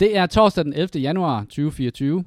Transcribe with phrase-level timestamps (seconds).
[0.00, 1.00] Det er torsdag den 11.
[1.00, 2.24] januar 2024.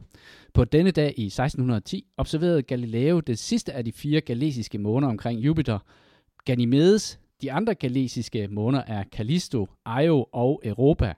[0.54, 5.40] På denne dag i 1610 observerede Galileo det sidste af de fire galesiske måner omkring
[5.40, 5.80] Jupiter,
[6.46, 7.20] Ganymedes.
[7.42, 9.68] De andre galesiske måner er Callisto,
[10.04, 11.14] Io og Europa.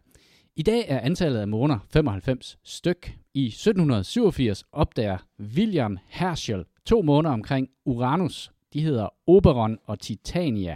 [0.55, 3.17] I dag er antallet af måner 95 styk.
[3.33, 8.51] I 1787 opdager William Herschel to måner omkring Uranus.
[8.73, 10.75] De hedder Oberon og Titania.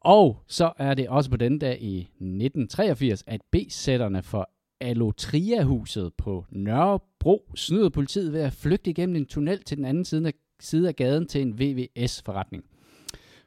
[0.00, 4.50] Og så er det også på denne dag i 1983, at B-sætterne for
[4.80, 10.26] Alotria-huset på Nørrebro snyder politiet ved at flygte igennem en tunnel til den anden side
[10.26, 12.64] af, side af gaden til en VVS-forretning.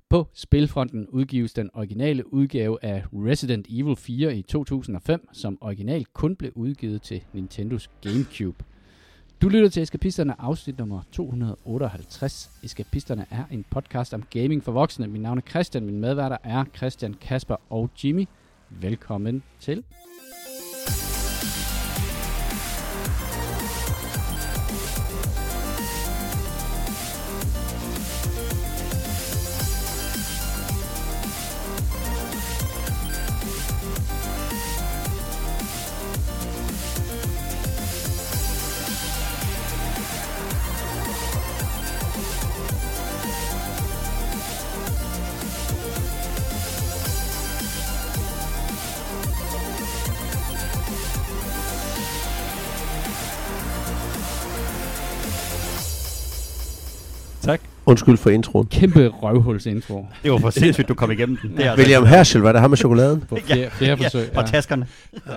[0.09, 6.35] På spilfronten udgives den originale udgave af Resident Evil 4 i 2005, som originalt kun
[6.35, 8.63] blev udgivet til Nintendos GameCube.
[9.41, 12.51] Du lytter til Eskapisterne afsnit nummer 258.
[12.63, 15.07] Eskapisterne er en podcast om gaming for voksne.
[15.07, 18.25] Mit navn er Christian, min medværter er Christian, Kasper og Jimmy.
[18.69, 19.83] Velkommen til.
[57.93, 58.67] Undskyld for introen.
[58.67, 61.51] Kæmpe røvhulsintro Det var for sindssygt, du kom igennem den.
[61.57, 63.21] Det er altså- William Herschel, var det ham med chokoladen?
[63.21, 64.29] på flere, flere forsøg.
[64.33, 64.87] Ja, og taskerne.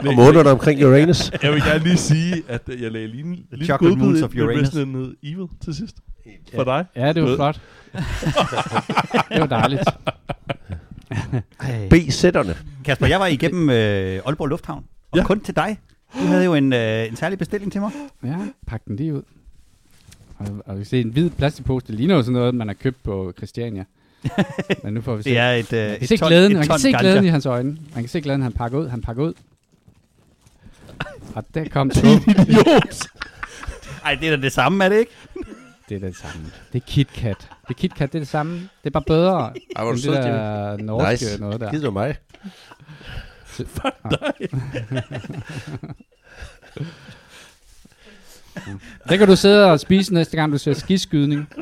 [0.07, 1.31] Og månederne omkring Uranus?
[1.43, 4.69] Jeg vil gerne lige sige, at jeg lagde lige en lille chocolate godbid Uranus.
[4.69, 5.97] Resident Evil til sidst.
[6.55, 6.85] For dig.
[6.97, 7.61] Ja, det var flot.
[9.33, 9.83] det var dejligt.
[11.91, 12.55] B-sætterne.
[12.85, 15.25] Kasper, jeg var igennem øh, Aalborg Lufthavn, og Ja.
[15.25, 15.79] kun til dig.
[16.21, 17.91] Du havde jo en, øh, en særlig bestilling til mig.
[18.25, 19.23] Ja, pak den lige ud.
[20.39, 21.87] Og, og vi kan se en hvid plastikpose.
[21.87, 23.85] Det ligner jo sådan noget, man har købt på Christiania.
[24.85, 25.31] Men nu får vi se.
[25.31, 27.01] Det er et, øh, man kan et se ton- glæden, et man kan se ganja.
[27.01, 27.71] glæden i hans øjne.
[27.95, 28.89] Man kan se glæden, han pakker ud.
[28.89, 29.33] Han pakker ud.
[31.35, 32.05] Og der kom det.
[32.05, 33.07] Idiot!
[34.05, 35.13] Ej, det er da det samme, er det ikke?
[35.89, 36.47] Det er det samme.
[36.73, 37.37] Det er KitKat.
[37.41, 38.53] Det er KitKat, det er det samme.
[38.55, 41.41] Det er bare bedre Ej, hvor er end du det sød, der norske Nice.
[41.41, 41.71] noget der.
[41.71, 42.17] Gider du mig?
[49.09, 51.49] Det kan du sidde og spise næste gang, du ser skiskydning.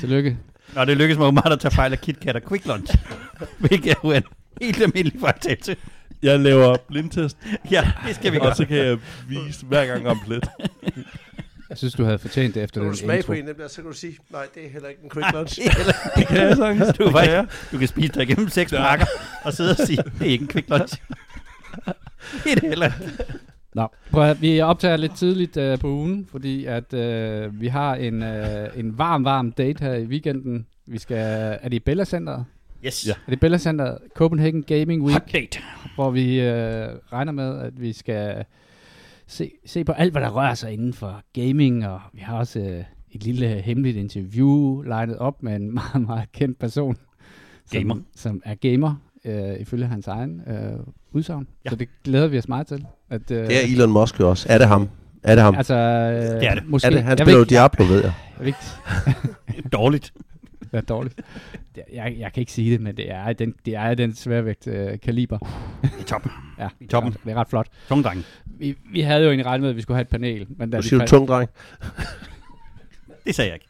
[0.00, 0.38] Tillykke.
[0.74, 2.94] Nå, det lykkedes mig jo meget at tage fejl af KitKat og Quick Lunch.
[3.58, 4.22] Hvilket er jo en
[4.62, 5.76] helt almindelig fejltagelse.
[6.22, 7.36] Jeg laver blindtest,
[7.70, 8.54] Ja, det skal vi og gøre.
[8.54, 8.98] så kan jeg
[9.28, 10.46] vise hver gang om lidt.
[11.70, 13.26] Jeg synes, du havde fortjent det efter Når den du smager intro.
[13.26, 15.26] på en af dem så kan du sige, nej, det er heller ikke en quick
[15.34, 15.60] lunch.
[16.16, 16.96] Det kan jeg sagtens.
[16.98, 17.46] Du, kan jeg.
[17.72, 18.78] du kan spise dig igennem seks Ja.
[18.82, 19.06] pakker,
[19.44, 20.94] og sidde og sige, det er ikke en Quick Lunch.
[22.44, 23.24] det er det heller ikke.
[23.74, 27.94] Nå, prøv at, vi optager lidt tidligt uh, på ugen, fordi at uh, vi har
[27.94, 30.66] en, uh, en varm, varm date her i weekenden.
[30.86, 31.16] Vi skal,
[31.62, 32.44] er det i Bella Centeret?
[32.86, 33.06] Yes.
[33.08, 33.12] Ja.
[33.26, 35.60] Er det Bella Centeret Copenhagen Gaming Week, Hot date.
[35.94, 36.46] hvor vi uh,
[37.12, 38.44] regner med, at vi skal
[39.26, 42.60] se, se på alt, hvad der rører sig inden for gaming, og vi har også
[42.60, 46.96] uh, et lille hemmeligt interview legnet op med en meget, meget kendt person,
[47.70, 47.94] Gamer.
[47.94, 48.94] som, som er gamer,
[49.24, 51.46] uh, ifølge hans egen uh, udsagn.
[51.64, 51.70] Ja.
[51.70, 52.86] Så det glæder vi os meget til.
[53.10, 54.46] At, uh, Det er Elon Musk jo også.
[54.50, 54.88] Er det ham?
[55.22, 55.54] Er det ham?
[55.56, 56.62] Altså, øh, Det er det.
[56.66, 57.02] Måske, er det?
[57.02, 58.12] Han jeg spiller jo Diablo, ved jeg.
[58.44, 58.54] jeg
[59.72, 60.12] Dårligt.
[60.72, 61.20] være dårligt.
[61.94, 64.98] Jeg, jeg kan ikke sige det, men det er den, det er den sværvægt øh,
[65.02, 65.38] kaliber.
[66.00, 66.26] I top.
[66.58, 67.12] Ja, I toppen.
[67.12, 67.66] Det er, det er ret flot.
[67.88, 68.24] Tung dreng.
[68.46, 70.46] Vi, vi havde jo egentlig regnet med, at vi skulle have et panel.
[70.56, 71.50] Men da Du siger tung, dreng.
[73.26, 73.66] Det sagde jeg ikke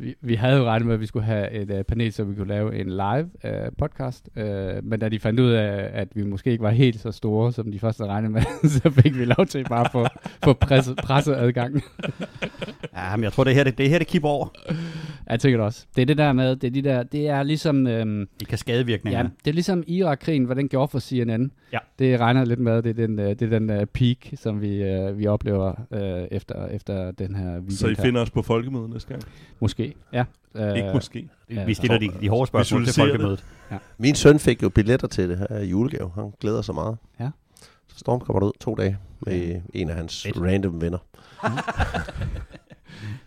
[0.00, 2.34] vi, vi havde jo regnet med, at vi skulle have et uh, panel, så vi
[2.34, 4.28] kunne lave en live uh, podcast.
[4.36, 4.42] Uh,
[4.84, 7.72] men da de fandt ud af, at vi måske ikke var helt så store, som
[7.72, 8.42] de først havde regnet med,
[8.82, 10.06] så fik vi lov til bare at få,
[10.44, 11.72] få presseadgang.
[11.72, 11.84] presset.
[12.96, 14.48] Ja, men jeg tror, det her, det, det her, det kipper over.
[15.30, 15.86] Jeg tænker det også.
[15.96, 17.86] Det er det der med, det er, de der, det er ligesom...
[17.86, 19.18] Øhm, I kaskadevirkninger.
[19.20, 21.50] Ja, det er ligesom Irak-krigen, hvad den gjorde for CNN.
[21.72, 21.78] Ja.
[21.98, 24.94] Det regner lidt med, det er den, øh, det er den uh, peak, som vi,
[25.08, 25.98] uh, vi oplever uh,
[26.36, 28.04] efter, efter den her weekend Så I her.
[28.04, 29.22] finder os på folkemødet næste gang.
[29.60, 30.24] Måske, ja.
[30.54, 31.28] Uh, Ikke måske.
[31.50, 33.10] Ja, Vi stiller de, de hårde spørgsmål til det.
[33.10, 33.44] folkemødet.
[33.98, 36.10] Min søn fik jo billetter til det her julegave.
[36.14, 36.96] Han glæder sig meget.
[37.20, 37.30] Ja.
[37.88, 40.36] Så Storm kommer ud to dage med en af hans Fedt.
[40.40, 40.98] random venner.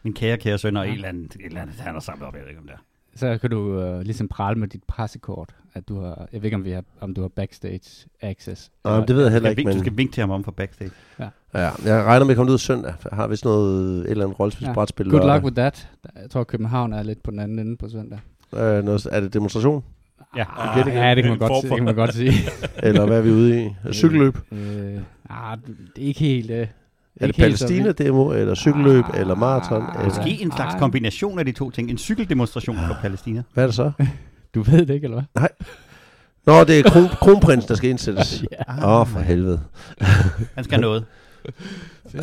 [0.04, 2.34] Min kære, kære søn og et eller andet, et eller andet han har samlet op,
[2.34, 2.80] jeg ved ikke om det er.
[3.16, 3.60] Så kan du
[3.96, 6.84] uh, ligesom prale med dit pressekort, at du har, jeg ved ikke, om, vi har,
[7.02, 8.72] om du har backstage access.
[8.84, 10.44] Nej, men det ved jeg heller ikke, vink, du men skal vinke til ham om
[10.44, 10.92] for backstage.
[11.20, 11.30] ja,
[11.86, 12.94] jeg regner med at komme ud søndag.
[13.12, 15.10] Jeg har vist noget, et eller andet rollespilsbrætspil.
[15.10, 15.90] Good og- luck with that.
[16.22, 18.19] Jeg tror, København er lidt på den anden ende på søndag.
[18.56, 19.84] Øh, noget, er det demonstration?
[20.38, 20.46] Ja.
[20.58, 22.31] Ah, ja, det kan man En godt, sige, det kan man godt sige.
[22.88, 23.69] Eller hvad er vi ude i?
[23.94, 24.38] Cykelløb?
[24.52, 25.00] Øh,
[25.30, 25.58] ah,
[25.96, 26.52] det er ikke helt...
[26.52, 26.68] Øh,
[27.19, 27.36] Er det.
[27.36, 29.83] Palæstina-demo, eller cykelløb, Ah, eller maraton?
[29.83, 30.06] Eller?
[30.06, 31.89] Måske en slags kombination af de to ting.
[31.89, 33.44] En cykeldemonstration for Palæstina.
[33.54, 33.92] Hvad er det så?
[34.56, 35.48] Du ved det ikke, eller hvad?
[36.45, 38.44] Nå, det er kron, kronprins, der skal indsættes.
[38.51, 38.88] Ja.
[38.88, 39.60] Åh, oh, for helvede.
[40.56, 41.06] Han skal noget.
[42.15, 42.21] Øh,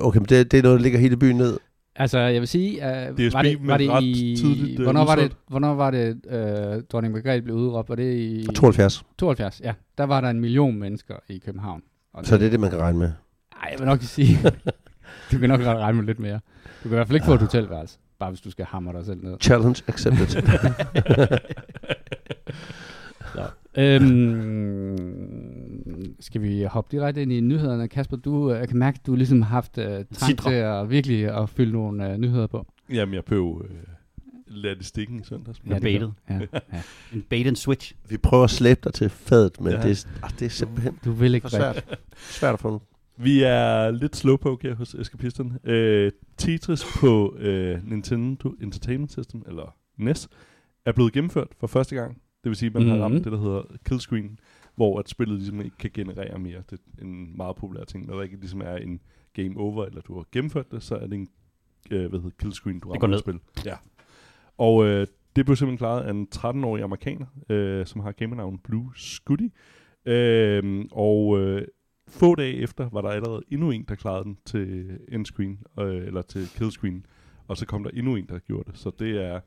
[0.00, 1.58] Okay, men det, det er noget, der ligger hele byen ned.
[1.96, 4.36] Altså, jeg vil sige, uh, DSB var det, var det i...
[4.40, 7.88] tidligt, øh, hvornår, var det, hvornår var det, uh, dronning Margrethe blev udråbt?
[7.88, 8.46] Var det i...
[8.54, 9.04] 72.
[9.18, 9.72] 72, ja.
[9.98, 11.82] Der var der en million mennesker i København.
[12.14, 13.12] Og Så det er det, man kan regne med.
[13.62, 14.38] Ej, jeg vil nok sige...
[15.32, 16.40] du kan nok godt regne med lidt mere.
[16.64, 17.98] Du kan i hvert fald ikke få et hotelværelse.
[18.18, 19.36] Bare hvis du skal hamre dig selv ned.
[19.40, 20.42] Challenge accepted.
[24.98, 27.88] Øhm, skal vi hoppe direkte ind i nyhederne?
[27.88, 30.90] Kasper, du, øh, jeg kan mærke, at du ligesom har haft uh, trang til at
[30.90, 32.66] virkelig at fylde nogle uh, nyheder på.
[32.92, 33.76] Jamen, jeg blev øh,
[34.46, 35.60] ladt i stikken i søndags.
[35.68, 36.12] Ja, baitet.
[36.30, 36.82] Ja, ja.
[37.12, 37.94] En bait and switch.
[38.08, 39.82] Vi prøver at slæbe dig til fadet, men Ja.
[39.82, 41.98] det, er, ah, det er simpelthen Du vil ikke for svært.
[42.16, 42.82] Svært at få.
[43.20, 45.58] Vi er lidt slowpoke her hos Escapisten.
[45.64, 50.28] Øh, Tetris på øh, Nintendo Entertainment System, eller NES,
[50.84, 52.14] er blevet gennemført for første gang.
[52.14, 53.00] Det vil sige, at man mm-hmm.
[53.00, 53.14] har Mhm.
[53.14, 54.38] ramt det, der hedder killscreen,
[54.76, 56.62] hvor at spillet ligesom ikke kan generere mere.
[56.70, 58.06] Det er en meget populær ting.
[58.06, 59.00] Når der ikke ligesom er en
[59.32, 61.28] game over, eller du har gennemført det, så er det en
[61.90, 63.34] øh, hvad hedder, killscreen, du Det går rammer ned.
[63.34, 63.64] et spil.
[63.70, 63.76] Ja.
[64.58, 65.06] Og øh,
[65.36, 69.46] det blev simpelthen klaret af en 13-årig amerikaner, øh, som har gamernavnet Blue Scooty.
[70.06, 71.62] Øh, og øh,
[72.08, 76.22] få dage efter var der allerede endnu en, der klarede den til endscreen, øh, eller
[76.22, 77.06] til killscreen.
[77.48, 78.78] Og så kom der endnu en, der gjorde det.
[78.78, 79.40] Så det er,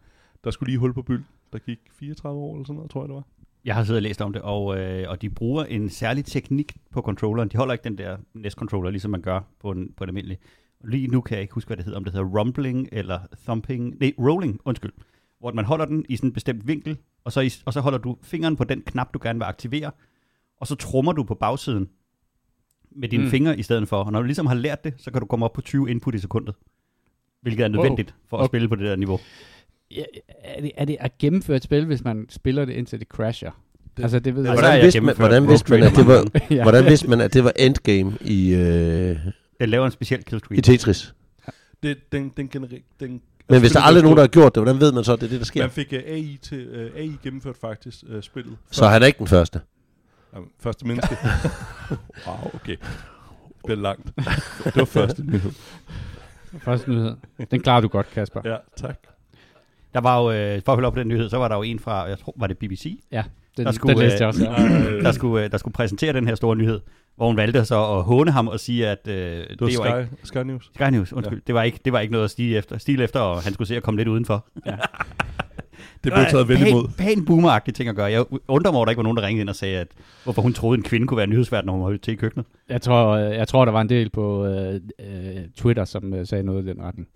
[0.43, 1.23] der skulle lige hul på byld.
[1.53, 3.23] Der gik 34 år eller sådan noget, tror jeg det var.
[3.65, 6.77] Jeg har siddet og læst om det, og, øh, og de bruger en særlig teknik
[6.91, 7.49] på controlleren.
[7.49, 10.37] De holder ikke den der NES-controller, ligesom man gør på en, på en almindelig.
[10.83, 13.99] Lige nu kan jeg ikke huske, hvad det hedder, om det hedder rumbling eller thumping,
[13.99, 14.91] nej, rolling, undskyld.
[15.39, 17.97] Hvor man holder den i sådan en bestemt vinkel, og så, i, og så holder
[17.97, 19.91] du fingeren på den knap, du gerne vil aktivere,
[20.57, 21.89] og så trummer du på bagsiden
[22.95, 23.29] med dine Mm.
[23.29, 24.03] fingre i stedet for.
[24.03, 26.15] Og når du ligesom har lært det, så kan du komme op på 20 input
[26.15, 26.55] i sekundet.
[27.41, 28.49] Hvilket er nødvendigt for at Okay.
[28.51, 29.19] spille på det der niveau.
[29.91, 30.03] Ja,
[30.43, 33.51] er, det, er det at gennemføre et spil, hvis man spiller det indtil det crasher?
[33.97, 36.27] Det- altså, det ved jeg der Hvordan vidste, man, hvordan, vidste man, at det var,
[36.55, 36.61] ja.
[36.63, 39.17] hvordan vidste man, at det var endgame i, øh,
[39.59, 40.59] Den laver en speciel killscreen.
[40.59, 41.13] i Tetris?
[41.83, 44.55] Det, den, den genere- den, Men hvis der spillet aldrig er nogen, der har gjort
[44.55, 45.61] det, hvordan ved man så, at det er det, der sker?
[45.61, 48.57] Man fik uh, AI, til, uh, AI gennemført faktisk uh, spillet.
[48.71, 49.59] Så han er ikke den første.
[50.33, 51.17] Jamen, første menneske.
[52.27, 52.77] wow, okay.
[52.77, 54.11] Det bliver langt.
[54.63, 55.51] Det var første nyhed.
[56.59, 57.15] Første nyhed.
[57.51, 58.41] Den klarer du godt, Kasper.
[58.45, 58.95] Ja, tak.
[59.93, 61.61] Der var jo, øh, for at følge op på den nyhed, så var der jo
[61.61, 62.99] en fra, jeg tror, var det BBC,
[63.57, 64.65] Den, Der skulle, den læste jeg øh, også.
[64.91, 65.01] Ja.
[65.05, 66.79] der skulle, øh, der skulle præsentere den her store nyhed,
[67.15, 69.77] hvor hun valgte så at håne ham og sige, at øh, det, Det var det
[69.79, 70.71] var Sky, ikke, Sky News.
[70.75, 71.43] Sky News, undskyld, ja.
[71.47, 73.67] det, var ikke, det var ikke noget at stige efter, stil efter, og han skulle
[73.67, 74.45] se at komme lidt udenfor.
[76.03, 76.87] Det blev taget vel imod.
[76.97, 78.05] Pæn boomeragtig ting at gøre.
[78.05, 79.87] Jeg undrer mig, over, at der ikke var nogen, der ringede ind og sagde, at
[80.23, 82.45] hvorfor hun troede, en kvinde kunne være nyhedsvært, når hun var til i køkkenet.
[82.69, 86.27] Jeg, tror, øh, jeg tror, der var en del på øh, øh, Twitter, som øh,
[86.27, 87.07] sagde noget i den retning.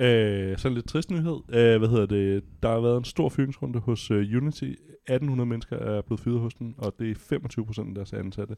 [0.00, 1.38] Øh, sådan lidt trist nyhed.
[1.48, 2.44] Øh, hvad hedder det?
[2.62, 4.64] Der har været en stor fyringsrunde hos uh, Unity.
[4.64, 8.56] 1800 mennesker er blevet fyret hos den, og det er 25 procent af deres ansatte.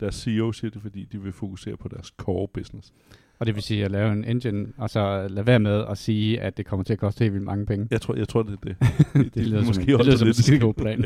[0.00, 2.92] Deres CEO siger det, fordi de vil fokusere på deres core business.
[3.38, 6.40] Og det vil sige at lave en engine, og så lade være med at sige,
[6.40, 7.88] at det kommer til at koste helt vildt mange penge.
[7.90, 8.76] Jeg tror, jeg tror det er det.
[9.24, 11.04] det, det lyder måske som, det også lyder som en skide god plan.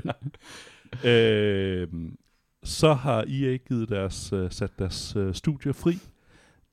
[1.11, 1.89] øh,
[2.65, 5.99] så har EA givet deres, uh, sat deres uh, studier fri.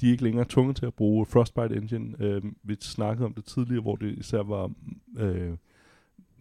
[0.02, 2.16] De er ikke længere tvunget til at bruge Frostbite Engine.
[2.20, 4.72] Øh, vi snakkede om det tidligere, hvor det især var,
[5.18, 5.52] øh,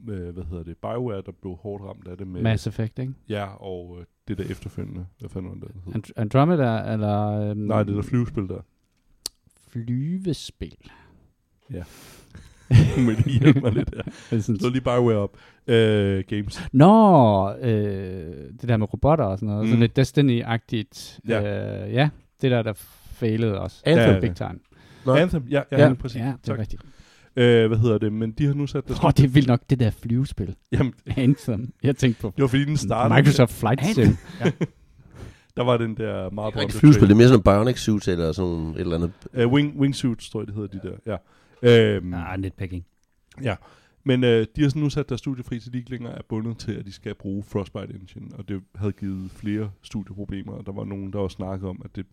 [0.08, 3.12] øh, hvad hedder det, BioWare, der blev hårdt ramt af det med, Mass Effect, ikke?
[3.28, 3.98] ja, og
[4.30, 5.94] det der efterfølgende, hvad fanden var det, der hed?
[5.94, 7.50] And- Andromeda, eller...
[7.50, 8.60] Øhm, Nej, det der flyvespil der.
[9.68, 10.76] Flyvespil.
[13.06, 14.02] Men I hjælper mig lidt her.
[14.36, 15.36] Er Slå lige BioWare op.
[15.66, 16.62] Øh, games.
[16.72, 17.70] Nå, øh,
[18.60, 19.64] det der med robotter og sådan noget.
[19.64, 19.68] Mm.
[19.70, 21.20] Sådan lidt Destiny-agtigt.
[21.28, 21.84] Ja.
[21.86, 22.08] Øh, ja,
[22.42, 22.72] det der, der
[23.12, 23.82] failede også.
[23.86, 24.14] Anthem.
[24.14, 24.58] Ja, big time.
[25.06, 25.14] Nå.
[25.14, 26.20] Anthem, ja, ja, Ja, ja præcis.
[26.20, 26.58] ja det er tak.
[26.58, 26.82] rigtigt.
[27.36, 28.12] Øh, hvad hedder det?
[28.12, 28.98] Men de har nu sat deres...
[28.98, 30.54] Åh, oh, det er vildt nok, det der flyvespil.
[30.72, 31.72] Jamen, Anthem.
[31.82, 33.20] Jeg tænkte på det var fordi den startede...
[33.20, 34.16] Microsoft Flight Sim.
[35.56, 37.78] Der var den der meget Det er ikke flyvespil, det er mere sådan en bionic
[37.78, 39.12] suit eller sådan et eller andet.
[39.46, 41.16] Uh, wing, wingsuits, tror jeg, det hedder de der.
[41.62, 41.96] Ja.
[41.96, 42.84] Øhm, Ah, netpacking.
[43.42, 43.54] ja.
[44.04, 46.22] Men øh, de har så nu sat deres studie fri, så de ikke længere er
[46.28, 48.26] bundet til, at de skal bruge Frostbite Engine.
[48.38, 51.96] Og det havde givet flere studieproblemer, og der var nogen, der også snakkede om, at
[51.96, 52.06] det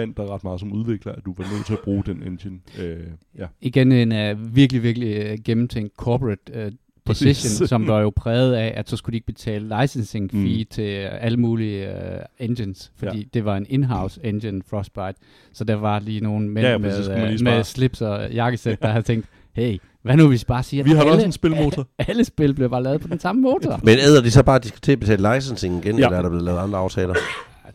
[0.00, 2.58] bandt dig ret meget som udvikler, at du var nødt til at bruge den engine.
[2.80, 2.96] Øh,
[3.38, 3.46] ja.
[3.60, 6.72] Igen en uh, virkelig, virkelig uh, gennemtænkt corporate uh,
[7.08, 7.68] decision, Præcis.
[7.68, 10.64] som var jo præget af, at så skulle de ikke betale licensing fee Mm.
[10.70, 13.22] til uh, alle mulige uh, engines, fordi Ja.
[13.22, 13.28] ja.
[13.34, 15.14] det var en in-house engine, Frostbite.
[15.52, 18.30] Så der var lige nogle mænd Ja, ja, ja, præcis, med, uh, med slips og
[18.32, 21.26] jakkesæt, der havde tænkt, hey, Hvad nu hvis vi bare siger, Vi har alle, også
[21.26, 21.88] en spilmotor.
[22.08, 23.80] alle spil bliver bare lavet på den samme motor?
[23.82, 26.00] Men æder de så bare, at de skal til at betale licensing igen, Ja.
[26.00, 26.06] ja.
[26.06, 27.14] eller er der blevet lavet andre aftaler?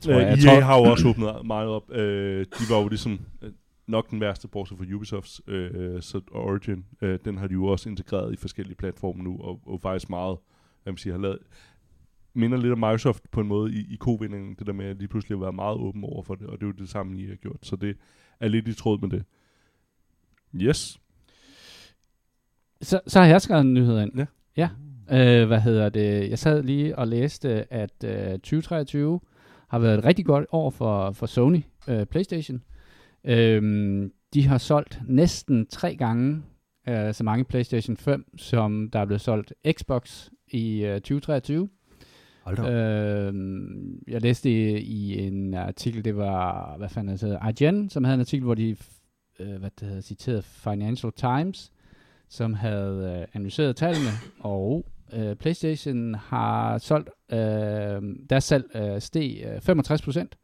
[0.06, 1.92] Jeg tror, Øh, jeg, EA tror, har jo også åbnet meget op.
[1.92, 3.52] Øh, de var jo ligesom øh,
[3.88, 6.86] nok den værste, bortset for Ubisofts øh, så Origin.
[7.02, 10.38] Øh, den har de jo også integreret i forskellige platforme nu, og, og faktisk meget,
[10.84, 11.40] hvad man siger, har lavet,
[12.34, 15.08] minder lidt om Microsoft på en måde i, i kovindingen, det der med at lige
[15.08, 17.28] pludselig at være meget åben over for det, og det er jo det samme, I
[17.28, 17.60] har gjort.
[17.62, 17.98] Så det
[18.40, 19.24] er lidt i tråd med det.
[20.56, 21.00] Yes.
[22.82, 24.12] så, så har jeg skrevet en nyhed ind.
[24.58, 24.70] Ja.
[25.12, 25.42] ja.
[25.42, 26.30] Øh, hvad hedder det?
[26.30, 29.20] Jeg sad lige og læste, at øh, 2023
[29.72, 32.62] har været et rigtig godt år for, for Sony øh, PlayStation.
[33.24, 36.44] Øhm, de har solgt næsten tre gange
[36.90, 41.70] øh, så mange PlayStation 5, som der er blevet solgt Xbox i øh, 2023.
[42.44, 42.72] Hold da.
[42.72, 43.34] Øh,
[44.08, 48.14] jeg læste i, i en artikel, det var, hvad fanden det hedder, IGN, som havde
[48.14, 48.76] en artikel, hvor de
[49.40, 51.72] øh, hvad det hedder, citeret Financial Times,
[52.30, 57.38] som havde øh, analyseret tallene, og øh, PlayStation har solgt, øh,
[58.30, 60.38] deres salg øh, steg øh, 65 procent,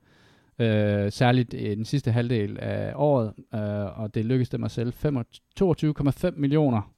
[0.60, 4.94] øh, særligt i den sidste halvdel af året, øh, og det lykkedes dem at sælge
[5.60, 6.94] 22,5 millioner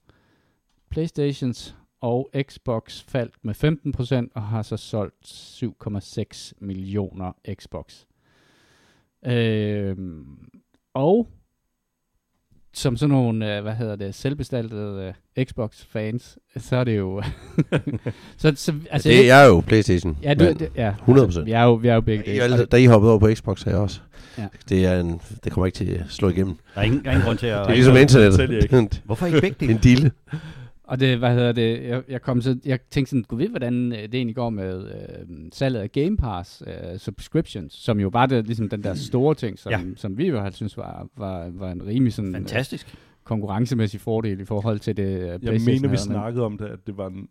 [0.90, 8.04] Playstations, og Xbox faldt med 15% og har så solgt 7,6 millioner Xbox.
[9.26, 9.96] Øh,
[10.94, 11.28] og
[12.72, 17.22] som sådan nogle, øh, hvad hedder det, selvbestaltede øh, Xbox-fans, så er det jo...
[18.38, 20.16] så, så, altså, Det er jo Playstation.
[20.22, 21.20] ja, du, det, ja, 100%.
[21.22, 22.58] Altså, vi, er jo, vi er jo begge I, dele.
[22.58, 24.00] det- da I hoppede over på Xbox her også.
[24.38, 24.46] Ja.
[24.68, 26.56] Det, er en, det kommer ikke til at slå igennem.
[26.74, 27.58] Der er ingen, der er ingen grund til at...
[27.66, 29.02] Det er ligesom internettet.
[29.06, 29.72] Hvorfor ikke begge dele?
[29.72, 30.10] en dille.
[30.90, 33.92] Og det, hvad hedder det, jeg, jeg, kom så, jeg tænkte sådan, gud ved, hvordan
[33.92, 38.26] øh, det egentlig går med øh, salget af Game Pass øh, subscriptions, som jo var
[38.26, 39.80] det, ligesom den der store ting, som, Ja.
[39.96, 42.94] som vi jo har synes var, var, var en rimelig sådan, øh, Fantastisk.
[43.24, 46.96] konkurrencemæssig fordel i forhold til det øh, Jeg mener, vi snakkede om det, at det
[46.96, 47.28] var en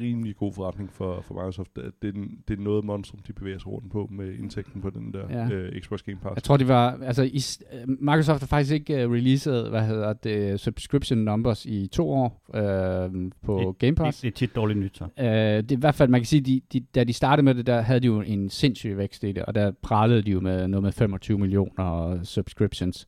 [0.00, 1.78] rimelig god forretning for, for Microsoft.
[1.78, 4.90] At det, er det er noget monstrum, de bevæger sig rundt på med indtægten på
[4.90, 5.54] den der Ja.
[5.54, 6.34] øh, Xbox Game Pass.
[6.34, 7.40] Jeg tror, det var, altså i,
[7.72, 12.42] øh, Microsoft har faktisk ikke uh, releaset, hvad hedder det, subscription numbers i to år
[12.48, 14.20] uh, på Game Pass.
[14.20, 15.04] Det, det er tit dårligt nyt, så.
[15.04, 17.54] Uh, det er i hvert fald, man kan sige, de, de, da de startede med
[17.54, 20.40] det, der havde de jo en sindssyg vækst i det, og der pralede de jo
[20.40, 23.06] med noget med 25 millioner subscriptions.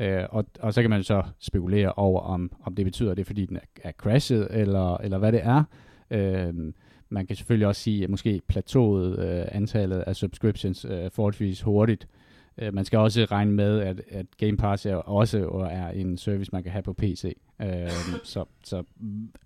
[0.00, 3.22] Uh, og, og så kan man så spekulere over, om, om det betyder, at det
[3.22, 5.64] er fordi, den er, er crashet, eller, eller hvad det er.
[6.14, 6.72] Uh,
[7.10, 12.08] man kan selvfølgelig også sige, at måske plateauet uh, antallet af subscriptions uh, forholdsvis hurtigt.
[12.62, 16.50] Uh, man skal også regne med, at, at Game Pass er også er en service,
[16.52, 17.36] man kan have på PC.
[17.62, 17.66] Uh,
[18.24, 18.82] så, så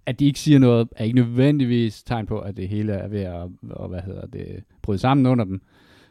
[0.07, 3.21] at de ikke siger noget, er ikke nødvendigvis tegn på, at det hele er ved
[3.21, 5.63] at, og, hvad hedder det, bryde sammen under dem.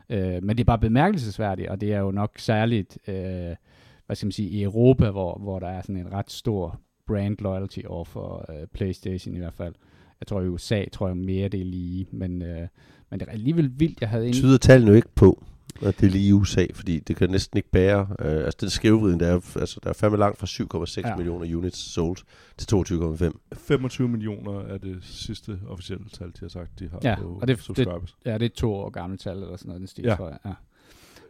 [0.09, 3.13] Uh, men det er bare bemærkelsesværdigt, og det er jo nok særligt, uh,
[4.05, 7.37] hvad skal man sige, i Europa, hvor, hvor der er sådan en ret stor brand
[7.39, 9.73] loyalty over for uh, PlayStation i hvert fald.
[10.23, 12.67] Jeg tror i USA, tror jeg mere det er lige, men, øh,
[13.09, 14.33] men det er alligevel vildt, jeg havde en...
[14.33, 15.43] tyder tallene jo ikke på,
[15.81, 18.07] at det er lige i USA, fordi det kan næsten ikke bære.
[18.19, 21.15] Øh, altså den skævvriden, der er, altså, der er fandme langt fra 7,6 Ja.
[21.15, 22.23] millioner units solgt
[22.57, 23.31] til 22,5.
[23.53, 27.47] 25 millioner er det sidste officielle tal, de har sagt, de har Ja, på og
[27.47, 28.15] det- subscribers.
[28.25, 30.15] Ja, det er to år gammelt tal eller sådan noget, den stil, Ja.
[30.15, 30.37] tror jeg.
[30.45, 30.51] Ja.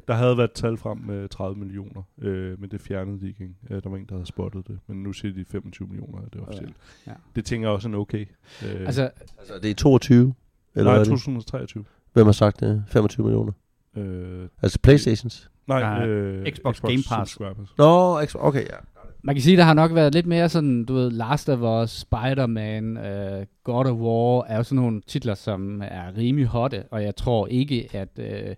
[0.08, 3.50] Der havde været tal frem med 30 millioner, øh, men det fjernede de ikke.
[3.70, 6.26] Øh, der var en, der havde spottet det, men nu siger de 25 millioner, er
[6.34, 6.76] det officielt.
[7.08, 7.12] Ja.
[7.36, 8.26] Det tænker jeg også er en okay.
[8.66, 10.34] Øh, Altså, Altså det er 22,
[10.76, 11.12] eller nej, hvad er det?
[11.20, 11.86] 2023.
[12.14, 12.84] Hvem har sagt det?
[12.88, 13.52] 25 millioner?
[13.98, 15.50] Øh, Altså Playstations?
[15.68, 17.32] nej, øh, Xbox Game Pass.
[17.32, 17.74] subscribers.
[17.78, 18.76] Nå, X- okay, ja.
[19.24, 21.90] man kan sige, der har nok været lidt mere sådan, du ved, Last of Us,
[21.92, 27.04] Spider-Man, uh, God of War, er jo sådan nogle titler, som er rimelig hotte, og
[27.04, 28.54] jeg tror ikke, at, uh,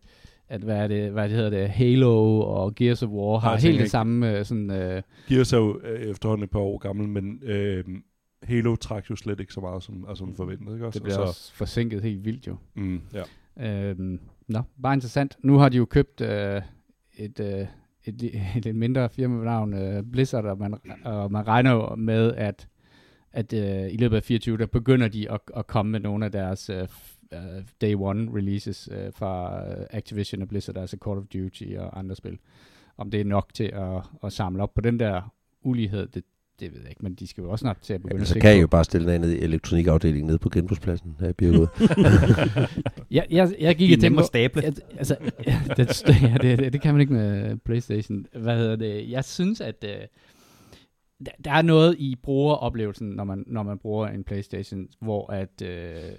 [0.49, 3.61] at hvad, er det, hvad det hedder det, Halo og Gears of War har jeg
[3.61, 4.69] helt det samme uh, sådan...
[4.69, 7.83] Uh, Gears er jo øh, efterhånden et par år gammel, men øh,
[8.43, 10.73] Halo trak jo slet ikke så meget, som, altså, som forventet.
[10.73, 10.99] Ikke også?
[10.99, 12.55] det bliver Og også forsinket helt vildt jo.
[12.75, 13.23] Mm, ja.
[13.59, 15.37] Øhm, nå, bare interessant.
[15.43, 16.61] Nu har de jo købt øh,
[17.17, 17.67] et, øh,
[18.05, 18.23] et,
[18.57, 22.67] et lidt mindre firma ved navn øh, Blizzard, og man, og man regner med, at,
[23.31, 26.31] at øh, i løbet af 24, der begynder de at, at komme med nogle af
[26.31, 26.87] deres øh,
[27.33, 31.99] øh, day one releases øh, fra øh, Activision og Blizzard, altså Call of Duty og
[31.99, 32.37] andre spil.
[32.97, 36.23] Om det er nok til at, at samle op på den der ulighed, det,
[36.59, 38.27] det ved jeg ikke, men de skal jo også snart til at begynde Jamen, at
[38.27, 41.33] så kan I jo bare stille den ned i elektronikafdelingen nede på genbrugspladsen her i
[41.33, 41.67] Birkerud.
[43.11, 44.61] Jeg, jeg, jeg gik på, at stable.
[44.61, 45.17] Ja, altså,
[45.47, 48.25] ja, det, ja, det, det, det kan man ikke med Playstation.
[48.33, 49.09] Hvad hedder det?
[49.09, 49.89] Jeg synes, at øh,
[51.25, 55.61] der, der er noget i brugeroplevelsen, når man, når man bruger en Playstation, hvor at
[55.61, 56.11] øh,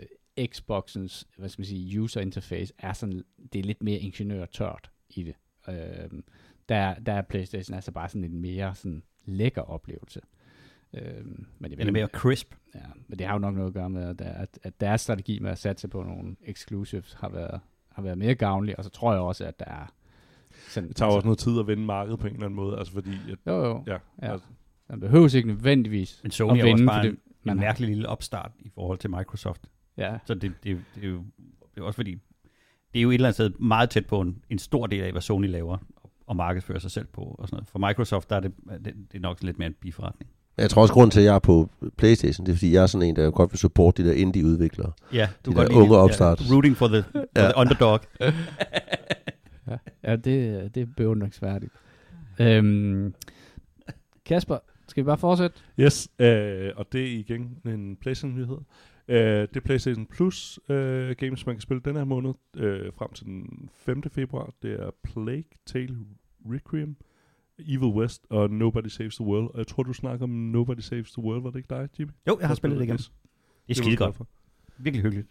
[0.46, 5.22] Xboxens, hvad skal man sige, user interface er sådan, det er lidt mere ingeniørtørt i
[5.22, 5.34] det.
[5.68, 6.20] Øh,
[6.68, 10.20] der, der er Playstation altså bare sådan en mere sådan lækker oplevelse.
[10.94, 11.24] Øh,
[11.58, 12.54] men, Den er mere crisp.
[12.74, 15.38] Ja, men det har jo nok noget at gøre med, at, at, at deres strategi
[15.38, 17.60] med at satse på nogle exclusives har været,
[17.92, 19.92] har været mere gavnlig, og så tror jeg også, at der er...
[20.68, 22.78] Sådan, Det tager jo også noget tid at vende markedet på en eller anden måde,
[22.78, 23.10] altså fordi...
[23.32, 23.84] At, Jo, jo.
[23.86, 24.32] ja, Ja.
[24.32, 24.46] Altså,
[24.88, 27.60] Man behøver ikke nødvendigvis Men at Sony er også vinde, bare fordi en, man en
[27.60, 29.70] mærkelig lille opstart i forhold til Microsoft.
[29.98, 31.22] Ja, Så det, det, det, er jo
[31.74, 32.10] det er også fordi,
[32.92, 35.12] det er jo et eller andet sted meget tæt på en, en stor del af,
[35.12, 35.78] hvad Sony laver
[36.26, 37.20] og markedsfører sig selv på.
[37.38, 37.68] Og sådan noget.
[37.68, 38.52] For Microsoft der er det,
[38.84, 40.30] det, det er nok lidt mere en biforretning.
[40.58, 42.86] Jeg tror også, grund til, at jeg er på Playstation, det er, fordi jeg er
[42.86, 44.92] sådan en, der godt vil supporte de der indie-udviklere.
[45.12, 46.40] Ja, du De der godt lide- unge opstart.
[46.48, 47.42] Ja, rooting for the, for Ja.
[47.42, 48.00] the underdog.
[49.68, 49.78] ja.
[50.04, 51.72] ja det, det er beundringsværdigt.
[52.40, 53.14] Øhm,
[54.24, 55.56] Kasper, skal vi bare fortsætte?
[55.80, 58.58] Yes, øh, og det er igen en PlayStation-nyhed.
[59.08, 63.12] Øh, det er PlayStation Plus øh, games, man kan spille den her måned øh, frem
[63.12, 64.02] til den 5.
[64.02, 64.54] februar.
[64.62, 65.96] Det er Plague Tale
[66.46, 66.96] Requiem,
[67.58, 69.50] Evil West og Nobody Saves the World.
[69.50, 71.42] Og jeg tror, du snakker om Nobody Saves the World.
[71.42, 72.12] Var det ikke dig, Jimmy?
[72.28, 72.96] Jo, jeg har spillet det igen.
[72.96, 73.10] Det
[73.68, 74.20] er skide godt.
[74.78, 75.28] Virkelig hyggeligt.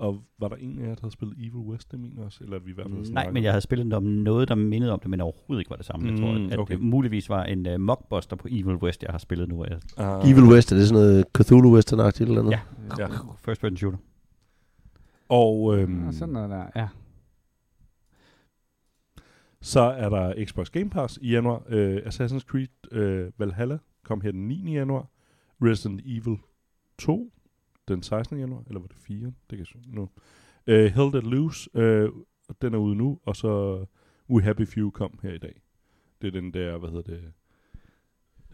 [0.00, 2.44] Og var der en af jer, der havde spillet Evil West, det mener også?
[2.44, 4.92] Eller vi i hvert fald Nej, snakket men jeg havde spillet om noget, der mindede
[4.92, 6.10] om det, men overhovedet ikke var det samme.
[6.10, 6.74] Jeg tror, Mm, at okay.
[6.74, 9.64] det muligvis var en uh, mockbuster på Evil West, jeg har spillet nu.
[9.64, 12.50] Jeg, Ah, Evil West, er det sådan noget Cthulhu Western-agtigt eller noget?
[12.98, 13.02] Ja.
[13.02, 13.06] Ja.
[13.38, 13.98] First person shooter.
[15.28, 16.88] Og øhm, Ja, sådan noget der, ja.
[19.62, 21.56] Så er der Xbox Game Pass i januar.
[21.56, 24.72] Uh, Assassin's Creed uh, Valhalla kom her den 9.
[24.74, 25.06] januar.
[25.62, 26.36] Resident Evil
[26.98, 27.32] 2
[27.94, 28.38] den 16.
[28.38, 28.62] januar.
[28.68, 29.18] Eller var det 4?
[29.50, 30.02] Det kan jeg nu.
[30.02, 32.08] Uh, Held at Loose, uh,
[32.62, 33.18] den er ude nu.
[33.26, 33.84] Og så
[34.30, 35.60] We Happy Few kom her i dag.
[36.22, 37.20] Det er den der, hvad hedder det?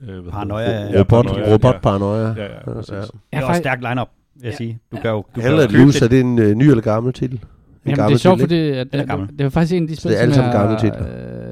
[0.02, 0.92] Uh, hvad Paranoia, hedder det?
[0.94, 0.98] ja.
[1.00, 2.34] Robot, Paranoia, robot paranoia.
[2.36, 2.90] Ja, ja, præcis.
[2.92, 2.96] Ja.
[2.96, 4.56] Det Jeg er er også faktisk- stærk lineup, vil jeg Ja.
[4.56, 4.78] sige.
[4.92, 6.20] Du kan jo, du Hell at Loose, er det.
[6.20, 7.34] en uh, ny eller gammel titel?
[7.84, 9.28] En Jamen, det er sjovt, for titel, det, at, er at, gammel.
[9.28, 11.06] det var faktisk en af de spil, det er alle sammen gamle titler.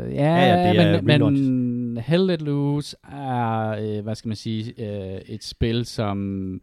[0.07, 1.43] Øh, ja, Ja, ja, det er men, relaunch.
[1.43, 6.61] men Hell Let Loose er, øh, hvad skal man sige, øh, et spil, som,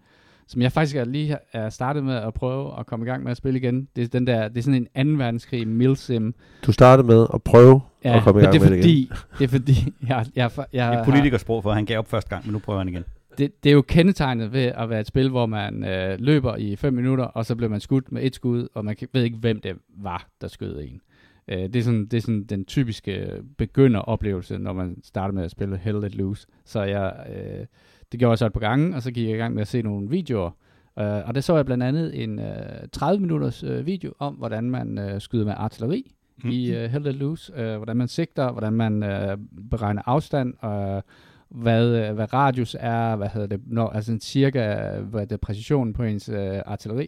[0.51, 3.31] som jeg faktisk er lige er startet med at prøve at komme i gang med
[3.31, 3.88] at spille igen.
[3.96, 6.36] Det er, den der, det er sådan en anden verdenskrig milsim.
[6.65, 9.12] Du startede med at prøve Ja, at komme i gang det er med det fordi,
[9.39, 12.30] det er fordi, jeg, jeg, jeg, jeg Det er politikersprog, for han gav op første
[12.30, 13.04] gang, men nu prøver han igen.
[13.38, 16.76] det, det er jo kendetegnet ved at være et spil, hvor man øh, løber i
[16.76, 19.60] 5 minutter, og så bliver man skudt med et skud, og man ved ikke, hvem
[19.62, 21.02] det var, der skød en.
[21.47, 25.52] Øh, det, er sådan, det er sådan den typiske begynderoplevelse, når man starter med at
[25.52, 26.47] spille Hell Let Loose.
[26.65, 27.65] Så jeg, øh,
[28.12, 29.67] det gjorde jeg så et par gange, og så gik jeg i gang med at
[29.67, 30.52] se nogle videoer.
[31.00, 34.97] Øh, og der så jeg blandt andet en øh, 30-minutters øh, video om, hvordan man
[34.97, 36.50] øh, skyder med artilleri Mm.
[36.50, 37.54] i øh, Hell Let Loose.
[37.56, 39.38] Øh, hvordan man sigter, hvordan man øh,
[39.71, 41.04] beregner afstand, og
[41.50, 45.38] hvad, øh, hvad radius er, hvad hedder det, når, altså en cirka, hvad det er
[45.38, 47.08] præcisionen på ens øh, artilleri.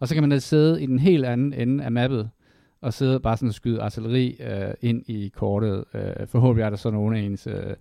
[0.00, 2.30] Og så kan man da sidde i den helt anden ende af mappet,
[2.80, 5.84] og sidde bare sådan og skyde artilleri øh, ind i kortet.
[5.94, 7.74] Øh, forhåbentlig er der så nogle af ens øh,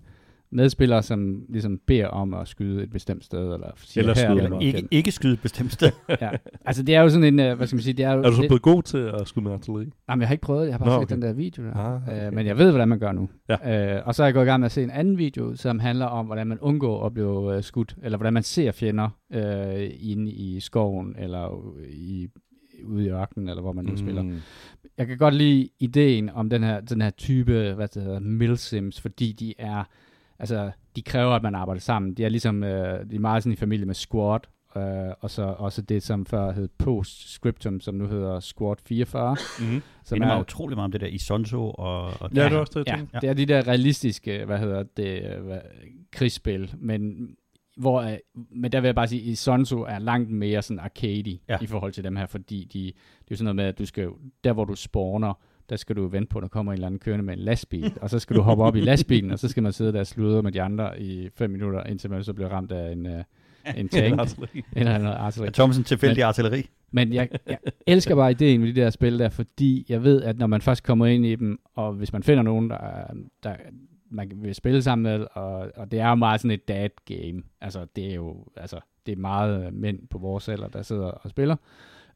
[0.54, 4.44] medspillere, som ligesom beder om at skyde et bestemt sted, eller siger Eller her, skyde
[4.44, 5.92] eller Ikke, ikke skyde et bestemt sted.
[6.22, 6.30] ja.
[6.66, 8.20] Altså det er jo sådan en, øh, hvad skal man sige, det er jo...
[8.24, 9.92] Er du så blevet god til at skyde med artilleri?
[10.10, 11.16] Jamen, jeg har ikke prøvet det, jeg har bare Nå, set okay.
[11.16, 11.76] den der video der.
[11.76, 12.36] Ah, Øh, okay.
[12.36, 13.30] men jeg ved, hvordan man gør nu.
[13.50, 13.96] Ja.
[13.98, 15.80] Øh, og så er jeg gået i gang med at se en anden video, som
[15.80, 19.90] handler om, hvordan man undgår at blive øh, skudt, eller hvordan man ser fjender øh,
[20.00, 22.28] inde i skoven, eller i,
[22.86, 23.98] ude i ørkenen, eller hvor man nu mm.
[23.98, 24.24] spiller.
[24.98, 29.02] Jeg kan godt lide ideen om den her, den her type, hvad det hedder, milsims,
[29.02, 29.84] fordi de er,
[30.40, 32.14] altså, de kræver, at man arbejder sammen.
[32.14, 34.40] De er ligesom, øh, de er meget sådan i familie med Squad,
[34.78, 39.38] øh, og så også det, som før hed Postscriptum, som nu hedder Squad 44.
[39.60, 39.74] Mm-hmm.
[39.74, 42.80] Det Som mig utrolig meget om det der Isonzo og, og Ja, det er også
[42.80, 45.60] det, Ja, det er de der realistiske, hvad hedder det, øh, hvad,
[46.12, 47.30] krigsspil, men
[47.78, 48.18] hvor, øh,
[48.52, 51.54] men der vil jeg bare sige, at Sonso er langt mere sådan arcade Ja.
[51.54, 51.58] ja.
[51.62, 53.86] i forhold til dem her, fordi de, det er jo sådan noget med, at du
[53.86, 54.10] skal,
[54.44, 55.40] der hvor du spawner,
[55.70, 57.94] der skal du vente på, at der kommer en eller anden kørende med en lastbil,
[58.02, 60.08] og så skal du hoppe op i lastbilen, og så skal man sidde der og
[60.08, 63.24] sludre med de andre i fem minutter, indtil man så bliver ramt af en, øh,
[63.78, 64.64] en tank, Artilleri.
[64.76, 65.48] eller noget artilleri.
[65.48, 66.70] Er Thomsen tilfældig artilleri?
[66.92, 70.38] Men jeg, jeg elsker bare ideen med de der spil der, fordi jeg ved, at
[70.38, 73.56] når man først kommer ind i dem, og hvis man finder nogen, der, er- der
[74.10, 77.44] man vil spille sammen med, og, og det er jo meget sådan et dad game.
[77.62, 81.30] Altså, det er jo, altså, det er meget mænd på vores alder, der sidder og
[81.30, 81.56] spiller.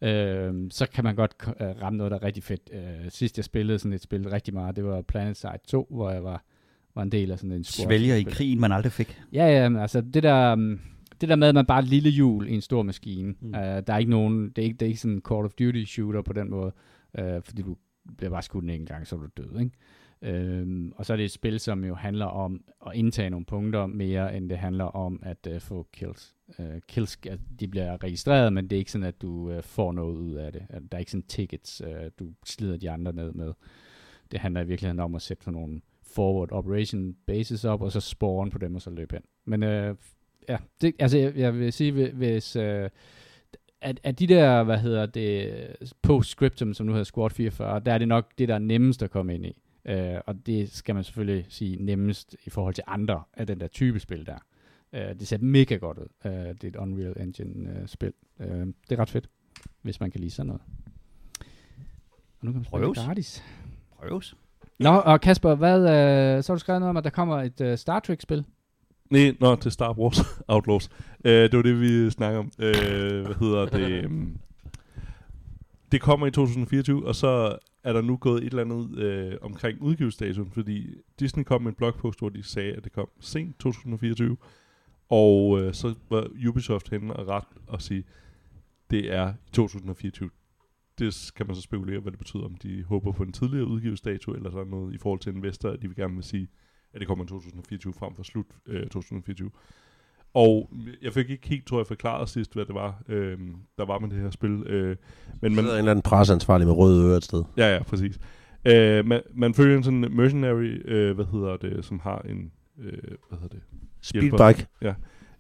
[0.02, 2.70] Øh, så kan man godt øh, ramme noget, der er rigtig fedt.
[2.74, 6.12] Øh, sidst jeg spillede sådan et spil rigtig meget, det var Planet Side 2, hvor
[6.12, 6.44] jeg var,
[6.96, 7.88] var en del af sådan en squad.
[7.88, 9.22] Svælger i krigen, man aldrig fik.
[9.34, 10.80] Ja, ja, men altså det der, um,
[11.22, 13.36] det der med, at man bare er et lille hjul i en stor maskine.
[13.40, 13.50] Mm.
[13.50, 15.52] Uh, der er ikke nogen, det er ikke, det er ikke sådan en Call of
[15.52, 16.72] Duty shooter på den måde,
[17.20, 17.78] uh, fordi du
[18.18, 19.72] bliver bare skudt en gang, så er du død, ikke?
[20.22, 23.86] Øhm, og så er det et spil, som jo handler om at indtage nogle punkter
[23.86, 26.36] mere, end det handler om at uh, få kills.
[26.60, 29.64] Øh, uh, kills, at de bliver registreret, men det er ikke sådan, at du uh,
[29.64, 30.66] får noget ud af det.
[30.70, 33.54] At Der er ikke sådan tickets, uh, du slider de andre ned med.
[34.32, 38.00] Det handler i virkeligheden om at sætte sådan nogle forward operation bases op, og så
[38.00, 39.24] spawn på dem, og så løbe hen.
[39.46, 39.96] Men øh,
[40.50, 42.90] ja, det, altså jeg, jeg vil sige, hvis, øh,
[43.82, 45.54] at, at de der, hvad hedder det,
[46.02, 49.12] postscriptum, som nu hedder Squad 44, der er det nok det, der er nemmest at
[49.12, 49.58] komme ind i.
[49.86, 53.68] Øh, og det skal man selvfølgelig sige nemmest i forhold til andre af den der
[53.68, 54.38] type spil der.
[54.94, 56.08] Øh, det ser mega godt ud.
[56.26, 58.14] Øh, det er et Unreal Engine øh, spil.
[58.40, 59.30] Øh, det er ret fedt,
[59.82, 60.62] hvis man kan lide sådan noget.
[62.40, 63.44] Og nu kan man spille gratis.
[64.00, 64.36] Prøves.
[64.80, 67.62] Nå, og Kasper, hvad, øh, så har du skrevet noget om, at der kommer et
[67.62, 68.46] øh, Star Trek-spil.
[69.10, 70.90] Nej, nå, til Star Wars Outlaws.
[71.26, 72.52] Øh, det var det, vi snakker om.
[72.60, 74.12] Øh, hvad hedder det?
[75.92, 79.82] Det kommer i 2024, og så er der nu gået et eller andet øh, omkring
[79.82, 84.38] udgivelsesdatoen, fordi Disney kom med en blogpost, hvor de sagde, at det kom sent 2024,
[85.10, 88.04] og øh, så var Ubisoft henne og ret og sige,
[88.90, 90.30] det er i 2024.
[91.00, 94.32] Det kan man så spekulere, hvad det betyder, om de håber på en tidligere udgivelsesdato,
[94.32, 96.48] eller sådan noget i forhold til investorer, at de vil gerne vil sige,
[96.94, 99.52] at det kommer i 2024 frem for slut øh, 2024.
[100.34, 100.70] Og
[101.02, 103.38] jeg fik ikke helt, tror jeg, forklaret sidst, hvad det var, øh,
[103.78, 104.52] der var med det her spil.
[104.52, 104.96] Øh,
[105.42, 107.44] men Man, en eller anden presseansvarlig med røde ører et sted.
[107.58, 108.20] Ja, ja, præcis.
[108.66, 112.92] Øh, man, man følger en sådan mercenary, øh, hvad hedder det, som har en, øh,
[113.30, 113.62] hvad hedder det,
[114.02, 114.68] Speedbike.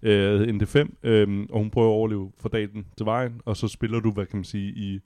[0.01, 3.67] øh, en D5, øh, og hun prøver at overleve fra dagen til vejen, og så
[3.67, 4.99] spiller du, hvad kan man sige, i,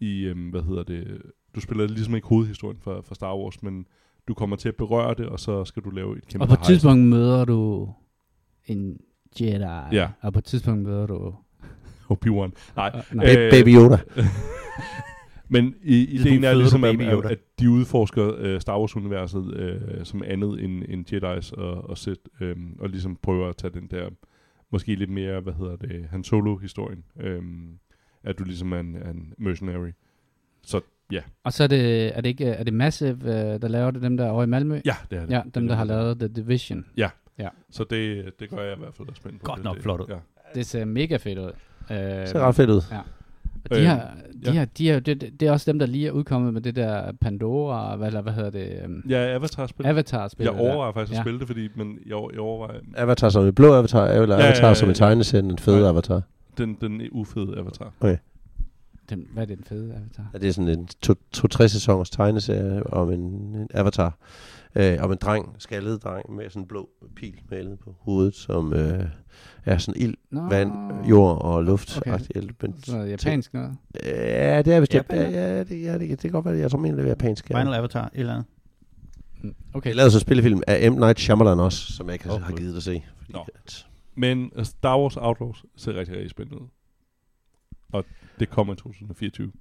[0.00, 1.22] i øh, hvad hedder det,
[1.54, 3.86] du spiller ligesom ikke hovedhistorien for, for Star Wars, men
[4.28, 6.54] du kommer til at berøre det, og så skal du lave et kæmpe Og på
[6.54, 7.88] et tidspunkt møder du
[8.66, 9.00] en
[9.40, 9.64] Jedi.
[9.96, 10.08] Ja.
[10.20, 11.34] Og på et tidspunkt møder du...
[12.10, 12.50] Obi-Wan.
[12.76, 13.24] Nej, nej.
[13.24, 13.98] Ba- Baby Yoda.
[15.50, 20.22] Men i, ideen er ligesom, at, at, at de udforsker øh, Star Wars-universet øh, som
[20.26, 24.08] andet end, end Jedi's og, og Sith, øh, og ligesom prøver at tage den der,
[24.70, 27.42] måske lidt mere, hvad hedder det, Han Solo-historien, øh,
[28.24, 29.90] at du ligesom er en, en mercenary.
[30.62, 30.80] Så
[31.12, 34.02] ja, Og så er det, er det ikke er det Massive, øh, der laver det,
[34.02, 34.80] dem der over i Malmø?
[34.84, 35.30] ja det er det.
[35.30, 36.86] Ja, dem er der har lavet The Division.
[37.70, 39.44] Så det, det gør jeg i hvert fald er spændt på.
[39.44, 40.06] Godt det, nok flot ud.
[40.08, 40.16] Ja.
[40.54, 41.52] Det ser mega fedt ud.
[41.90, 42.82] Øh, Det ser ret fedt ud.
[43.70, 44.52] Og de Øh, har, de ja.
[44.52, 47.12] har, de har, det, det er også dem, der lige er udkommet med det der
[47.20, 49.86] Pandora, hvad, eller hvad hedder det, um, Ja, Avatar-spil.
[49.86, 50.44] Avatar-spil.
[50.44, 51.22] Jeg overvejer faktisk at Ja.
[51.22, 54.48] spille det, fordi men jeg, jeg overvejer Avatar som et blå avatar, eller Ja, ja,
[54.50, 54.90] avatar ja, som ja.
[54.90, 55.88] en tegneserie, en fed Nej.
[55.88, 56.22] avatar.
[56.58, 57.92] den, den ufede Avatar.
[59.10, 60.30] Den, hvad er det, den fede Avatar?
[60.32, 64.16] Ja, det er sådan en to- to-tre sæsoners tegneserie om en, en avatar.
[64.74, 68.72] Øh, om en dreng, skaldet dreng med sådan en blå pil malet på hovedet, som
[68.74, 69.04] øh,
[69.64, 70.72] er sådan ild, Nå, vand,
[71.08, 71.96] jord og luft.
[71.98, 72.12] Okay.
[72.14, 72.24] Okay.
[72.62, 73.76] Men, Sådan noget japansk noget.
[74.04, 74.94] ja, det er vist...
[74.94, 75.56] Ja, Japan, ja.
[75.56, 77.50] ja, det, ja, det, det kan godt være, jeg tror, det er japansk.
[77.50, 77.60] Ja.
[77.60, 78.46] Final Avatar, et eller andet.
[79.42, 79.88] Mm, Okay.
[79.88, 80.94] Jeg lavede så en spillefilm af M.
[80.94, 83.02] Night Shyamalan også, som jeg ikke har, Åh, har givet at se.
[83.16, 83.46] Fordi Nå.
[83.54, 86.66] at, Men øh, Star Wars Outlaws ser rigtig, rigtig spændende ud.
[87.92, 88.04] Og
[88.40, 89.52] det kommer i 2024.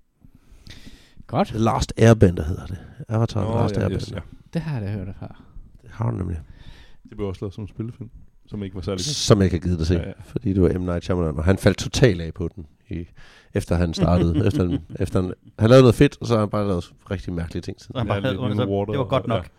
[1.28, 1.48] Godt.
[1.48, 2.78] The Last Airbender hedder det.
[3.10, 4.02] Avatar The Nå, Last ja, Airbender.
[4.08, 4.20] yes, ja.
[4.54, 5.44] Det har jeg da hørt af før.
[5.82, 6.40] Det har du nemlig.
[7.10, 8.10] Det blev også lavet som en spillefilm,
[8.50, 9.06] som ikke var særlig.
[9.06, 9.94] Som jeg ikke har givet at se.
[9.94, 10.14] Ja, ja.
[10.26, 10.82] Fordi det var M.
[10.82, 12.66] Night Shyamalan, og han faldt totalt af på den.
[12.90, 13.06] I,
[13.54, 14.38] efter han startede.
[14.48, 17.34] efter, han, efter han, han lavede noget fedt, og så har han bare lavet rigtig
[17.34, 17.82] mærkelige ting.
[17.82, 17.96] siden.
[17.98, 19.50] Han bare Ja, havde under, water det var godt og- nok.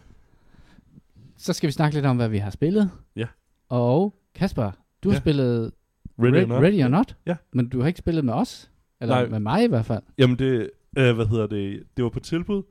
[1.37, 2.91] Så skal vi snakke lidt om, hvad vi har spillet.
[3.17, 3.27] Ja.
[3.69, 4.71] Og Kasper,
[5.05, 5.21] du har Ja.
[5.21, 5.73] spillet
[6.19, 6.63] Ready or Re- Not?
[6.63, 7.17] Ready or Not?
[7.27, 7.37] Ja.
[7.53, 8.71] Men du har ikke spillet med os?
[9.01, 9.27] Eller Nej.
[9.29, 10.03] med mig i hvert fald?
[10.19, 12.63] Jamen det, øh, hvad hedder det, det var på tilbud,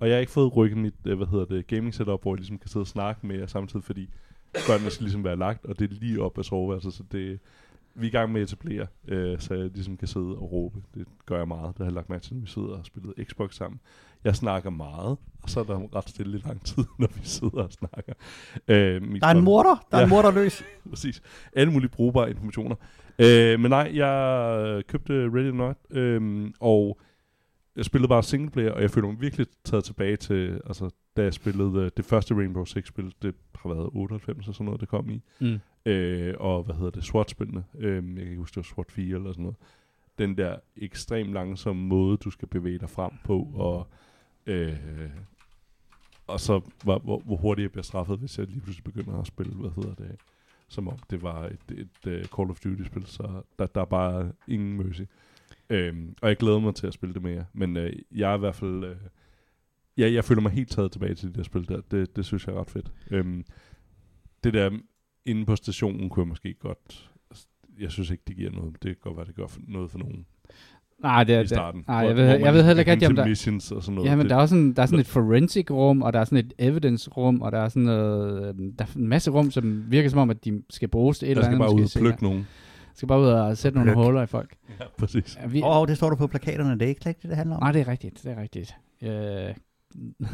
[0.00, 2.36] og jeg har ikke fået rykket mit, øh, hvad hedder det, gaming setup, hvor jeg
[2.38, 4.08] ligesom kan sidde og snakke med jer samtidig, fordi
[4.52, 7.38] børnene skal ligesom være lagt, og det er lige op af soveværelset, så det,
[7.94, 10.82] vi er i gang med at etablere, øh, så jeg ligesom kan sidde og råbe.
[10.94, 11.68] Det gør jeg meget.
[11.68, 13.80] Det har jeg lagt mærke til, når vi sidder og har spillet Xbox sammen.
[14.24, 17.62] Jeg snakker meget, og så er der ret stille i lang tid, når vi sidder
[17.62, 18.12] og snakker.
[18.68, 19.86] Øh, Der er en morder.
[19.90, 20.14] Der er en Ja.
[20.14, 20.64] morder løs.
[20.90, 21.22] præcis.
[21.52, 22.76] Alle mulige brugbare informationer.
[23.18, 26.98] Øh, men nej, jeg købte Ready or Not, øh, og
[27.78, 31.34] jeg spillede bare singleplayer, og jeg føler mig virkelig taget tilbage til, altså, da jeg
[31.34, 35.10] spillede øh, det første Rainbow Six-spil, det har været 98 eller sådan noget, det kom
[35.10, 35.22] i.
[35.40, 35.60] Mm.
[35.86, 37.64] Øh, og hvad hedder det, SWAT-spillene.
[37.78, 39.56] Øh, jeg kan ikke huske, det var SWAT 4 eller sådan noget.
[40.18, 43.88] Den der ekstremt langsomme måde, du skal bevæge dig frem på, og,
[44.46, 44.76] øh,
[46.26, 49.26] og så hvor, hvor, hvor hurtigt jeg bliver straffet, hvis jeg lige pludselig begynder at
[49.26, 50.16] spille, hvad hedder det,
[50.68, 54.32] som om det var et, et, et Call of Duty-spil, så der, der er bare
[54.48, 55.02] ingen mercy.
[55.70, 58.38] Øhm, og jeg glæder mig til at spille det mere, men øh, jeg er i
[58.38, 58.96] hvert fald, øh,
[59.98, 62.46] ja, jeg føler mig helt taget tilbage til det der spil der, det, det synes
[62.46, 62.92] jeg er ret fedt.
[63.10, 63.44] Øhm,
[64.44, 64.70] det der
[65.24, 67.10] inde på stationen kunne jeg måske godt,
[67.80, 69.98] jeg synes ikke, det giver noget, det kan godt være, det gør for, noget for
[69.98, 70.26] nogen
[71.02, 71.84] Nej, det er i starten.
[71.88, 73.26] Nej, jeg ved, jeg man ved heller ikke om der...
[73.26, 74.10] missions og sådan noget.
[74.10, 76.24] Ja, men det, der er, sådan, der er sådan et forensic rum, og der er
[76.24, 79.84] sådan et evidence rum, og der er sådan noget, der er en masse rum, som
[79.88, 81.66] virker som om, at de skal bruges til et der eller skal andet.
[81.66, 82.46] bare ud og plukke nogen.
[82.98, 84.54] Skal bare ud og sætte nogle huller i folk.
[84.80, 85.38] Ja, præcis.
[85.42, 86.72] Ja, vi, Åh, oh, det står der på plakaterne.
[86.72, 87.62] Det er ikke det, det handler om.
[87.62, 88.74] Nej, det er rigtigt, det er rigtigt.
[89.02, 89.10] Øh,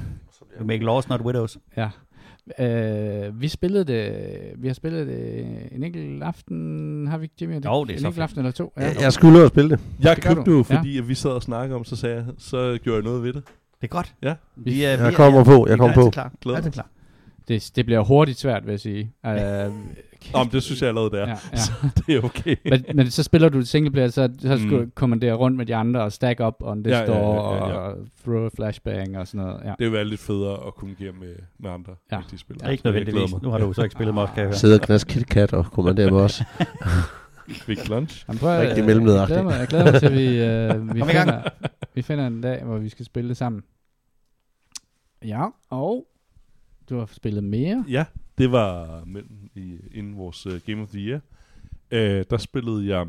[0.61, 1.59] You make laws, not widows.
[1.77, 1.89] Ja.
[2.59, 4.13] Øh, vi spillede det,
[4.59, 7.55] vi har spillet det en enkelt aften, har vi ikke, Jimmy?
[7.65, 8.73] Jo, det er en enkelt aften eller to.
[8.77, 9.81] Ja, jeg skulle at spille det.
[10.01, 10.57] Jeg Det købte du.
[10.57, 13.23] jo, fordi at vi sad og snakkede om, så sagde jeg, så gjorde jeg noget
[13.23, 13.43] ved det.
[13.81, 14.15] Det er godt.
[14.23, 14.35] Ja.
[14.57, 16.11] Vi er, Jeg kommer på, jeg kommer på.
[16.11, 16.33] Klar.
[16.41, 16.73] Glæder Altid mig.
[16.75, 16.89] klar.
[17.49, 19.13] Det, det bliver hurtigt svært, vil jeg sige.
[19.25, 19.33] Uh,
[20.41, 21.27] Om det synes jeg allerede, det er.
[21.29, 21.57] ja, ja.
[21.65, 21.73] Så
[22.07, 22.57] det er okay.
[22.71, 24.85] men, men så spiller du singleplayer, så, så skal Mm.
[24.85, 27.55] du kommandere rundt med de andre og stack up on this Ja, ja, ja, door
[27.55, 27.75] ja, ja.
[27.75, 29.61] og throw a flashbang og sådan noget.
[29.65, 29.69] Ja.
[29.69, 32.19] Det vil være lidt federe at kommunikere med, med andre Ja.
[32.19, 32.61] rigtige spillere.
[32.61, 33.43] Det er ikke nødvendigvis.
[33.43, 34.55] Nu har du så ikke spillet mig, kan jeg høre.
[34.57, 36.43] Sidder og knask KitKat og kommanderer med os.
[37.67, 38.25] Big lunch.
[38.29, 39.39] Jamen, prøv, Rigtig øh, mellemlederagtigt.
[39.39, 41.29] Jeg jeg glæder mig til, at vi, øh, vi, Kom i gang.
[41.31, 41.43] finder,
[41.95, 43.63] vi finder en dag, hvor vi skal spille det sammen.
[45.25, 46.07] Ja, og
[46.91, 47.85] du har spillet mere.
[47.89, 48.05] Ja,
[48.39, 51.21] det var mellem i, inden vores uh, Game of the Year.
[51.93, 53.07] Uh, der spillede jeg,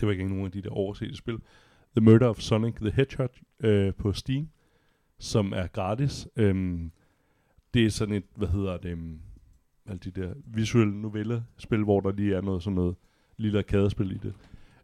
[0.00, 1.38] det var ikke nogen af de der oversete spil,
[1.96, 3.30] The Murder of Sonic the Hedgehog
[3.64, 4.48] uh, på Steam,
[5.18, 6.28] som er gratis.
[6.40, 6.92] Um,
[7.74, 9.20] det er sådan et, hvad hedder det, um,
[9.86, 12.96] alle de der visuelle novelle-spil, hvor der lige er noget sådan noget
[13.36, 14.34] lille arkadespil i det.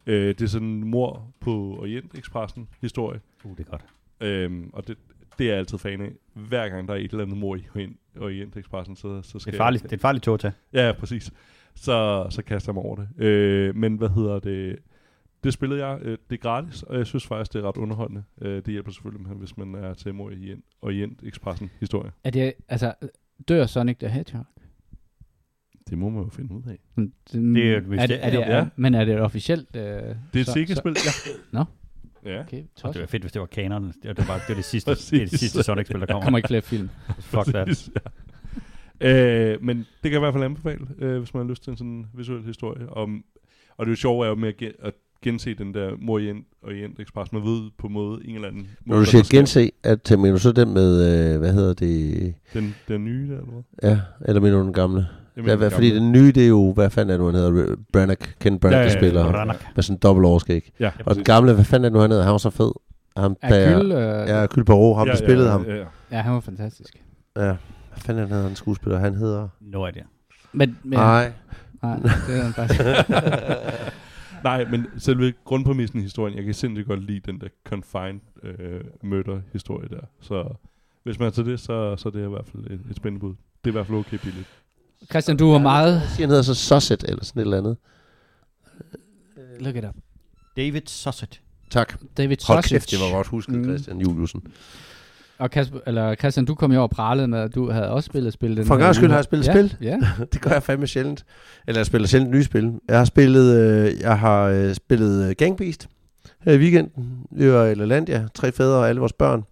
[0.07, 3.21] Uh, det er sådan en mor på Orient Expressen historie.
[3.45, 3.85] Uh, det er godt.
[4.21, 4.97] Øhm, og det,
[5.39, 6.13] det er jeg altid fan af.
[6.49, 9.43] Hver gang der er et eller andet mor i Orient, Orient Expressen, så, så Det
[9.43, 10.53] skal er, farligt, det er et farligt tog at tage.
[10.73, 10.79] jeg...
[10.81, 11.33] Ja, ja, præcis.
[11.75, 13.25] Så, så kaster jeg mig over det.
[13.25, 14.79] Øh, men hvad hedder det?
[15.45, 15.99] Det spillede jeg.
[16.03, 18.25] Øh, det er gratis, og jeg synes faktisk, det er ret underholdende.
[18.43, 22.11] Øh, det hjælper selvfølgelig, med, hvis man er til mor i Orient, Orient Expressen historie.
[22.25, 22.95] Er det, altså,
[23.49, 24.45] dør Sonic the Hedgehog?
[25.91, 26.79] Det må man jo finde ud af.
[26.97, 28.39] Det, Det er er det, er det.
[28.39, 28.67] Ja.
[28.77, 29.77] Men er det officielt?
[29.77, 29.87] Øh, Det
[30.35, 31.31] er et Sega-spil, ja.
[31.53, 31.65] Nå.
[32.25, 32.41] Ja.
[32.41, 33.87] Okay, Og det var fedt, hvis det var kanon.
[33.87, 36.25] Det var, det var, det var det sidste, det det sidste Sonic-spil, der Der kommer.
[36.25, 36.89] kommer ikke flere film.
[37.21, 37.67] Fuck that.
[37.69, 37.91] Præcis,
[39.01, 39.53] ja.
[39.53, 41.71] øh, men det kan jeg i hvert fald anbefale, øh, hvis man har lyst til
[41.71, 42.89] en sådan visuel historie.
[42.93, 43.25] Om,
[43.77, 46.19] og det er jo sjovt er jo med at, gen, at gense den der Mor
[46.19, 47.33] i Orient, Express.
[47.33, 50.39] Man ved på en måde, en eller anden Når du siger gense, at mener du
[50.39, 50.91] så den med,
[51.35, 53.91] øh, hvad hedder det, Den, den nye der, eller hvad?
[53.91, 55.07] ja, eller mener du den gamle?
[55.37, 57.35] Jeg Ja, hvad, fordi den nye, det er jo, hvad fanden er det nu, han
[57.35, 57.77] hedder?
[57.93, 59.31] Branagh, Ken Branagh, Ja, der ja, ja, spiller ja.
[59.31, 59.59] Branagh.
[59.75, 60.73] med sådan en dobbelt overskæg.
[60.81, 62.25] Ja, Og den gamle, hvad fanden er det nu, han hedder?
[62.25, 62.73] Han var så fed.
[63.17, 65.65] Ham, der, Hercule, øh, ja, Hercule Poirot, ham, der spillede ham.
[65.65, 65.85] Ja, ja.
[66.11, 67.03] ja, han var fantastisk.
[67.37, 67.57] Ja, hvad
[67.97, 68.99] fanden er det, han skuespiller?
[68.99, 69.49] Han hedder...
[69.61, 70.03] No idea.
[70.53, 71.33] Men, men Nej.
[71.83, 72.81] nej, det er han faktisk.
[74.45, 78.81] Nej, men selve grundpræmissen i historien, jeg kan sindssygt godt lide den der confined øh,
[79.03, 80.01] murder-historie der.
[80.21, 80.55] Så
[81.03, 83.21] hvis man er til det, så, så er det i hvert fald et, et spændende
[83.21, 83.35] bud.
[83.65, 84.49] Det er i hvert fald okay billigt.
[85.11, 85.93] Christian, du var meget...
[85.93, 87.77] Jeg siger, han hedder så Susset, eller sådan et eller andet.
[89.61, 89.95] Look it up.
[90.57, 91.41] David Susset.
[91.71, 91.95] Tak.
[92.17, 93.65] David Hold kæft, det var godt husket, Mm.
[93.65, 94.43] Christian Juliusen.
[95.39, 98.07] Og Kasper, eller Christian, du kom jo over og pralede med, at du havde også
[98.07, 98.57] spillet spil.
[98.57, 99.77] Den For gangs skyld har jeg spillet ja, spil.
[99.81, 99.99] Ja,
[100.33, 101.25] det gør jeg fandme sjældent.
[101.67, 102.73] Eller jeg spiller sjældent nye spil.
[102.89, 105.89] Jeg har spillet, øh, jeg har øh, spillet øh, Gang Beast
[106.41, 107.19] her i weekenden.
[107.31, 109.43] Vi var i LaLandia, tre fædre og alle vores børn.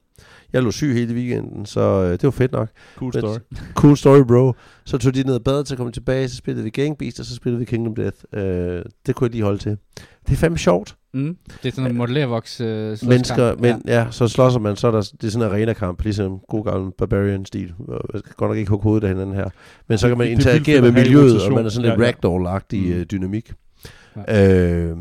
[0.52, 2.68] Jeg lå syg hele weekenden, så øh, det var fedt nok.
[2.96, 3.38] Cool Men- story.
[3.74, 4.52] Cool story, bro.
[4.84, 7.20] Så tog de ned og bad til at komme tilbage, så spillede vi Gang Beast,
[7.20, 8.16] og så spillede vi Kingdom Death.
[8.34, 9.76] Øh, det kunne jeg lige holde til.
[10.26, 10.96] Det er fandme sjovt.
[11.14, 11.36] mm.
[11.62, 12.98] det er sådan en modellervoks øh.
[13.08, 13.98] Mennesker, men ja.
[14.02, 16.92] ja, så slås man, så er der, det er sådan en arena-kamp, ligesom god gammel
[16.98, 17.74] Barbarian-stil.
[17.88, 19.48] Jeg skal godt nok ikke hugge hovedet af hinanden her.
[19.88, 22.04] Men så kan man Det- er interagere med miljøet, og man er sådan lidt Ja,
[22.06, 22.10] ja.
[22.12, 22.92] ragdoll-agtig Mm.
[22.92, 23.52] øh, dynamik.
[24.28, 24.62] Ja.
[24.82, 24.96] Øh,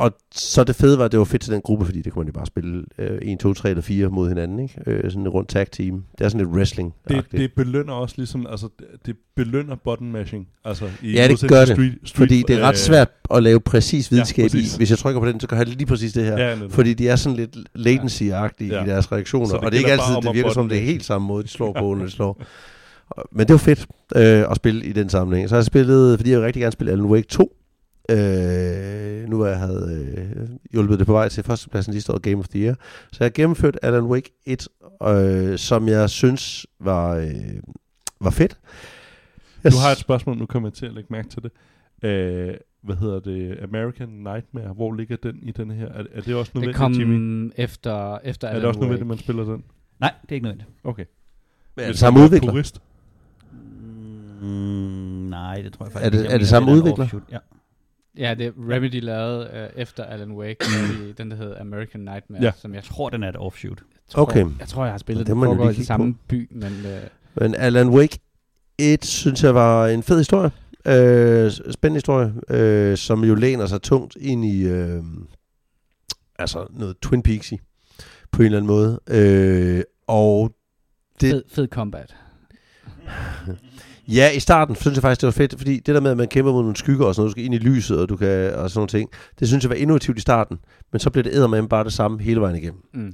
[0.00, 2.20] og så det fede var, at det var fedt til den gruppe, fordi det kunne
[2.20, 4.58] man jo bare spille øh, 1, 2, 3 eller 4 mod hinanden.
[4.58, 4.74] Ikke?
[4.86, 6.04] Øh, sådan et rundt tag team.
[6.18, 8.68] Det er sådan lidt wrestling Det, det belønner også ligesom, altså
[9.06, 10.48] det, belønner button mashing.
[10.64, 11.68] Altså, i Ja, det gør det.
[11.68, 14.48] Street, street, Fordi det er ret øh, svært at lave præcis videnskab ja, i.
[14.48, 14.76] præcis.
[14.76, 16.38] Hvis jeg trykker på den, så gør jeg lige præcis det her.
[16.48, 16.72] Ja, netop.
[16.72, 18.84] Fordi de er sådan lidt latency-agtige Ja.
[18.84, 19.46] i deres reaktioner.
[19.48, 21.42] Så det og det er ikke altid, det virker som, det er helt samme måde,
[21.42, 22.42] de slår på, når de slår.
[23.32, 23.86] Men det var fedt
[24.16, 25.48] øh, at spille i den sammenhæng.
[25.48, 27.56] Så har jeg spillet, fordi jeg rigtig gerne spille Alan Wake 2.
[28.10, 32.36] Øh, nu hvor jeg havde øh, hjulpet det på vej til førstepladsen sidste år, Game
[32.38, 32.74] of the Year.
[33.12, 34.68] Så jeg har gennemført Alan Wake 1,
[35.08, 37.30] øh, som jeg synes var, øh,
[38.20, 38.58] var fedt.
[39.64, 41.50] Jeg Du har et spørgsmål, nu kommer jeg til at lægge mærke til det.
[42.08, 43.58] Øh, hvad hedder det?
[43.62, 44.72] American Nightmare.
[44.72, 45.86] Hvor ligger den i den her?
[45.86, 47.52] Er, er det også Det nødvendigt, kom Jimmy?
[47.56, 49.64] efter, efter Er Alan det også nødvendigt, man spiller den?
[50.00, 50.70] Nej, det er ikke nødvendigt.
[50.84, 51.04] Okay.
[51.76, 52.50] Men er det samme er udvikler?
[52.52, 52.80] Purist.
[54.40, 54.46] Mm,
[55.30, 56.34] nej, det tror jeg faktisk Er det- ikke.
[56.34, 57.04] Er det samme er udvikler?
[57.04, 57.22] offshoot.
[57.32, 57.38] Ja.
[58.20, 60.56] Ja, det er Remedy lavet øh, efter Alan Wake,
[61.08, 62.52] i den der hedder American Nightmare, Ja.
[62.56, 63.78] som jeg tror, den er et offshoot.
[64.08, 64.46] tror, Okay.
[64.58, 67.00] jeg tror, jeg har spillet Det den foregår i samme by, men øh,
[67.34, 68.18] Men Alan Wake
[68.78, 70.50] 1 synes jeg var en fed historie.
[70.86, 75.02] Øh, spændende historie, øh, som jo læner sig tungt ind i øh,
[76.38, 77.52] altså noget Twin Peaks
[78.32, 79.00] på en eller anden måde.
[79.08, 80.52] Øh, og
[81.20, 82.16] Det- fed, fed combat.
[84.14, 86.28] ja, i starten synes jeg faktisk, det var fedt, fordi det der med, at man
[86.28, 88.54] kæmper mod nogle skygger og sådan noget, du skal ind i lyset, og du kan,
[88.54, 90.58] og sådan nogle ting, det synes jeg var innovativt i starten,
[90.92, 92.80] men så blev det eddermame bare det samme hele vejen igennem.
[92.94, 93.12] Mm.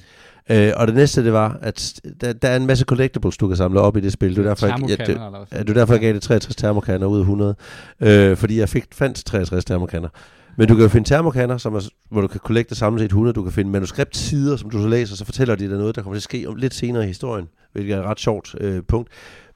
[0.51, 3.57] Øh, og det næste, det var, at der, der er en masse collectibles, du kan
[3.57, 4.37] samle op i det spil.
[4.37, 5.19] Det er derfor, jeg, jeg, det,
[5.53, 7.55] Ja, det er derfor, jeg gav det 63 termokanner ud af 100.
[8.01, 10.09] Øh, fordi jeg fik, fandt 63 termokanner.
[10.57, 13.35] Men du kan jo finde termokanner, som er, hvor du kan collecte samlet set 100.
[13.35, 16.15] Du kan finde manuskriptsider, som du så læser, så fortæller de dig noget, der kommer
[16.15, 19.09] til at ske om lidt senere i historien, hvilket er et ret sjovt øh, punkt.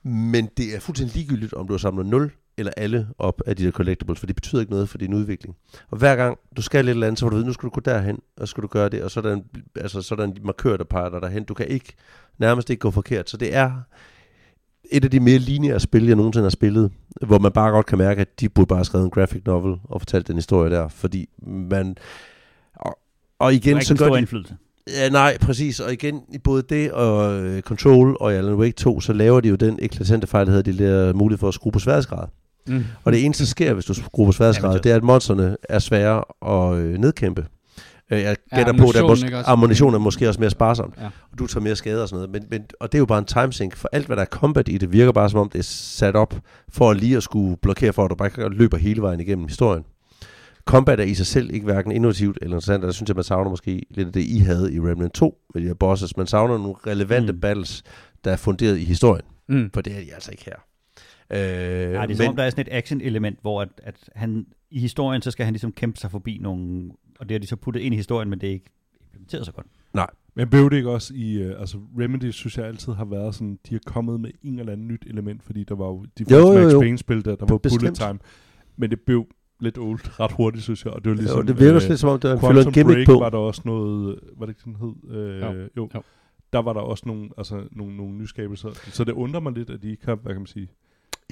[0.02, 3.64] Men det er fuldstændig ligegyldigt, om du har samlet 0 eller alle op af de
[3.64, 5.56] der collectibles, for det betyder ikke noget for din udvikling.
[5.90, 7.70] Og hver gang du skal lidt eller andet, så får du vide, nu skal du
[7.70, 9.44] gå derhen, og så skal du gøre det, og så er der en,
[9.76, 11.44] altså, så er der en markør, der peger dig derhen.
[11.44, 11.94] Du kan ikke,
[12.38, 13.30] nærmest ikke gå forkert.
[13.30, 13.72] Så det er
[14.90, 16.92] et af de mere lineære spil, jeg nogensinde har spillet,
[17.26, 19.80] hvor man bare godt kan mærke, at de burde bare have skrevet en graphic novel
[19.84, 21.96] og fortalt den historie der, fordi man...
[22.74, 22.98] Og,
[23.38, 24.56] og igen, så gør de, indflydelse.
[24.88, 25.80] Ja, nej, præcis.
[25.80, 29.48] Og igen, i både det og øh, Control og Alan Wake 2, så laver de
[29.48, 32.26] jo den eklatante fejl, der hedder, de der mulighed for at skrue på sværhedsgrad.
[32.68, 32.84] Mm.
[33.04, 34.82] Og det eneste, der sker, hvis du skruer på sværhedsgrad, Amateur.
[34.82, 37.46] det er, at monsterne er svære at øh, nedkæmpe.
[38.12, 41.06] Øh, Jeg gætter på, at mås- ammunition er måske også mere sparsomt, Ja.
[41.32, 42.30] og du tager mere skade og sådan noget.
[42.30, 44.68] Men, men, og det er jo bare en timesink, for alt, hvad der er combat
[44.68, 46.34] i det, virker bare som om, det er sat op
[46.68, 49.82] for lige at skulle blokere for, at du bare ikke løber hele vejen igennem historien.
[50.64, 53.24] Combat er i sig selv ikke hverken innovativt eller interessant, og der synes jeg, man
[53.24, 56.16] savner måske lidt af det, I havde i Remnant 2 med de her bosses.
[56.16, 57.40] Man savner nogle relevante Mm.
[57.40, 57.82] battles,
[58.24, 59.70] der er funderet i historien, Mm.
[59.74, 60.54] for det er de altså ikke her.
[61.32, 64.10] Øh, Nej, det er men, som om, der er sådan et action-element, hvor at, at
[64.14, 67.46] han, i historien, så skal han ligesom kæmpe sig forbi nogle, og det har de
[67.46, 68.70] så puttet ind i historien, men det er ikke
[69.00, 69.66] implementeret så godt.
[70.34, 71.46] Men blev det ikke også i...
[71.46, 73.58] Uh, altså, Remedy synes jeg altid har været sådan...
[73.68, 76.64] De har kommet med en eller anden nyt element, fordi der var jo de første
[76.76, 76.80] Max.
[76.82, 77.80] Payne-spil, der, der var Bestemt.
[77.80, 78.18] bullet time.
[78.76, 79.26] Men det blev
[79.60, 80.92] lidt old ret hurtigt, synes jeg.
[80.92, 81.36] Og det var ligesom...
[81.40, 83.18] jo, det virker øh, lidt som om, der er Quantum en gimmick Break på.
[83.24, 84.18] var der også noget...
[84.38, 85.16] Var det ikke sådan hed?
[85.18, 85.52] Øh, Jo.
[85.76, 85.88] jo.
[85.94, 86.02] jo.
[86.52, 88.68] Der var der også nogle, altså, nogle, nogle nyskabelser.
[88.92, 90.68] Så det undrer mig lidt, at de ikke har, hvad kan man sige...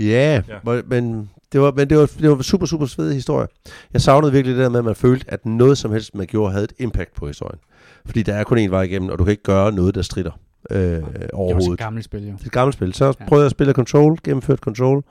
[0.01, 0.83] Ja, Ja.
[0.87, 3.47] Men, det var, men det var, det var super, super svedig historie.
[3.93, 6.53] Jeg savnede virkelig det der med, at man følte, at noget som helst, man gjorde,
[6.53, 7.59] havde et impact på historien.
[8.07, 10.31] Fordi der er kun én vej igennem, og du kan ikke gøre noget, der strider
[10.71, 11.79] øh, Det var også et overhovedet.
[11.79, 12.33] gammelt spil, jo.
[12.33, 12.95] Det er et gammelt spil.
[12.95, 13.13] Så ja.
[13.29, 15.03] prøvede jeg at spille Control, gennemført Control,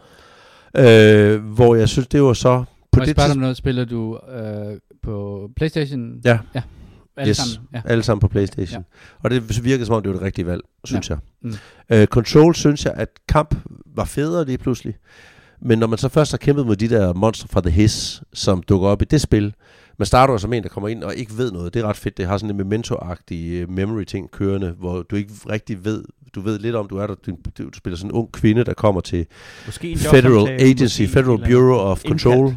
[0.78, 2.64] øh, hvor jeg synes, det var så...
[2.98, 3.58] På Må jeg det tidspunkt, noget?
[3.58, 6.22] Spiller du øh, på Playstation?
[6.26, 6.40] Ja.
[6.56, 6.62] ja.
[7.18, 7.38] Alle Yes.
[7.38, 7.68] sammen?
[7.74, 7.82] Ja.
[7.86, 8.82] alle sammen på Playstation.
[8.82, 9.18] Ja.
[9.24, 11.16] Og det virkede som om, det var det rigtige valg, synes ja.
[11.42, 11.54] Mm.
[11.90, 12.02] jeg.
[12.02, 13.56] Øh, Control synes jeg, at kamp
[13.96, 14.96] var federe lige pludselig.
[15.62, 18.64] Men når man så først har kæmpet mod de der monster fra The Hiss, som
[18.64, 19.54] dukker op i det spil,
[19.98, 21.74] man starter jo som en, der kommer ind og ikke ved noget.
[21.74, 22.18] Det er ret fedt.
[22.18, 26.04] Det har sådan en memento-agtig uh, memory-ting kørende, hvor du ikke rigtig ved,
[26.36, 28.74] du ved lidt om, du er der, du, du spiller sådan en ung kvinde, der
[28.74, 29.26] kommer til
[29.98, 31.38] Federal Agency, måske Federal.
[31.38, 32.22] Bureau of Indkaldt.
[32.22, 32.56] Control.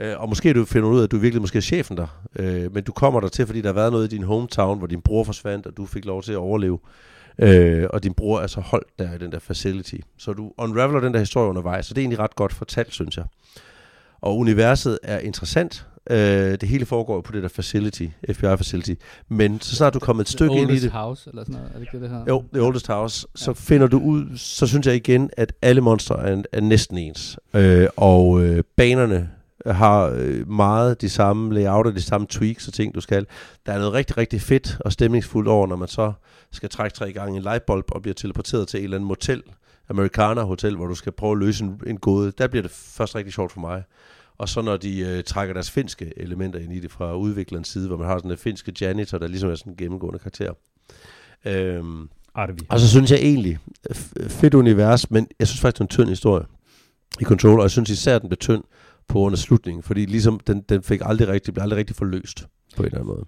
[0.00, 2.20] Øh, og måske du finder ud af, at du virkelig måske er chefen der.
[2.36, 4.86] Øh, men du kommer der til, fordi der har været noget i din hometown, hvor
[4.86, 6.78] din bror forsvandt, og du fik lov til at overleve.
[7.38, 9.94] Øh, og din bror er så holdt der i den der facility.
[10.18, 13.16] Så du unraveler den der historie undervejs, så det er egentlig ret godt fortalt, synes
[13.16, 13.24] jeg.
[14.20, 15.86] Og universet er interessant.
[16.10, 16.16] Øh,
[16.60, 18.94] det hele foregår på det der facility, FBI facility.
[19.28, 21.68] Men så snart du kommer et stykke ind i det, House, eller sådan noget.
[21.68, 22.24] Er det ikke det, hedder?
[22.28, 23.54] jo, The Oldest House, så Ja.
[23.54, 27.38] finder du ud, så synes jeg igen, at alle monstre er, er næsten ens.
[27.54, 29.30] Øh, og øh, banerne
[29.66, 33.26] har øh, meget de samme layout og de samme tweaks og ting, du skal.
[33.66, 36.12] Der er noget rigtig, rigtig fedt og stemningsfuldt over, når man så
[36.52, 39.42] skal trække tre gange en lightbulb og bliver teleporteret til et eller andet motel,
[39.88, 42.32] Americana Hotel, hvor du skal prøve at løse en, en gåde.
[42.38, 43.82] Der bliver det først rigtig sjovt for mig.
[44.38, 47.88] Og så når de øh, trækker deres finske elementer ind i det fra udviklerens side,
[47.88, 50.52] hvor man har sådan en finske janitor, der ligesom er sådan en gennemgående karakter.
[51.44, 52.60] Øhm, Artevi.
[52.68, 53.58] og så synes jeg egentlig,
[54.28, 56.44] fedt univers, men jeg synes faktisk, det er en tynd historie
[57.20, 58.64] i Control, og jeg synes især, den blev tynd
[59.10, 62.46] på grund af slutningen, fordi ligesom den, den fik aldrig rigtig, blev aldrig rigtig forløst
[62.76, 63.24] på en eller anden måde.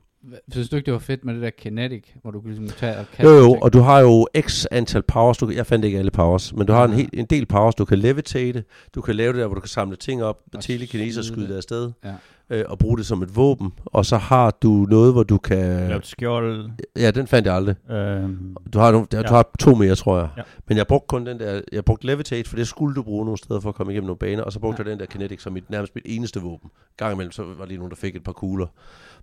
[0.53, 2.97] Synes du ikke, det var fedt med det der kinetic, hvor du kunne ligesom tage
[2.99, 5.85] og kaste Jo, jo, og du har jo x antal powers, du, kan- jeg fandt
[5.85, 8.64] ikke alle powers, men du har en, hel, en del powers, du kan levitate,
[8.95, 11.57] du kan lave det der, hvor du kan samle ting op, Og telekineser skyde det
[11.57, 12.12] afsted, Ja.
[12.50, 15.88] Øh, og bruge det som et våben, og så har du noget, hvor du kan...
[15.88, 16.70] Lavet skjold.
[16.96, 17.74] Ja, den fandt jeg aldrig.
[17.90, 19.22] Øhm, Du har, nogle, du Ja.
[19.28, 20.28] har to mere, tror jeg.
[20.37, 20.42] Ja.
[20.68, 23.38] Men jeg brugte kun den der, jeg brugte Levitate, for det skulle du bruge nogle
[23.38, 24.88] steder for at komme igennem nogle baner, og så brugte Ja.
[24.88, 26.70] jeg den der Kinetic som mit, nærmest mit eneste våben.
[26.96, 28.66] Gang imellem, så var der lige nogen, der fik et par kugler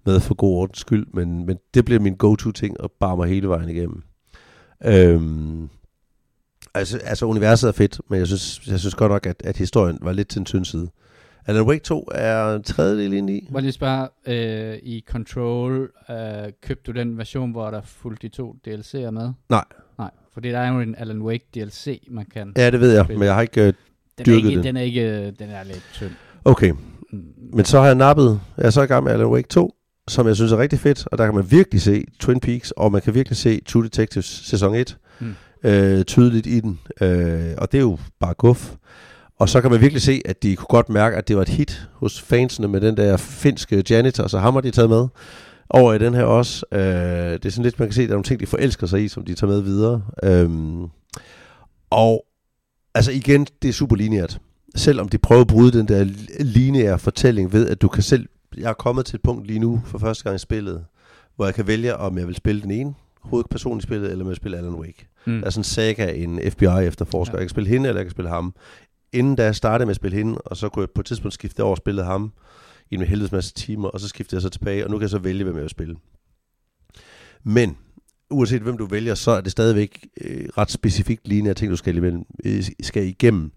[0.05, 3.49] med for god ordens skyld, men, men det blev min go-to-ting at bare mig hele
[3.49, 4.01] vejen igennem.
[4.85, 5.69] Øhm,
[6.73, 9.97] altså, altså, universet er fedt, men jeg synes, jeg synes godt nok, at, at historien
[10.01, 10.87] var lidt til en tynd side.
[11.49, 13.47] Alan Wake 2 er en tredjedel ind i.
[13.51, 16.15] Må lige spørge, øh, i Control, øh,
[16.63, 19.31] købte du den version, hvor der fulgte de to DLC'er med?
[19.49, 19.63] Nej.
[19.97, 22.53] Nej, fordi der er jo en Alan Wake DLC, man kan.
[22.57, 23.17] Ja, det ved jeg, Spil.
[23.17, 23.61] men jeg har ikke...
[23.61, 23.73] øh, den,
[24.19, 24.63] er dyrket ikke, det.
[24.63, 26.11] den er ikke, den er lidt tynd.
[26.45, 26.73] Okay,
[27.11, 27.23] Mm.
[27.53, 29.75] Men så har jeg nappet, jeg er så i gang med Alan Wake 2,
[30.07, 32.91] som jeg synes er rigtig fedt, og der kan man virkelig se Twin Peaks, og
[32.91, 35.35] man kan virkelig se True Detectives sæson 1 Mm.
[35.63, 38.71] øh, tydeligt i den, øh, og det er jo bare guf.
[39.39, 41.49] Og så kan man virkelig se, at de kunne godt mærke, at det var et
[41.49, 45.07] hit hos fansene med den der finske janitor, så ham har de taget med.
[45.69, 46.65] over i den her også.
[46.71, 48.87] Øh, det er sådan lidt, man kan se, at der er nogle ting, de forelsker
[48.87, 50.01] sig i, som de tager med videre.
[50.23, 50.85] Øhm,
[51.89, 52.25] og
[52.95, 54.39] altså igen, det er super lineært.
[54.75, 56.07] Selvom de prøver at bryde den der
[56.39, 58.25] lineære fortælling ved, at du kan selv...
[58.57, 60.85] Jeg er kommet til et punkt lige nu for første gang i spillet,
[61.35, 64.27] hvor jeg kan vælge, om jeg vil spille den ene hovedperson i spillet, eller om
[64.27, 65.07] jeg vil spille Alan Wake.
[65.25, 65.39] Mm.
[65.39, 67.33] Der er sådan en saga, en FBI-efterforsker.
[67.33, 67.37] Ja.
[67.37, 67.39] Ja.
[67.39, 68.53] Jeg kan spille hende, eller jeg kan spille ham.
[69.13, 71.33] Inden da jeg startede med at spille hende, og så kunne jeg på et tidspunkt
[71.33, 72.31] skifte over og spille ham
[72.91, 75.09] i en helvedes masse timer, og så skiftede jeg så tilbage, og nu kan jeg
[75.09, 75.95] så vælge, hvem jeg vil spille.
[77.43, 77.77] Men
[78.29, 81.97] uanset hvem du vælger, så er det stadigvæk øh, ret specifikt lignende ting, du skal,
[81.97, 83.51] imellem, øh, skal igennem.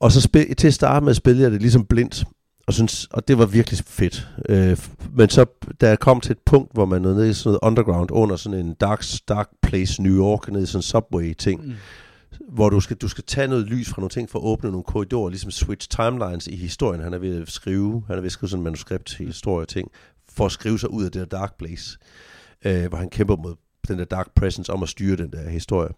[0.00, 2.24] Og så spil, til at starte med spillede jeg det ligesom blindt,
[2.66, 4.28] og, synes, og det var virkelig fedt.
[4.48, 4.78] Øh,
[5.16, 5.46] men så,
[5.80, 8.36] da jeg kom til et punkt, hvor man nåede ned i sådan noget underground, under
[8.36, 11.72] sådan en dark, dark place New York, ned i sådan en subway-ting, Mm
[12.48, 14.84] hvor du skal, du skal tage noget lys fra nogle ting for at åbne nogle
[14.84, 17.02] korridorer, ligesom switch timelines i historien.
[17.02, 19.64] Han er ved at skrive, han er ved at skrive sådan en manuskript til historie
[19.64, 19.90] og ting,
[20.28, 21.98] for at skrive sig ud af det der dark place,
[22.64, 23.54] øh, hvor han kæmper mod
[23.88, 25.90] den der dark presence om at styre den der historie.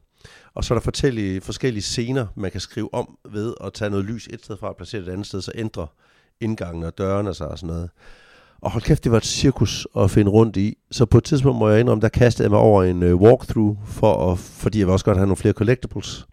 [0.55, 4.05] Og så er der forskellige, forskellige scener, man kan skrive om ved at tage noget
[4.05, 5.87] lys et sted fra og placere det et andet sted, så ændrer
[6.41, 7.91] indgangen og dørene sig og sådan noget.
[8.65, 10.79] Og hold kæft, det var et cirkus at finde rundt i.
[10.91, 13.77] Så på et tidspunkt må jeg indrømme, der kastede jeg mig over en øh, walkthrough,
[13.87, 16.27] for at, fordi jeg vil også godt have nogle flere collectibles.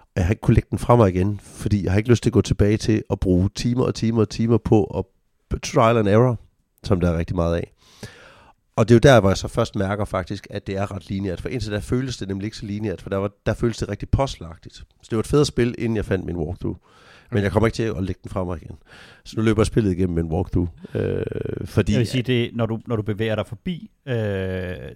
[0.00, 2.22] Og jeg har ikke kunnet lægge den fra mig igen, fordi jeg har ikke lyst
[2.22, 5.04] til at gå tilbage til at bruge timer og timer og timer på at
[5.62, 6.38] trial and error,
[6.82, 7.72] som der er rigtig meget af.
[8.76, 11.08] Og det er jo der, hvor jeg så først mærker faktisk, at det er ret
[11.08, 11.40] lineært.
[11.40, 13.88] For indtil der føltes det nemlig ikke så lineært, for der, var, der føltes det
[13.88, 14.74] rigtig postlagtigt.
[14.74, 16.76] Så det var et fedt spil, inden jeg fandt min walkthrough.
[17.34, 18.76] Men jeg kommer ikke til at lægge den fra mig igen.
[19.24, 20.68] Så nu løber jeg spillet igennem med en walkthrough.
[20.94, 21.22] Øh,
[21.64, 24.14] fordi, Jeg vil sige, det, når, du, når du bevæger dig forbi øh,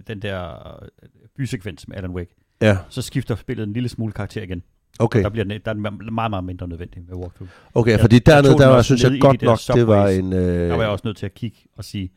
[0.07, 4.41] den der øh, bysekvens med Alan Wake, Ja, så skifter spillet en lille smule karakter
[4.43, 4.63] igen.
[4.99, 5.23] okay.
[5.23, 7.49] Der, bliver, den- der er den meget, meget mindre nødvendig med walkthrough.
[7.75, 10.33] Okay, Jeg- fordi dernede, der var, synes jeg godt de nok, det var en...
[10.33, 12.09] Øh, Der var jeg også nødt til at kigge og sige,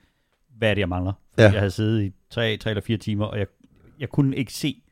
[0.58, 1.12] hvad er det, jeg mangler?
[1.30, 1.50] Fordi Ja.
[1.50, 3.46] Jeg havde siddet i tre, tre eller fire timer, og jeg,
[4.00, 4.82] jeg kunne ikke se,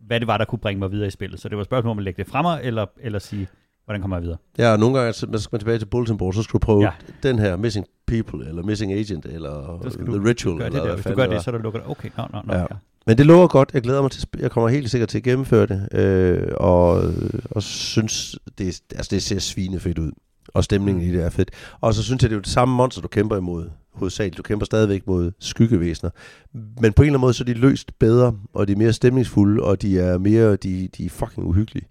[0.00, 1.40] hvad det var, der kunne bringe mig videre i spillet.
[1.40, 3.48] Så det var et spørgsmål om at lægge det fra mig, eller, eller sige,
[3.86, 4.36] hvordan kommer jeg videre?
[4.58, 6.64] Ja, og nogle gange, så man skal man tilbage til Bulletin Board, så skulle du
[6.64, 6.90] prøve Ja.
[7.22, 10.88] den her Missing People, eller Missing Agent, eller skal The du Ritual, Gør eller det
[10.88, 10.94] der.
[10.94, 11.82] Hvis du gør det så er der lukket.
[11.86, 12.54] Okay, nå, nå, nå.
[12.54, 12.60] Ja.
[12.60, 12.66] Ja.
[13.06, 13.70] Men det lover godt.
[13.74, 15.88] Jeg glæder mig til Jeg kommer helt sikkert til at gennemføre det.
[15.92, 17.02] Øh, og,
[17.50, 20.12] og synes, det, er- altså, det ser svinefedt ud.
[20.54, 21.50] Og stemningen i det er fedt.
[21.80, 23.68] Og så synes jeg, det er jo det samme monster, du kæmper imod.
[23.94, 24.36] Hovedsageligt.
[24.38, 26.10] Du kæmper stadigvæk mod skyggevæsener.
[26.54, 28.92] Men på en eller anden måde, så er de løst bedre, og de er mere
[28.92, 31.86] stemningsfulde, og de er mere, de, de er fucking uhyggelige.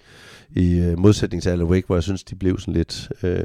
[0.56, 3.10] I øh, modsætning til Alan Wake, hvor jeg synes, de blev sådan lidt...
[3.24, 3.40] Øh,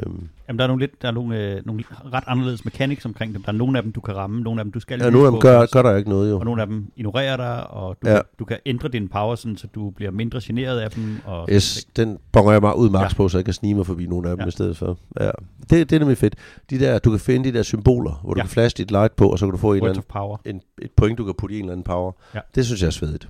[0.49, 3.43] Jamen, der er nogle, lidt, der er nogle, øh, nogle ret anderledes mechanics omkring dem.
[3.43, 5.27] Der er nogle af dem, du kan ramme, nogle af dem, du skal ja, nogle
[5.27, 6.39] af dem gør, gør der ikke noget, jo.
[6.39, 8.19] og nogle af dem ignorerer dig, og du, Ja.
[8.39, 11.17] du kan ændre din power, sådan, så du bliver mindre generet af dem.
[11.25, 13.17] Og Yes, den bonger jeg mig ud max Ja.
[13.17, 14.49] på, så jeg kan snige mig forbi nogle af dem Ja.
[14.49, 14.99] i stedet for.
[15.21, 15.31] Ja.
[15.71, 16.35] Det, det er nemlig fedt.
[16.71, 18.45] De der, du kan finde de der symboler, hvor du Ja.
[18.45, 20.91] kan flash dit light på, og så kan du få en eller anden, en, et
[20.97, 22.13] point, du kan putte i en eller anden power.
[22.35, 22.41] Ja.
[22.55, 23.29] Det synes jeg er svedigt.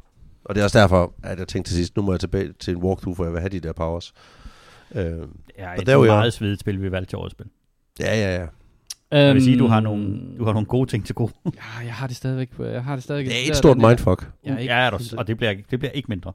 [0.50, 2.74] Og det er også derfor, at jeg tænkte til sidst, nu må jeg tilbage til
[2.76, 4.12] en walkthrough, for jeg vil have de der powers.
[4.94, 5.02] Øh,
[5.58, 7.46] Ja, et der er meget svedigt spil, vi valgte til årets spil.
[8.00, 8.46] ja, ja, ja.
[9.18, 11.32] Jeg vil sige, du har Øhm, nogle, du har nogle gode ting til gode.
[11.44, 12.50] Ja, jeg har det stadigvæk.
[12.50, 13.32] på- Jeg har det stadigvæk.
[13.32, 14.30] Det er et stort mindfuck.
[14.44, 16.32] Jeg, er ikke, ja, er og det bliver, det bliver ikke mindre.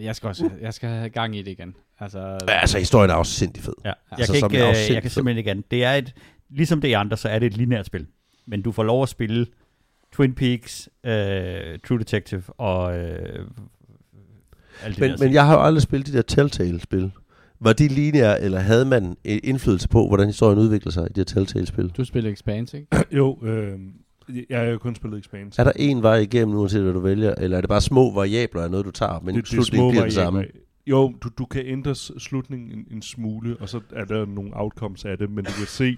[0.00, 1.74] jeg skal også jeg skal have gang i det igen.
[2.00, 2.18] Altså,
[2.48, 3.72] Ja, altså, historien er også sindssygt fed.
[3.84, 3.88] Ja.
[3.88, 5.70] Jeg, Altså, kan ikke, er øh, også jeg kan simpelthen ikke andet.
[5.70, 6.14] Det er et,
[6.50, 8.06] ligesom det andre, så er det et lineært spil.
[8.46, 9.46] Men du får lov at spille
[10.12, 13.46] Twin Peaks, øh, True Detective og øh,
[14.82, 15.16] alt det Men, der.
[15.24, 17.10] men jeg har jo aldrig spillet de der Telltale-spil.
[17.60, 21.20] Var de lineære, eller havde man en indflydelse på, hvordan historien udvikler sig i de
[21.20, 21.88] her Telltale-spil?
[21.88, 23.04] Du spiller Expanse, ikke?
[23.18, 23.78] jo, øh,
[24.50, 25.60] jeg har jo kun spillet Expanse.
[25.60, 28.62] Er der en vej igennem, uanset hvad du vælger, eller er det bare små variabler
[28.62, 30.44] af noget, du tager, men det, det er slutningen små bliver den samme?
[30.86, 35.04] Jo, du, du kan ændre slutningen en, en smule, og så er der nogle outcomes
[35.04, 35.96] af det, men du kan se,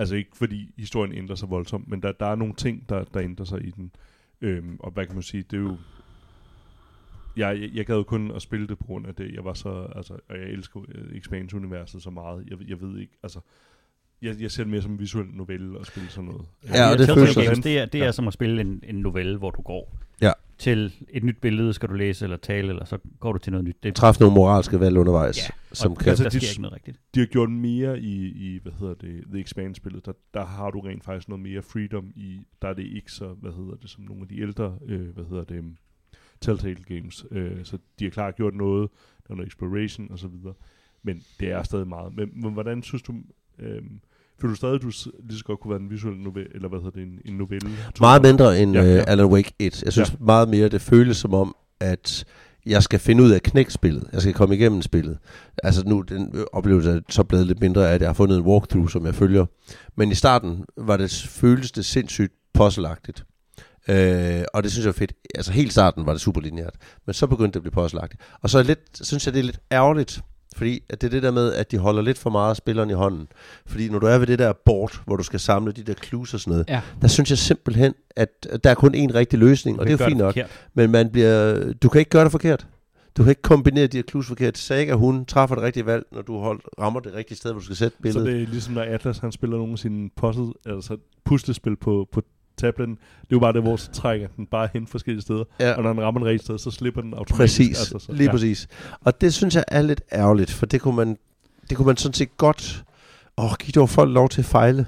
[0.00, 3.22] altså ikke fordi historien ændrer sig voldsomt, men der, der er nogle ting, der, der
[3.22, 3.90] ændrer sig i den.
[4.40, 5.76] Øhm, og hvad kan man sige, det er jo,
[7.36, 9.34] jeg, jeg, jeg gad jo kun at spille det på grund af det.
[9.34, 12.44] Jeg var så, altså, og jeg elsker øh, Expanse-universet så meget.
[12.50, 13.40] Jeg, jeg ved ikke, altså,
[14.22, 16.46] jeg, jeg ser det mere som en visuel novelle at spille sådan noget.
[16.68, 17.62] Ja, og det føles Games, sådan.
[17.62, 18.12] det er, det er Ja.
[18.12, 20.32] som at spille en, en novelle, hvor du går Ja.
[20.58, 23.64] til et nyt billede, skal du læse eller tale, eller så går du til noget
[23.64, 23.76] nyt.
[23.82, 26.08] Det, Træffe nogle moralske valg undervejs, Ja, som og kan...
[26.08, 27.00] altså, der de- sker ikke noget rigtigt.
[27.14, 30.06] de har gjort mere i, i hvad hedder det, The Expanse-spillet.
[30.06, 33.28] Der, der har du rent faktisk noget mere freedom i, der er det ikke så,
[33.28, 35.64] hvad hedder det, som nogle af de ældre, øh, hvad hedder det,
[36.40, 37.24] Telltale Games.
[37.30, 38.90] Øh, så de har klart gjort noget,
[39.26, 40.54] der er noget exploration og så videre.
[41.02, 42.14] Men det er stadig meget.
[42.16, 43.14] Men, men hvordan synes du,
[43.58, 43.82] øh,
[44.40, 44.90] føler du stadig, at du
[45.28, 47.70] lige så godt kunne være en visuel novelle, eller hvad hedder det, en, en novelle?
[48.00, 49.04] Meget mindre end Ja, ja, ja.
[49.06, 49.82] Alan Wake 1.
[49.84, 50.14] Jeg synes Ja.
[50.20, 52.24] meget mere, det føles som om, at
[52.66, 54.08] jeg skal finde ud af knækspillet.
[54.12, 55.18] Jeg skal komme igennem spillet.
[55.64, 58.44] Altså nu, den oplevelse er så blevet lidt mindre af, at jeg har fundet en
[58.44, 59.46] walkthrough, som jeg følger.
[59.96, 63.24] Men i starten var det, føles det sindssygt puzzleagtigt.
[63.88, 65.12] Øh, og det synes jeg er fedt.
[65.34, 66.74] Altså helt starten var det super lineært.
[67.06, 68.22] Men så begyndte det at blive puzzleagtigt.
[68.42, 70.20] Og så er lidt, synes jeg, det er lidt ærgerligt,
[70.56, 72.92] fordi at det er det der med, at de holder lidt for meget spilleren i
[72.92, 73.28] hånden.
[73.66, 76.34] Fordi når du er ved det der board, hvor du skal samle de der clues
[76.34, 76.80] og sådan noget, Ja.
[77.02, 80.08] der synes jeg simpelthen, at der er kun én rigtig løsning, og det er jo
[80.08, 80.34] fint nok.
[80.74, 82.66] Men man bliver, du kan ikke gøre det forkert.
[83.16, 84.58] Du kan ikke kombinere de her clues forkert.
[84.58, 87.64] Saga, hun træffer det rigtige valg, når du hold, rammer det rigtige sted, hvor du
[87.64, 88.26] skal sætte Så billedet.
[88.26, 92.22] det er ligesom, når Atlas han spiller nogle af sine puzzle, altså puslespil på, på
[92.60, 92.96] tabletten.
[92.96, 95.44] Det er jo bare det, hvor så trækker den bare hen forskellige steder.
[95.60, 95.72] Ja.
[95.72, 97.36] Og når den rammer den rigtige sted, så slipper den automatisk.
[97.60, 98.30] Præcis, Altså, så, lige ja.
[98.30, 98.68] præcis.
[99.04, 101.18] Og det synes jeg er lidt ærgerligt, for det kunne man,
[101.70, 102.84] det kunne man sådan set godt...
[103.38, 104.86] Åh, giv dog folk lov til at fejle.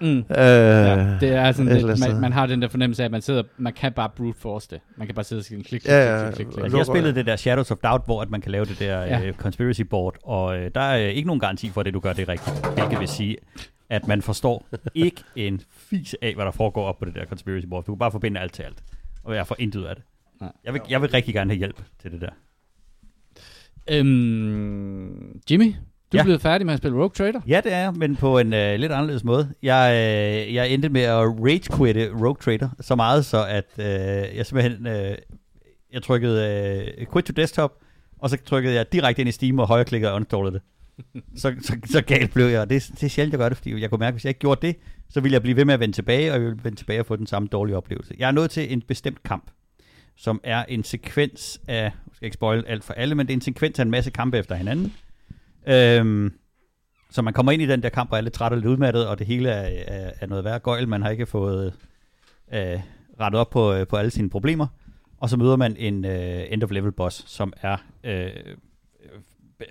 [0.00, 0.06] Mm.
[0.06, 3.22] Øh, Ja, det er sådan lidt, man, man har den der fornemmelse af, at man
[3.22, 4.80] sidder, man kan bare brute force det.
[4.96, 6.62] Man kan bare sidde og sige klik, klik, Ja, klik, klik, klik.
[6.64, 9.00] Altså, jeg spillede det der Shadows of Doubt, hvor at man kan lave det der
[9.00, 9.28] Ja.
[9.28, 12.12] uh, conspiracy board, og uh, der er ikke nogen garanti for, at det du gør
[12.12, 12.66] det rigtigt.
[12.74, 13.36] Hvilket vil sige,
[13.94, 17.66] at man forstår ikke en fis af, hvad der foregår op på det der conspiracy
[17.66, 17.84] board.
[17.84, 18.84] Du kan bare forbinde alt til alt,
[19.24, 20.04] og jeg får intet ud af det.
[20.40, 20.52] Nej.
[20.64, 22.30] Jeg vil, jeg vil rigtig gerne have hjælp til det der.
[23.90, 25.64] Øhm, Jimmy,
[26.12, 26.22] du er Ja.
[26.22, 27.40] blevet færdig med at spille Rogue Trader.
[27.46, 29.54] Ja, det er jeg, men på en øh, lidt anderledes måde.
[29.62, 34.46] Jeg, øh, jeg endte med at rage-quitte Rogue Trader så meget, så at øh, jeg
[34.46, 35.16] simpelthen øh,
[35.92, 36.48] jeg trykkede
[36.98, 37.72] øh, quit to desktop,
[38.18, 40.62] og så trykkede jeg direkte ind i Steam og højreklikkede og uninstallede det
[41.36, 43.80] så, så, så galt blev jeg, og det, det er sjældent, jeg gør det, fordi
[43.80, 44.76] jeg kunne mærke, at hvis jeg ikke gjorde det,
[45.08, 47.06] så ville jeg blive ved med at vende tilbage, og jeg ville vende tilbage og
[47.06, 48.14] få den samme dårlige oplevelse.
[48.18, 49.50] Jeg er nået til en bestemt kamp,
[50.16, 53.36] som er en sekvens af, jeg skal ikke spoil alt for alle, men det er
[53.36, 54.92] en sekvens af en masse kampe efter hinanden.
[55.66, 56.32] Øhm,
[57.10, 59.08] så man kommer ind i den der kamp og er lidt træt og lidt udmattet,
[59.08, 60.88] og det hele er, er, er noget værd gøjl.
[60.88, 61.74] Man har ikke fået
[62.54, 62.80] øh,
[63.20, 64.66] rettet op på, øh, på alle sine problemer.
[65.18, 68.30] Og så møder man en øh, end of level boss, som er øh,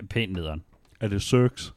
[0.10, 0.64] pænt nederen.
[1.04, 1.74] Er det Cirks?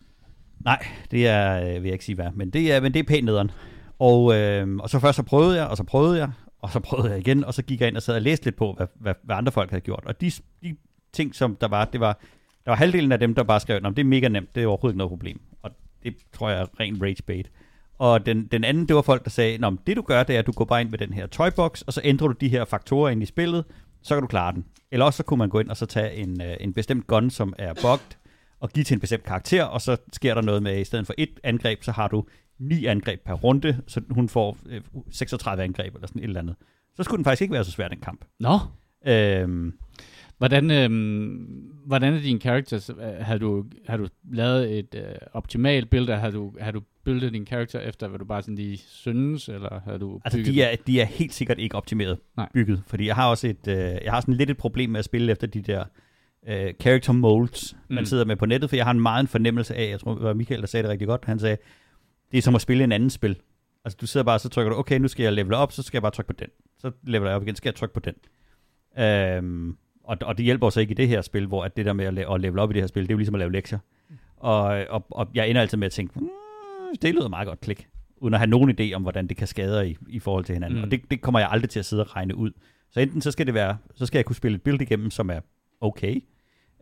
[0.64, 3.04] Nej, det er, øh, vil jeg ikke sige hvad, men det er, men det er
[3.04, 3.50] pænt nederen.
[3.98, 7.10] Og, øh, og så først så prøvede jeg, og så prøvede jeg, og så prøvede
[7.10, 9.14] jeg igen, og så gik jeg ind og sad og læste lidt på, hvad, hvad,
[9.22, 10.02] hvad andre folk havde gjort.
[10.06, 10.30] Og de,
[10.62, 10.76] de
[11.12, 12.18] ting, som der var, det var,
[12.64, 14.66] der var halvdelen af dem, der bare skrev, at det er mega nemt, det er
[14.66, 15.40] overhovedet ikke noget problem.
[15.62, 15.70] Og
[16.02, 17.50] det tror jeg er ren rage bait.
[17.98, 20.38] Og den, den anden, det var folk, der sagde, Nå, det du gør, det er,
[20.38, 22.64] at du går bare ind med den her toybox, og så ændrer du de her
[22.64, 23.64] faktorer ind i spillet,
[24.02, 24.64] så kan du klare den.
[24.90, 27.30] Eller også så kunne man gå ind og så tage en, øh, en bestemt gun,
[27.30, 28.16] som er bugged,
[28.61, 31.07] og give til en bestemt karakter, og så sker der noget med, at i stedet
[31.07, 32.24] for et angreb, så har du
[32.59, 34.80] ni angreb per runde, så hun får øh,
[35.11, 36.57] 36 angreb, eller sådan et eller andet.
[36.94, 38.24] Så skulle den faktisk ikke være så svær, den kamp.
[38.40, 38.59] Nå,
[39.09, 39.72] Øhm,
[40.38, 41.46] hvordan, øhm,
[41.86, 42.90] hvordan er dine characters?
[42.90, 45.02] Øh, Har du, har du lavet et øh,
[45.32, 48.54] optimalt build, eller har du, har du buildet din karakter efter, hvad du bare sådan
[48.54, 52.18] lige synes, eller har du altså, bygget de er, de er helt sikkert ikke optimeret
[52.36, 52.48] Nej.
[52.54, 55.04] bygget, fordi jeg har også et, øh, jeg har sådan lidt et problem med at
[55.04, 55.84] spille efter de der
[56.49, 58.05] øh, character molds, man Mm.
[58.05, 60.22] sidder med på nettet, for jeg har en meget en fornemmelse af, jeg tror, det
[60.22, 61.57] var Michael, der sagde det rigtig godt, han sagde,
[62.32, 63.36] det er som at spille en anden spil.
[63.84, 65.97] Altså, du sidder bare, så trykker du, okay, nu skal jeg level op, så skal
[65.97, 66.49] jeg bare trykke på den.
[66.78, 68.14] Så leveler jeg op igen, skal jeg trykke på den.
[68.99, 71.92] Øhm, og, og det hjælper så ikke i det her spil, hvor at det der
[71.92, 73.53] med at, at level op i det her spil, det er jo ligesom at lave
[73.53, 73.78] lektier.
[74.36, 76.28] Og, og, og jeg ender altid med at tænke, mm,
[77.03, 77.86] det lyder meget godt klik,
[78.16, 80.78] uden at have nogen idé om, hvordan det kan skade i, i forhold til hinanden.
[80.78, 80.84] Mm.
[80.84, 82.51] Og det, det kommer jeg aldrig til at sidde og regne ud.
[82.90, 85.30] Så enten så skal det være, så skal jeg kunne spille et build igennem, som
[85.30, 85.40] er
[85.80, 86.24] okay,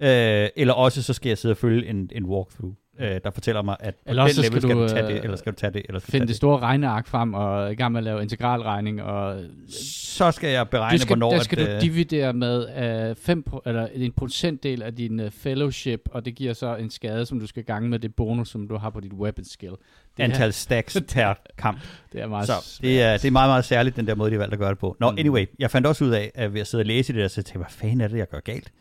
[0.00, 3.62] øh, eller også så skal jeg sidde og følge en, en walkthrough, øh, der fortæller
[3.62, 5.56] mig, at på Eller den level skal skal, du, tage øh, det, eller skal du
[5.56, 8.04] tage det, eller skal finde tage det store regneark frem, og i gang med at
[8.04, 11.30] lave integralregning, og Så skal jeg beregne, skal, hvornår...
[11.32, 15.30] der skal at, du øh, dividere med 5 pro, eller en procentdel af din uh,
[15.30, 18.68] fellowship, og det giver så en skade, som du skal gange med det bonus, som
[18.68, 19.72] du har på dit weapon skill.
[20.16, 21.80] Det antal stacks per kamp.
[22.12, 24.34] Det er meget Så det er, det er meget, meget særligt, den der måde, de
[24.34, 24.96] har valgt at gøre det på.
[25.00, 25.18] Nå, Mm.
[25.18, 27.34] anyway, jeg fandt også ud af, at ved at sidde og læse det der, så
[27.34, 28.72] tænkte jeg, hvad fanden er det, jeg gør galt?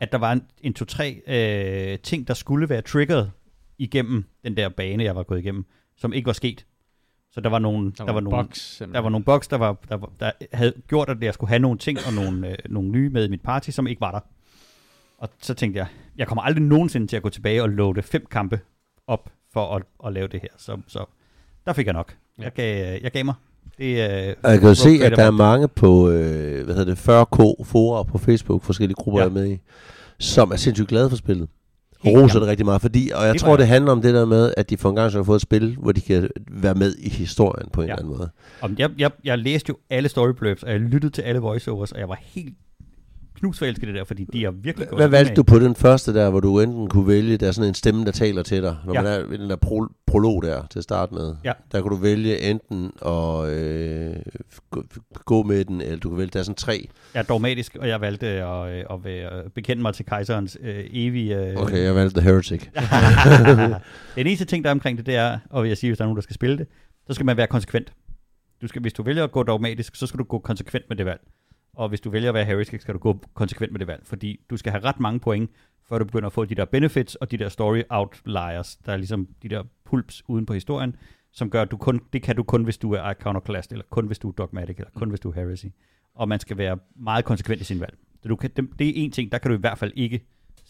[0.00, 3.32] At der var en, en to-tre øh, ting, der skulle være triggeret
[3.78, 5.64] igennem den der bane, jeg var gået igennem,
[5.96, 6.66] som ikke var sket.
[7.30, 9.76] Så der var nogle, der, der var nogle, box, der var nogle bugs, der, var,
[9.88, 12.88] der, var, der havde gjort, at jeg skulle have nogle ting og nogle, øh, nogle
[12.88, 14.20] nye med i mit party, som ikke var der.
[15.18, 15.86] Og så tænkte jeg,
[16.16, 18.60] jeg kommer aldrig nogensinde til at gå tilbage og loade fem kampe
[19.06, 20.48] op for at, at lave det her.
[20.56, 21.04] Så, så
[21.66, 22.16] der fik jeg nok.
[22.38, 23.34] Jeg gav, jeg gav mig.
[23.78, 26.94] Det, øh, Og jeg kan jo se, at der er mange på, øh, hvad hedder
[26.94, 29.24] det, 40k forer på Facebook, forskellige grupper, Ja.
[29.24, 29.58] jeg er med i,
[30.18, 31.48] som er sindssygt glade for spillet.
[32.00, 34.14] Og Helt roser det rigtig meget, fordi, og jeg Det tror, det handler om det
[34.14, 36.28] der med, at de for en gang så har fået et spil, hvor de kan
[36.50, 37.92] være med i historien på en Ja.
[37.92, 38.30] eller anden måde.
[38.60, 41.92] Om jeg, jeg, jeg læste jo alle story blurbs, og jeg lyttede til alle voiceovers,
[41.92, 42.54] og jeg var helt
[43.38, 46.14] knusforelsket i det der, fordi de er virkelig gået Hvad valgte du på den første
[46.14, 48.76] der, hvor du enten kunne vælge, der er sådan en stemme, der taler til dig,
[48.84, 48.98] når Ja.
[48.98, 49.02] ja.
[49.18, 51.34] man er ved den der pro- prolog der til at starte med.
[51.44, 51.52] Ja.
[51.72, 54.16] Der kunne du vælge enten at øh,
[54.70, 54.82] gå,
[55.24, 56.88] gå med den, eller du kan vælge, der er sådan tre.
[57.14, 61.36] Er dogmatisk, og jeg valgte at, øh, at være, bekende mig til kejserens øh, evige...
[61.50, 62.62] Øh, Okay, jeg valgte The Heretic.
[64.16, 66.04] Den eneste ting, der er omkring det, det er, og vil jeg sige, hvis der
[66.04, 66.66] er nogen, der skal spille det,
[67.06, 67.92] så skal man være konsekvent.
[68.62, 71.06] Du skal, hvis du vælger at gå dogmatisk, så skal du gå konsekvent med det
[71.06, 71.20] valg.
[71.78, 74.06] Og hvis du vælger at være heretic, skal du gå konsekvent med det valg.
[74.06, 75.50] Fordi du skal have ret mange point,
[75.88, 78.96] før du begynder at få de der benefits og de der story outliers, der er
[78.96, 80.96] ligesom de der pulps uden på historien,
[81.32, 84.06] som gør, at du kun, det kan du kun, hvis du er iconoclast, eller kun
[84.06, 85.66] hvis du er dogmatic, eller kun hvis du er heresy.
[86.14, 87.98] Og man skal være meget konsekvent i sin valg.
[88.22, 90.20] Så du kan, det, det er en ting, der kan du i hvert fald ikke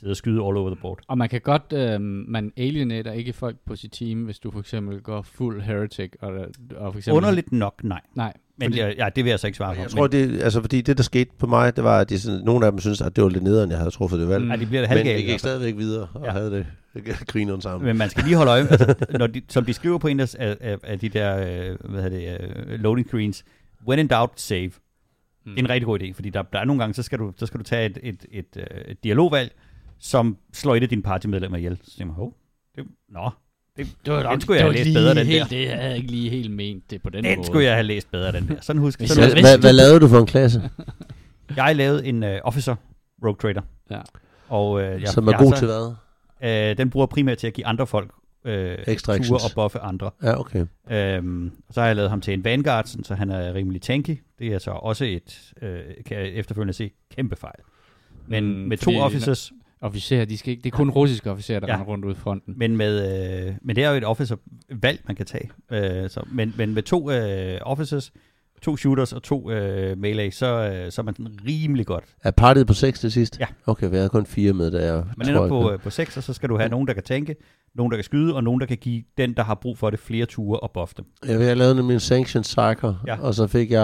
[0.00, 0.98] sidde og skyde all over the board.
[1.08, 4.60] Og man kan godt, øh, man alienater ikke folk på sit team, hvis du for
[4.60, 6.10] eksempel går fuld heretic.
[6.20, 6.32] Og,
[6.76, 8.00] og for eksempel, Underligt nok, nej.
[8.14, 9.80] Nej, Men fordi, ja, det vil jeg så ikke svare på.
[9.80, 12.40] Jeg tror, det, altså, fordi det, der skete på mig, det var, at de, sådan,
[12.44, 14.40] nogle af dem synes, at det var lidt nederen, jeg havde truffet det valg.
[14.42, 14.46] Mm.
[14.46, 14.50] Mm.
[14.52, 15.22] ja, de bliver det Men halvgale.
[15.22, 16.30] vi i gik stadigvæk videre og Ja.
[16.30, 16.66] havde det
[17.32, 17.86] grineren sammen.
[17.86, 20.20] Men man skal lige holde øje med, altså, når de, som de skriver på en
[20.20, 21.36] af, af, af, af de der
[21.70, 23.44] øh, hvad hedder det, øh, loading screens,
[23.88, 24.66] when in doubt, save.
[24.68, 24.72] mm.
[25.50, 27.32] Det er en rigtig god idé, fordi der, der er nogle gange, så skal du,
[27.36, 29.52] så skal du tage et, et, et, øh, et dialogvalg,
[30.00, 31.78] som slår et af dine partymedlemmer ihjel.
[31.84, 32.34] Så tænker man, hov,
[32.76, 33.30] det, nå,
[33.76, 35.56] det, det var den skulle jeg have læst bedre, den helt, der.
[35.56, 37.46] Det havde jeg ikke lige helt ment det på den, Den måde.
[37.46, 38.54] skulle jeg have læst bedre, den der.
[38.60, 39.40] Sådan husk, sådan husk.
[39.40, 40.70] Hvad, hvad, lavede du for en klasse,
[41.56, 42.74] Jeg lavede en uh, officer
[43.24, 43.62] rogue trader.
[43.90, 44.00] Ja.
[44.48, 46.70] Og, øh, jeg, som er jeg har god så- til hvad?
[46.70, 48.10] Øh, den bruger primært til at give andre folk
[48.44, 50.10] øh, ture og buffe andre.
[50.22, 50.66] Ja, okay.
[50.90, 53.82] Øhm, og så har jeg lavet ham til en Vanguard, sådan, så han er rimelig
[53.82, 54.18] tanky.
[54.38, 57.60] Det er så også et, øh, kan jeg efterfølgende se, kæmpe fejl.
[58.26, 61.66] Men Mm, med to officers, Officerer, de skal ikke, det er kun russiske officerer, der
[61.68, 61.72] Ja.
[61.74, 62.54] render rundt ud i fronten.
[62.56, 65.50] men, med, øh, men det er jo et officer-valg, man kan tage.
[65.70, 68.12] Øh, så, men, men med to øh, officers,
[68.62, 72.04] to shooters og to øh, melee, så, øh, så er man sådan rimelig godt.
[72.24, 73.40] Er partiet på 6 til sidst?
[73.40, 73.46] Ja.
[73.66, 76.16] Okay, vi havde kun fire med, der jeg Man ender jeg på, øh, på 6,
[76.16, 77.36] og så skal du have nogen, der kan tænke,
[77.74, 79.98] nogen, der kan skyde, og nogen, der kan give den, der har brug for det,
[79.98, 81.04] flere ture og buffe dem.
[81.28, 83.14] Jeg, jeg lavede nemlig en Sanctioned Psyker, Ja.
[83.14, 83.20] ja.
[83.20, 83.80] og så fik jeg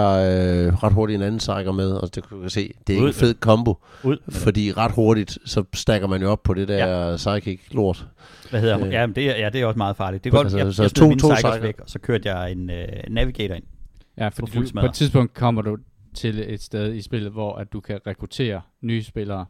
[0.67, 3.03] øh, ret hurtigt en anden Psyker med, og det kunne jeg se, det er ikke
[3.05, 6.69] Ud en fed kombo, Ud fordi ret hurtigt, så stakker man jo op på det
[6.69, 7.17] der ja.
[7.17, 8.07] Psychic-lort.
[8.51, 8.87] Hvad hedder hun?
[8.87, 8.93] Øh.
[8.93, 10.25] Ja, det, er, ja, det er også meget farligt.
[10.25, 11.29] Det er godt, altså, jeg, så jeg to- to
[11.63, 13.65] væk, og så kørte jeg en øh, navigator ind.
[14.19, 15.77] Ja, På fordi fuld du, på et tidspunkt kommer du
[16.15, 19.47] til et sted i spillet, hvor at du kan rekruttere nye spillere.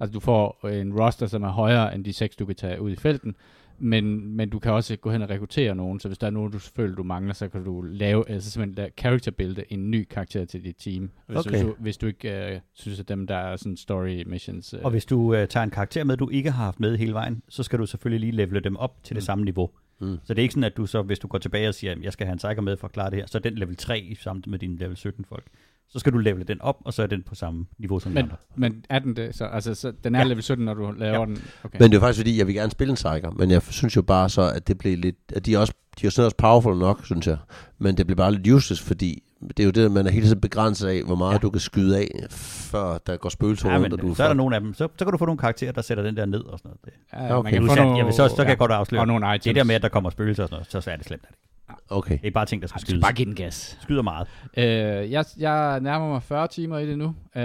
[0.00, 2.90] Altså du får en roster, som er højere end de seks, du kan tage ud
[2.90, 3.36] i felten.
[3.80, 6.52] Men, men du kan også gå hen og rekruttere nogen, så hvis der er nogen,
[6.52, 10.06] du føler, du mangler, så kan du lave, altså simpelthen lave character builde en ny
[10.10, 11.10] karakter til dit team.
[11.26, 11.50] Hvis, Okay.
[11.50, 14.74] hvis, du, hvis du ikke øh, synes, at dem, der er sådan story missions...
[14.74, 17.12] Øh, Og hvis du øh, tager en karakter med, du ikke har haft med hele
[17.12, 19.24] vejen, så skal du selvfølgelig lige levele dem op til det Mm.
[19.26, 19.70] samme niveau.
[20.00, 20.18] Mm.
[20.24, 22.02] Så det er ikke sådan, at du så, hvis du går tilbage og siger, at
[22.02, 23.76] jeg skal have en psyker med for at klare det her, så er den level
[23.76, 25.44] 3 i sammen med din level 17 folk.
[25.90, 28.14] Så skal du levele den op, og så er den på samme niveau som de
[28.14, 28.36] men, andre.
[28.56, 29.34] men er den det?
[29.34, 30.24] Så, altså, så den er Ja.
[30.24, 31.24] level 17, når du laver Ja.
[31.24, 31.38] den?
[31.64, 31.78] Okay.
[31.80, 34.02] Men det er faktisk fordi, jeg vil gerne spille en Psyker, men jeg synes jo
[34.02, 36.76] bare så, at det blev lidt, at de er også, de er sådan også powerful
[36.78, 37.36] nok, synes jeg,
[37.78, 40.26] men det bliver bare lidt useless, fordi det er jo det, at man er hele
[40.26, 41.34] tiden begrænset af, hvor meget Ja.
[41.34, 41.38] ja.
[41.38, 44.32] du kan skyde af, før der går spøgelser Ja, rundt, og du så er der
[44.34, 44.74] får- nogle af dem.
[44.74, 46.84] Så, så kan du få nogle karakterer, der sætter den der ned og sådan noget.
[46.84, 47.50] Det, ja, okay.
[47.52, 49.44] man kan få nogle, jeg vil så, så kan jeg godt afsløre, og nogle items.
[49.44, 51.22] det der med, at der kommer spøgelser og sådan noget, så, er det slemt.
[51.22, 51.34] Er det.
[51.34, 51.44] ikke.
[51.90, 52.18] Okay.
[52.22, 53.00] det er bare ting, der skal skydes.
[53.02, 53.78] bare give den gas.
[53.82, 54.28] Skyder meget.
[54.56, 54.64] Øh,
[55.10, 57.14] jeg, jeg nærmer mig 40 timer i det nu.
[57.36, 57.42] Øh,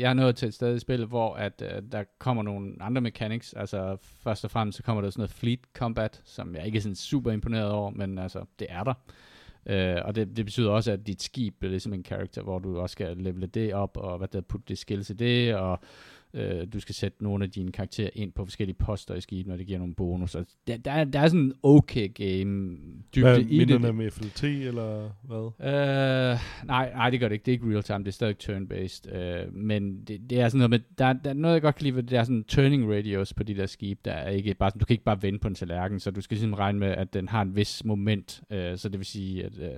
[0.10, 3.52] er nået til et sted i spillet, hvor at, øh, der kommer nogle andre mechanics.
[3.52, 6.80] Altså først og fremmest så kommer der sådan noget fleet combat, som jeg ikke er
[6.82, 8.94] sådan super imponeret over, men altså det er der.
[9.68, 12.80] Øh, og det, det betyder også, at dit skib bliver ligesom en karakter, hvor du
[12.80, 15.80] også skal levele det op, og hvad der putte det skills i det, og
[16.34, 19.56] øh, du skal sætte nogle af dine karakterer ind på forskellige poster i skibet, når
[19.56, 20.34] det giver nogle bonus.
[20.34, 22.76] Og der, der, er, der er sådan en okay game
[23.14, 23.82] dybde Hvad i det.
[23.82, 25.68] den med FLT, eller hvad?
[25.72, 27.44] Øh, nej, nej, det gør det ikke.
[27.46, 29.16] Det er ikke real time, det er stadig turn-based.
[29.16, 31.84] Øh, men det, det, er sådan noget med, der, der er noget, jeg godt kan
[31.84, 34.54] lide, ved det der er sådan turning radius på de der skibe, der er ikke
[34.54, 36.78] bare sådan, du kan ikke bare vende på en tallerken, så du skal ligesom regne
[36.78, 39.68] med, at den har en vis moment, øh, så det vil sige, at øh,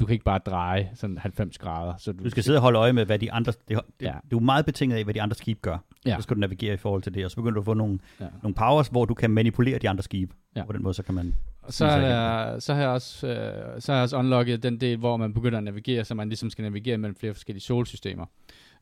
[0.00, 1.94] du kan ikke bare dreje sådan 90 grader.
[1.98, 3.52] Så du, Du skal sidde og holde øje med, hvad de andre...
[3.68, 4.12] Det, det, Ja.
[4.30, 5.78] Du er meget betinget af, hvad de andre skibe gør.
[6.06, 6.16] Ja.
[6.16, 7.98] Så skal du navigere i forhold til det, og så begynder du at få nogle,
[8.20, 8.26] Ja.
[8.42, 10.34] nogle powers, hvor du kan manipulere de andre skibe.
[10.56, 10.64] Ja.
[10.64, 11.34] På den måde, så kan man...
[11.68, 14.98] Så, er der, så, har jeg også, øh, så har jeg også unlocket den del,
[14.98, 18.26] hvor man begynder at navigere, så man ligesom skal navigere mellem flere forskellige solsystemer.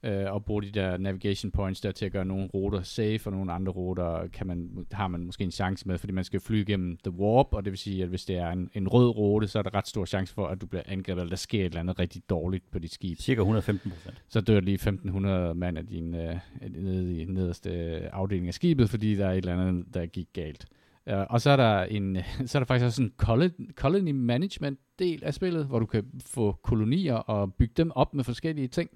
[0.05, 3.33] Øh, og bruge de der navigation points der til at gøre nogle ruter safe, og
[3.33, 6.63] nogle andre ruter kan man, har man måske en chance med, fordi man skal flyve
[6.63, 9.49] igennem The Warp, og det vil sige, at hvis det er en, en rød rute,
[9.49, 11.65] så er der ret stor chance for, at du bliver angrebet, eller der sker et
[11.65, 13.19] eller andet rigtig dårligt på dit skib.
[13.19, 14.23] Cirka 115 procent.
[14.29, 16.37] Så dør lige 1500 mand af din øh,
[16.71, 17.71] nede i nederste
[18.15, 20.67] afdeling af skibet, fordi der er et eller andet, der gik galt.
[21.13, 24.79] Uh, og så er der en, så er der faktisk også en colony, colony management
[24.99, 28.91] del af spillet, hvor du kan få kolonier og bygge dem op med forskellige ting.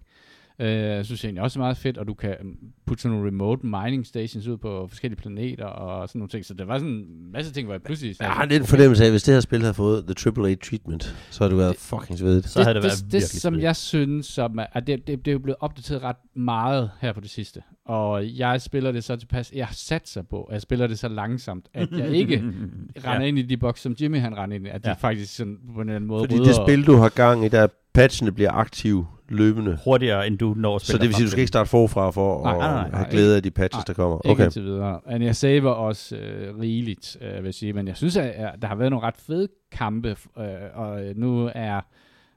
[0.61, 2.57] Øh, jeg synes egentlig også er meget fedt, og du kan øhm,
[2.87, 6.45] putte sådan nogle remote mining stations ud på forskellige planeter og sådan nogle ting.
[6.45, 8.17] Så der var sådan en masse ting, hvor jeg pludselig...
[8.21, 11.17] Jeg har lidt fornemmelse af, at hvis det her spil havde fået The AAA treatment,
[11.31, 12.49] så havde det været fucking svedigt.
[12.49, 13.65] Så havde det været det, det, som svedigt.
[13.65, 17.13] jeg synes, som er, at det, det, det er jo blevet opdateret ret meget her
[17.13, 17.63] på det sidste.
[17.87, 20.99] Og jeg spiller det så tilpas, jeg har sat sig på, at jeg spiller det
[20.99, 22.37] så langsomt, at jeg ikke
[23.05, 23.27] render Ja.
[23.27, 24.93] ind i de boks, som Jimmy han render ind i, at Ja.
[24.93, 27.49] faktisk sådan på en eller anden måde Fordi rydder det spil, du har gang i,
[27.49, 29.79] der patchene bliver aktive løbende.
[29.85, 32.11] Hurtigere, end du når at Så spille det vil sige, du skal ikke starte forfra
[32.11, 34.19] for Nej, at nej, nej, have nej, glæde af de patches, nej, der kommer.
[34.25, 34.45] Ikke Okay.
[34.45, 35.01] indtil videre.
[35.11, 37.73] Men jeg saver også øh, rigeligt, øh, vil jeg sige.
[37.73, 41.51] Men jeg synes, at, der har været nogle ret fede kampe, øh, og øh, nu
[41.55, 41.81] er,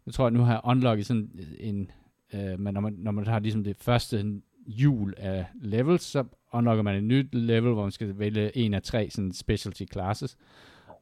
[0.06, 1.30] jeg tror, at nu har jeg unlocket sådan
[1.60, 1.92] en,
[2.34, 4.26] øh, men når man, når man har ligesom det første
[4.68, 6.24] hjul af levels, så
[6.54, 10.38] unlocker man et nyt level, hvor man skal vælge en af tre sådan specialty classes.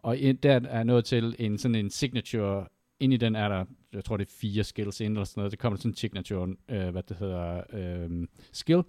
[0.03, 2.65] Og ind, der er nået til en sådan en signature,
[2.99, 5.51] ind i den er der, jeg tror det er fire skills ind eller sådan noget,
[5.51, 8.81] det kommer sådan en signature, øh, hvad det hedder, øh, skill,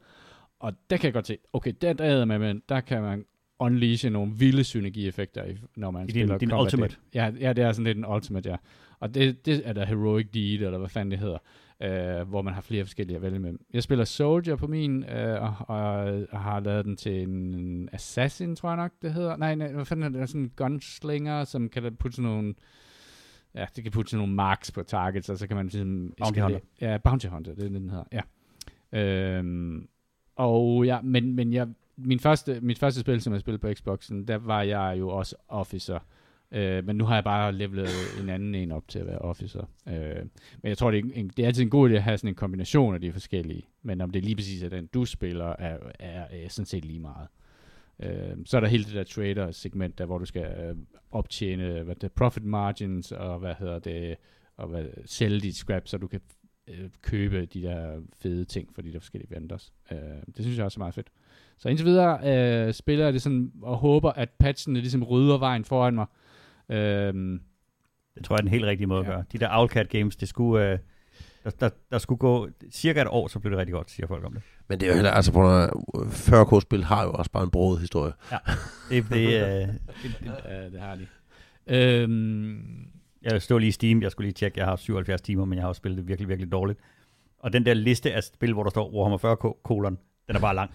[0.60, 3.24] og der kan jeg godt se, okay, der, der, er med, men der kan man
[3.58, 5.44] unleashe nogle vilde synergieffekter,
[5.76, 6.96] når man I din- spiller din combat ultimate.
[7.14, 8.56] Ja, ja, det er sådan lidt en ultimate, ja.
[9.00, 11.38] Og det, det er der heroic deed, eller hvad fanden det hedder,
[12.20, 13.52] øh, hvor man har flere forskellige at vælge med.
[13.72, 18.68] Jeg spiller soldier på min, øh, og, og har lavet den til en assassin, tror
[18.68, 19.36] jeg nok, det hedder.
[19.36, 20.28] Nej, nej hvad fanden er det?
[20.28, 22.54] Sådan en gunslinger, som kan putte sådan nogle
[23.54, 26.14] Ja, det kan putte sådan nogle marks på targets, og så kan man ligesom...
[26.18, 26.60] Bounty Hunter.
[26.80, 28.04] Ja, Bounty Hunter, det er det, den hedder.
[28.12, 28.20] Ja.
[28.92, 29.88] Øhm,
[30.36, 34.28] og ja, men, men jeg, min første, mit første spil, som jeg spillede på Xboxen,
[34.28, 35.98] der var jeg jo også officer.
[36.52, 37.88] Øh, men nu har jeg bare levelet
[38.22, 39.64] en anden en op til at være officer.
[39.88, 40.16] Øh,
[40.62, 42.28] men jeg tror, det er, en, det er altid en god idé at have sådan
[42.28, 43.66] en kombination af de forskellige.
[43.82, 47.00] Men om det lige præcis er den, du spiller, er, er, er sådan set lige
[47.00, 47.28] meget.
[48.02, 50.76] Øh, så er der hele det der trader-segment, der hvor du skal øh,
[51.10, 54.16] optjene hvad det, profit margins, og hvad hedder det,
[54.56, 56.20] og hvad, sælge dit scrap, så du kan
[56.68, 59.72] øh, købe de der fede ting for de der forskellige vendors.
[59.92, 61.08] Øh, det synes jeg også er meget fedt.
[61.58, 62.18] Så indtil videre
[62.68, 66.06] øh, spiller jeg det sådan, og håber, at patchene ligesom rydder vejen foran mig.
[66.68, 67.40] Øh,
[68.14, 69.10] Det tror jeg er den helt rigtige måde at Ja.
[69.12, 69.24] gøre.
[69.32, 70.78] De der Owlcat games, det skulle, øh,
[71.44, 74.24] der, der, der skulle gå cirka et år, så blev det rigtig godt, siger folk
[74.24, 74.42] om det.
[74.68, 75.70] Men det er jo heller, altså på noget
[76.10, 78.12] 40K-spil har jo også bare en broet historie.
[78.90, 81.06] Det, det, øh, øh, det har de.
[81.66, 82.08] Øh,
[83.22, 85.62] jeg stod lige i Steam, jeg skulle lige tjekke, jeg har 77 timer, men jeg
[85.62, 86.78] har også spillet det virkelig, virkelig dårligt.
[87.38, 90.54] Og den der liste af spil, hvor der står Warhammer 40 kolon, den er bare
[90.54, 90.70] lang.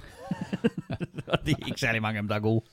[1.27, 2.65] og det er ikke særlig mange af dem, der er gode.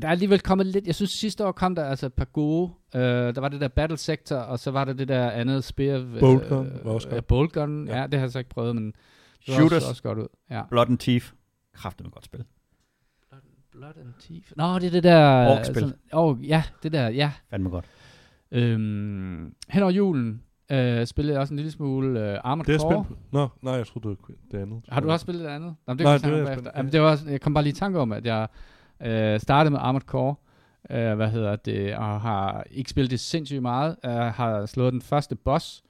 [0.00, 2.70] Der er alligevel kommet lidt, jeg synes sidste år kom der altså et par gode,
[2.94, 5.98] øh, der var det der Battle Sector, og så var der det der andet spear.
[5.98, 7.26] Øh, Boltgun var også Ja, godt.
[7.26, 7.94] Boltgun, ja.
[7.94, 8.00] Ja.
[8.00, 8.94] ja, det har jeg så ikke prøvet, men det
[9.48, 9.72] var Shooters.
[9.76, 10.26] også, også godt ud.
[10.50, 10.62] Ja.
[10.70, 11.32] Blood and Thief,
[11.74, 12.44] kraftigt med godt spil.
[13.72, 14.46] Blood and Teeth.
[14.56, 15.48] Nå, det er det der...
[15.58, 15.74] Orkspil.
[15.80, 17.32] sådan- Åh, oh, ja, det der, ja.
[17.50, 17.84] Fandme godt.
[18.50, 22.78] Øhm, hen over julen øh, spillede jeg også en lille smule øh, Armored Det er
[22.78, 23.04] Core.
[23.04, 23.32] spændt.
[23.32, 24.82] Nå, nej, jeg troede, det var det andet.
[24.88, 25.74] Har du også spillet det andet?
[25.86, 26.92] Nå, det Nej, det er jeg spændt, Jamen, ja.
[26.92, 28.48] det var jeg kom bare lige i tanke om, at jeg
[29.04, 30.34] øh, startede med Armored Core,
[30.90, 33.96] øh, hvad hedder det, og har ikke spillet det sindssygt meget.
[34.04, 35.82] Jeg har slået den første boss.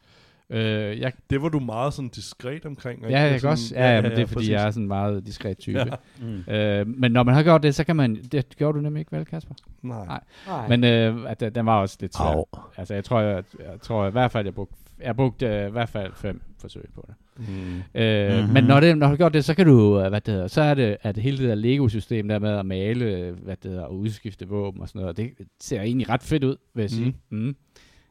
[0.51, 3.03] Øh, jeg, Det var du meget sådan diskret omkring.
[3.03, 3.75] ja, jeg kan Sådan- også.
[3.75, 4.51] Ja, ja, men det er fordi, præcis.
[4.51, 5.79] jeg er sådan en meget diskret type.
[5.79, 5.85] Ja.
[6.21, 6.53] Mm.
[6.55, 8.15] Øh, men når man har gjort det, så kan man...
[8.33, 9.55] Det gjorde du nemlig ikke, vel, Kasper?
[9.83, 10.21] Nej.
[10.47, 10.69] Nej.
[10.69, 12.25] Men øh, at, den- den var også lidt svær.
[12.27, 12.45] Au.
[12.77, 15.71] Altså, jeg tror, jeg, jeg tror i hvert fald, jeg brugte, jeg brugte øh, i
[15.71, 17.15] hvert fald fem forsøg på det.
[17.49, 18.01] Mm.
[18.01, 18.53] Øh, Mhm.
[18.53, 20.47] Men når, det, når du har gjort det, så kan du, øh, hvad det hedder,
[20.49, 23.71] så er det, at hele det der Lego-system der med at male, øh, hvad det
[23.71, 25.31] hedder, og udskifte våben og sådan noget, det
[25.61, 27.05] ser egentlig ret fedt ud, vil jeg Mhm.
[27.05, 27.17] sige.
[27.31, 27.57] Mm.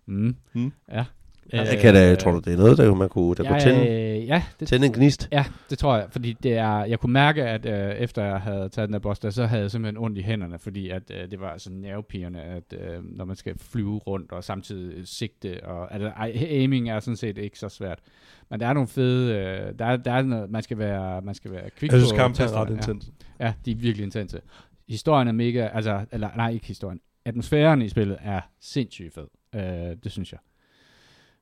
[0.06, 0.36] Mm.
[0.54, 0.72] Mm.
[0.92, 1.06] Ja.
[1.52, 3.88] Det kan da, tror du, det er noget, der man kunne, der ja, kunne tænde,
[3.88, 5.30] øh, ja, det, tænde en gnist?
[5.32, 8.70] Ja, det tror jeg, fordi det er, jeg kunne mærke, at øh, efter jeg havde
[8.70, 11.32] taget den der boss der, så havde jeg simpelthen ondt i hænderne, fordi at, øh,
[11.32, 15.94] det var sådan nervepirrende, at øh, når man skal flyve rundt og samtidig sigte, og
[15.94, 16.12] altså,
[16.50, 18.00] aiming er sådan set ikke så svært.
[18.50, 21.36] Men der er nogle fede, øh, der, er, der er noget, man skal være, man
[21.36, 23.12] skal være quick Jeg synes, på kampen er ret intens.
[23.40, 23.46] Ja.
[23.46, 24.42] ja, de er virkelig intense.
[24.90, 27.00] Historien er mega, altså, eller nej, ikke historien.
[27.26, 29.28] Atmosfæren i spillet er sindssygt fed.
[29.56, 29.62] Øh,
[30.04, 30.40] det synes jeg.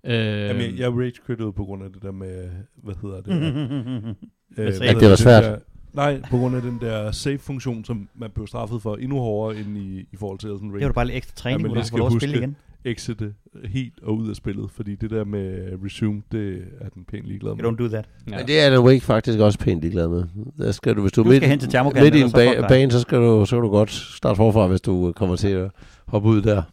[0.04, 2.50] Øh, Jamen, jeg, jeg rage quittede på grund af det der med,
[2.84, 3.32] hvad hedder det?
[4.58, 5.00] øh, hedder du?
[5.00, 5.43] det var den svært.
[5.43, 5.58] Der,
[5.93, 9.78] nej, på grund af den der save-funktion, som man blev straffet for endnu hårdere end
[9.78, 11.97] i, i forhold til Elden Det var bare lidt ekstra træning, hvor du skal får
[11.97, 12.41] lov at huske spille det.
[12.43, 12.56] igen.
[12.86, 13.34] Exite
[13.66, 17.56] helt og ud af spillet, fordi det der med resume, det er den pænt ligeglad
[17.56, 17.64] med.
[17.64, 18.10] You don't do that.
[18.32, 18.38] ja.
[18.38, 20.24] Men det er Alan Wake faktisk også pænt ligeglad med.
[20.58, 22.68] Der skal du, hvis du, Du er skal midt, hen til midt i en ba-
[22.68, 25.72] bane, så skal, du, så kan du godt starte forfra, hvis du kommer til at
[26.08, 26.64] hoppe ud der.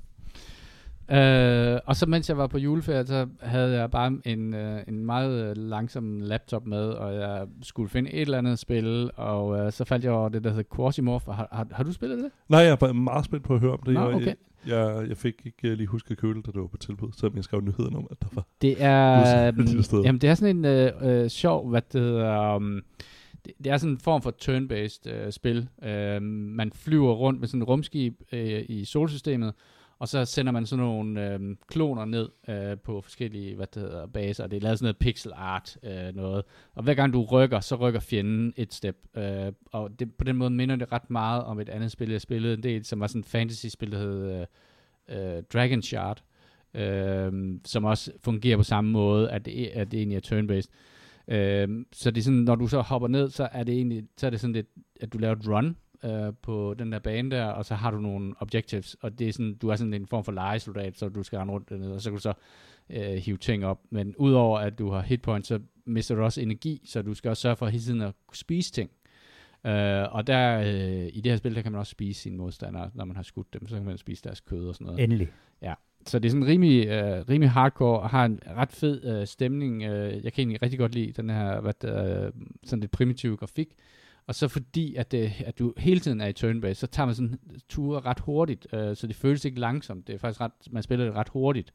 [1.11, 5.07] Øh, og så mens jeg var på juleferie, så havde jeg bare en, øh, en
[5.07, 9.73] meget øh, langsom laptop med, og jeg skulle finde et eller andet spil, og øh,
[9.73, 11.27] så faldt jeg over det, der hedder Quasimorph.
[11.27, 12.31] Har, har, har du spillet det?
[12.49, 13.95] Nej, jeg er meget spændt på at høre om det.
[13.95, 14.35] Nå, Jeg- okay.
[14.67, 17.13] Jeg, jeg fik ikke øh, lige husket at købe det, da det var på tilbud,
[17.13, 18.47] selvom jeg skrev nyheden om, at der var.
[18.63, 22.81] Det er, um, jamen, det er sådan en øh, øh, sjov, hvad det hedder, um,
[23.65, 25.69] det er sådan en form for turn-based øh, spil.
[25.85, 29.55] Øh, man flyver rundt med sådan et rumskib øh, i solsystemet,
[29.99, 34.07] og så sender man sådan nogle øh, kloner ned øh, på forskellige hvad det hedder,
[34.07, 34.47] baser.
[34.47, 36.45] Det er lavet sådan noget pixel art øh, noget.
[36.75, 38.97] Og hver gang du rykker, så rykker fjenden et step.
[39.17, 42.21] Øh, og det, på den måde minder det ret meget om et andet spil, jeg
[42.21, 44.47] spillede en del, som var sådan et fantasy-spil, der hed
[45.09, 46.23] øh, øh, Dragon Shard,
[46.75, 47.33] øh,
[47.65, 50.71] som også fungerer på samme måde, at det, at det egentlig er turn-based.
[51.35, 54.27] Øh, så det er sådan, når du så hopper ned, så er det egentlig, så
[54.27, 54.69] er det sådan lidt,
[55.01, 58.01] at du laver et run, øh, på den der bane der, og så har du
[58.01, 61.23] nogle objectives, og det er sådan, du er sådan en form for legesoldat, så du
[61.23, 62.33] skal rende rundt dernede, og så kan du så
[62.91, 63.81] øh, hive ting op.
[63.91, 67.41] Men udover at du har hitpoints, så mister du også energi, så du skal også
[67.41, 68.91] sørge for hele tiden at spise ting.
[69.67, 72.91] Øh, og der, øh, i det her spil, der kan man også spise sine modstandere,
[72.95, 75.01] når man har skudt dem, så kan man spise deres kød og sådan noget.
[75.01, 75.31] Endelig.
[76.07, 79.83] Så det er sådan rimelig, øh, rimelig hardcore, og har en ret fed øh, stemning.
[79.83, 82.33] Øh, jeg kan egentlig rigtig godt lide den her, hvad øh,
[82.65, 83.69] sådan lidt primitive grafik.
[84.27, 87.15] Og så fordi, at, det, at du hele tiden er i turn-based, så tager man
[87.15, 90.07] sådan ture ret hurtigt, øh, så det føles ikke langsomt.
[90.07, 91.73] Det er faktisk ret, man spiller det ret hurtigt.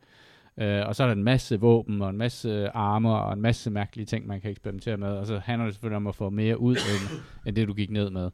[0.58, 3.72] Øh, og så er der en masse våben, og en masse armer, og en masse
[3.72, 5.08] mærkelige ting, man kan eksperimentere med.
[5.08, 7.90] Og så handler det selvfølgelig om at få mere ud, end, end det, du gik
[7.90, 8.30] ned med.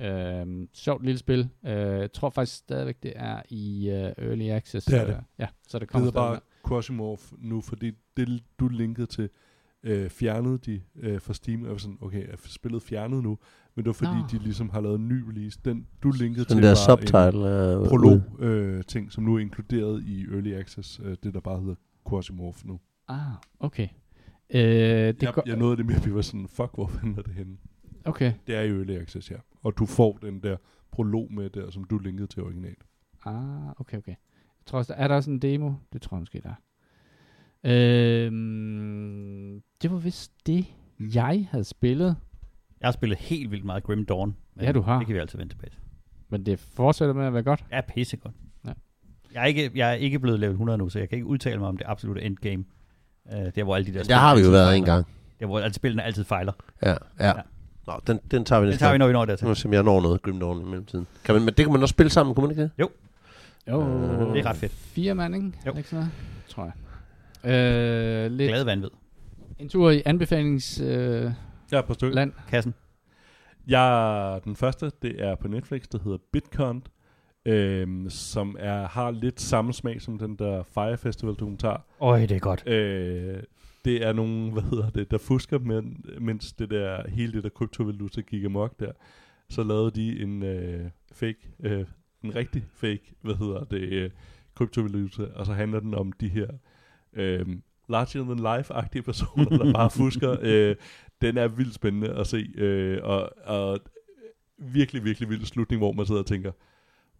[0.00, 1.48] Øh, sjovt lille spil.
[1.66, 4.86] Øh, jeg tror faktisk stadigvæk, det er i uh, Early Access.
[4.86, 5.20] Det er det.
[5.38, 6.40] Ja, så det Det kommer hedder bare.
[6.68, 9.28] Quasimorph nu, fordi det, du linkede til,
[9.82, 11.62] øh, fjernede de øh, fra Steam.
[11.62, 13.38] Jeg var sådan, okay, er spillet fjernet nu?
[13.74, 14.26] Men det var fordi, Nå.
[14.30, 15.60] de ligesom har lavet en ny release.
[15.64, 17.88] Den, du linkede Den til, der var subtitle en ude.
[17.88, 21.00] prolog-ting, som nu er inkluderet i Early Access.
[21.04, 21.74] Øh, det, der bare hedder
[22.10, 22.80] Quasimorph nu.
[23.08, 23.18] Ah,
[23.60, 23.88] okay.
[24.50, 27.22] Øh, det jeg, jeg nåede det med, at vi var sådan, fuck, hvor fanden er
[27.22, 27.56] det henne?
[28.04, 28.32] okay.
[28.46, 29.36] Det er i Early Access, ja.
[29.62, 30.56] Og du får den der
[30.92, 32.82] prolog med der, som du linkede til originalt.
[33.24, 34.12] Ah, okay, okay.
[34.12, 35.72] Jeg tror også, er der også en demo?
[35.92, 36.54] Det tror jeg måske, der er.
[37.64, 40.64] Øhm, det var vist det,
[41.00, 42.16] jeg havde spillet.
[42.80, 44.36] Jeg har spillet helt vildt meget Grim Dawn.
[44.54, 44.98] men Ja, du har.
[44.98, 45.78] Det kan vi altid vende tilbage til.
[46.28, 47.64] Men det fortsætter med at være godt.
[47.72, 48.34] Ja, pissegodt.
[48.66, 48.72] Ja.
[49.34, 51.58] Jeg, er ikke, jeg er ikke blevet level 100 nu, så jeg kan ikke udtale
[51.58, 52.64] mig om det absolutte endgame.
[53.24, 54.78] Uh, der hvor alle de der Der har vi jo været fejler.
[54.78, 55.06] en gang.
[55.40, 56.52] Der hvor alle spillene altid fejler.
[56.82, 56.96] Ja, ja.
[57.26, 57.32] Ja.
[57.86, 59.46] Nå, den, den tager vi Det næste tager vi, når vi når dertil.
[59.46, 61.06] Nu som jeg når noget Grim Dawn i mellemtiden.
[61.24, 62.70] Kan man, men det kan man også spille sammen, kunne man ikke det?
[62.78, 62.90] Jo,
[63.66, 64.72] Øh, Det er ret fedt.
[64.72, 65.52] Fire mand, ikke?
[65.66, 65.72] Jo.
[65.76, 66.12] Ikke sådan noget?
[66.48, 66.72] Tror jeg.
[67.44, 68.88] Øh, lidt Glade vanvid.
[69.58, 70.92] en tur i anbefalingsland.
[70.92, 71.32] Øh,
[71.70, 72.14] Jeg er på stykke.
[72.14, 72.32] land.
[72.48, 72.74] Kassen.
[73.66, 76.82] Jeg, den første, det er på Netflix, der hedder Bitcon,
[77.46, 81.84] øhm, som er, har lidt samme smag som den der Fire Festival dokumentar.
[82.00, 82.62] Øj, det er godt.
[82.66, 83.42] Øh,
[83.84, 87.48] det er nogen, hvad hedder det, der fusker, men, mens det der, hele det der
[87.48, 88.92] kryptovaluta gik amok der,
[89.50, 91.84] så lavede de en øh, fake, øh,
[92.24, 94.10] en rigtig fake, hvad hedder det, øh,
[94.54, 96.46] kryptovaluta, og så handler den om de her
[97.18, 97.46] øh,
[97.88, 100.36] larger than life-agtige personer, der bare fusker.
[100.42, 100.76] Øh,
[101.20, 103.80] den er vildt spændende at se, øh, og, og
[104.58, 106.52] virkelig, virkelig vild slutning, hvor man sidder og tænker,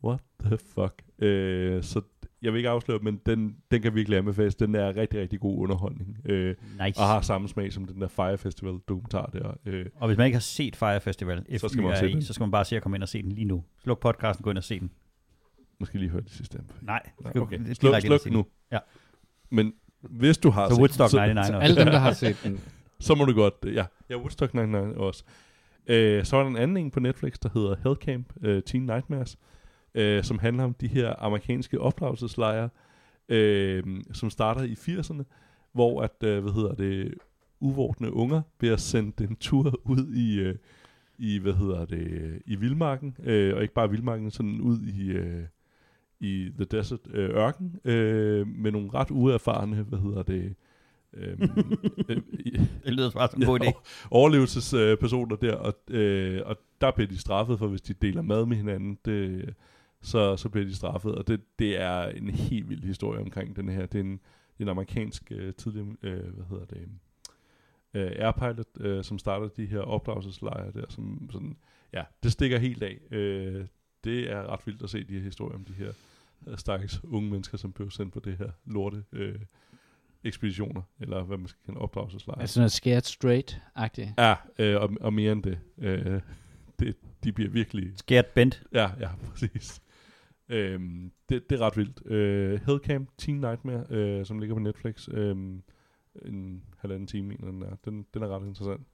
[0.04, 1.02] what the fuck?
[1.18, 2.00] Øh, så
[2.42, 4.54] jeg vil ikke afsløre, men den, den kan virkelig anbefales.
[4.54, 6.16] Den er rigtig, rigtig god underholdning.
[6.24, 6.54] Øh,
[6.86, 7.00] Nice.
[7.00, 9.54] og har samme smag som den der Fire Festival dokumentar der.
[9.66, 12.22] Øh, Og hvis man ikke har set Fire Festival, Så skal man også se den.
[12.22, 13.64] så skal man bare se at komme ind og se den lige nu.
[13.82, 14.90] Sluk podcasten, gå ind og se den.
[15.80, 16.58] måske lige høre det sidste.
[16.82, 17.58] Nej, Nej, okay.
[17.70, 18.46] er Sluk, sluk nu.
[18.72, 18.78] Ja.
[19.50, 21.64] Men hvis du har Så set Woodstock så, 99 Så også.
[21.64, 22.60] alle dem, der har set den.
[23.00, 25.24] så må du godt, ja, ja Woodstock 99 også.
[25.86, 29.38] Øh, så er der en anden en på Netflix, der hedder Hellcamp øh, Teen Nightmares,
[29.94, 32.68] øh, som handler om de her amerikanske opdragelseslejre,
[33.28, 33.82] øh,
[34.12, 35.22] som starter i 80'erne,
[35.72, 37.14] hvor at, øh, hvad hedder det,
[37.60, 40.54] uvordne unger bliver sendt en tur ud i, øh,
[41.18, 45.42] i hvad hedder det, i vildmarken, øh, og ikke bare vildmarken, sådan ud i, øh,
[46.20, 50.54] i The Desert øh, ørken, øh, med nogle ret uerfarne, hvad hedder det,
[51.12, 51.38] øh,
[52.08, 52.16] øh,
[52.84, 53.72] Det lyder bare som en god idé.
[54.10, 58.56] overlevelsespersoner der, og, øh, og der bliver de straffet for, hvis de deler mad med
[58.56, 59.54] hinanden, det,
[60.00, 63.68] så, så bliver de straffet, og det, det er en helt vild historie omkring den
[63.68, 63.86] her.
[63.86, 64.20] Det er en,
[64.58, 66.88] det en amerikansk øh, tidligere, øh, hvad hedder det,
[67.94, 71.56] øh, airpilot, øh, som starter de her opdragelseslejre der, som sådan,
[71.92, 72.98] ja, det stikker helt af.
[73.10, 73.64] Øh,
[74.08, 75.92] det er ret vildt at se de her historier om de her
[76.46, 79.38] øh, stakkels unge mennesker, som blev sendt på det her lorte øh,
[80.24, 82.40] ekspeditioner, eller hvad man skal kalde opdragelseslejre.
[82.40, 84.14] Altså noget scared straight-agtigt.
[84.18, 85.58] Ja, øh, og, og mere end det.
[85.78, 86.20] Øh,
[86.78, 86.96] det.
[87.24, 87.92] De bliver virkelig...
[87.96, 88.62] Scared Bent.
[88.72, 89.82] Ja, ja, præcis.
[90.48, 92.06] Øhm, det, det er ret vildt.
[92.06, 95.08] Øh, Hellcamp Teen Nightmare, øh, som ligger på Netflix.
[95.12, 95.36] Øh,
[96.24, 97.76] en halvanden time, mener den er.
[97.84, 98.86] Den, den er ret interessant.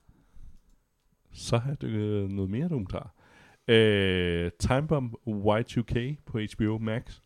[1.32, 3.14] Så har jeg dykket noget mere dokumentar.
[3.68, 7.20] Øh, Time Bomb Y2K på HBO Max.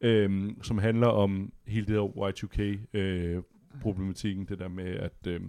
[0.00, 5.40] øhm, som handler om hele det der Y2K-problematikken, øh, det der med, at øh,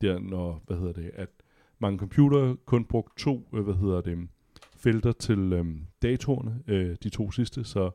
[0.00, 1.28] der, når, hvad hedder det, at
[1.78, 4.28] mange computere kun brugte to, øh, hvad hedder det,
[4.76, 5.66] felter til øh,
[6.02, 7.90] datorerne, øh, de to sidste, så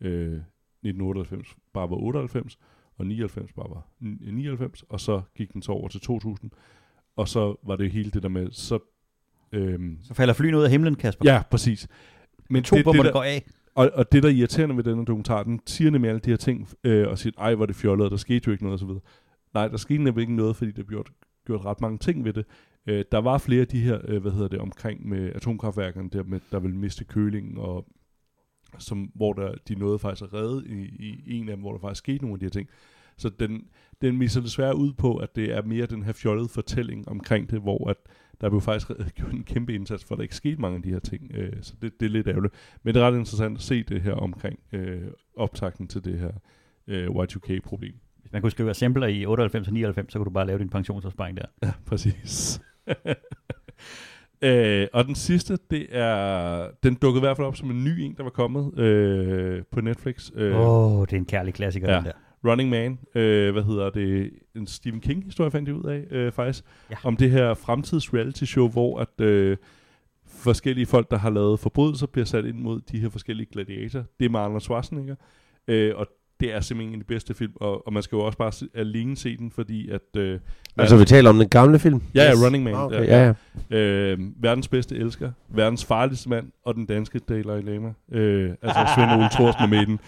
[0.00, 2.58] øh, 1998 bare var 98,
[2.96, 6.50] og 99 bare var 99, og så gik den så over til 2000,
[7.16, 8.78] og så var det hele det der med, så...
[9.52, 11.32] Øhm, Så falder flyene ud af himlen, Kasper.
[11.32, 11.88] ja, præcis.
[12.50, 13.46] Men To det, det der, går af.
[13.74, 16.36] og, og det, der er irriterende ved denne dokumentar, den siger nemlig alle de her
[16.36, 18.88] ting, øh, og siger, ej, hvor er det fjollet, der skete jo ikke noget, osv.
[19.54, 21.10] Nej, der skete nemlig ikke noget, fordi der blev gjort,
[21.46, 22.44] gjort ret mange ting ved det.
[22.86, 26.22] Øh, der var flere af de her, øh, hvad hedder det, omkring med atomkraftværkerne, der,
[26.22, 27.86] med, der ville miste kølingen, og
[28.78, 30.82] som, hvor der, de nåede faktisk at redde i,
[31.26, 32.68] i en af dem, hvor der faktisk skete nogle af de her ting.
[33.16, 33.62] Så den,
[34.02, 37.60] den misser desværre ud på, at det er mere den her fjollede fortælling omkring det,
[37.60, 37.96] hvor at
[38.40, 40.90] der blev faktisk gjort en kæmpe indsats, for at der ikke skete mange af de
[40.90, 41.30] her ting.
[41.34, 42.54] Øh, så det, det er lidt ærgerligt.
[42.82, 45.02] Men det er ret interessant at se det her omkring øh,
[45.36, 46.30] optakten til det her
[46.86, 47.94] øh, Y2K-problem.
[48.20, 50.68] Hvis man kunne skrive assembler i 98 og 99, så kunne du bare lave din
[50.68, 51.46] pensionsopsparing der.
[51.62, 52.60] Ja, præcis.
[54.42, 57.98] øh, og den sidste, det er, den dukkede i hvert fald op som en ny
[58.00, 60.30] en, der var kommet øh, på Netflix.
[60.34, 61.96] Øh, Åh, oh, det er en kærlig klassiker, Ja.
[61.96, 62.12] den der.
[62.46, 66.64] Running Man, øh, hvad hedder det, en Stephen King-historie fandt jeg ud af, øh, faktisk,
[66.90, 66.96] Ja.
[67.04, 69.56] om det her fremtids reality-show, hvor at øh,
[70.28, 74.04] forskellige folk, der har lavet forbrydelser, bliver sat ind mod de her forskellige gladiatorer.
[74.18, 75.14] Det er med Arnold Schwarzenegger,
[75.68, 76.06] øh, og
[76.40, 78.52] det er simpelthen en af de bedste film, og, og man skal jo også bare
[78.52, 80.16] se, alene se den, fordi at...
[80.16, 80.40] Øh,
[80.78, 82.02] Altså, vi taler om den gamle film?
[82.14, 82.44] Ja, ja, Yes.
[82.44, 82.74] Running Man.
[82.74, 83.06] Ah, okay.
[83.06, 83.20] ja.
[83.20, 83.34] Ja,
[83.70, 83.76] ja.
[83.78, 87.92] Øh, verdens bedste elsker, verdens farligste mand, og den danske Dalai Lama.
[88.12, 90.00] Øh, altså Svend Ole Thorsen er med i den.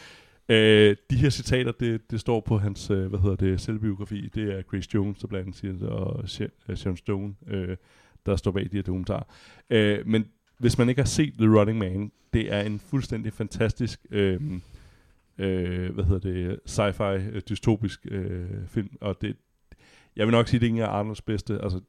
[0.49, 4.30] Øh, de her citater, det, det står på hans, øh, hvad hedder det, selvbiografi.
[4.34, 6.24] Det er Chris Jones, der blandt andet siger det, og
[6.68, 7.76] øh, Sharon Stone, øh,
[8.26, 9.22] der står bag de her dokumentarer.
[9.70, 10.24] Øh, men
[10.59, 14.40] hvis man ikke har set The Running Man, det er en fuldstændig fantastisk, øh,
[15.38, 19.36] øh, hvad hedder det, sci-fi, øh, dystopisk øh, film, og det,
[20.16, 21.80] jeg vil nok sige, det er ingen af Arnolds bedste, altså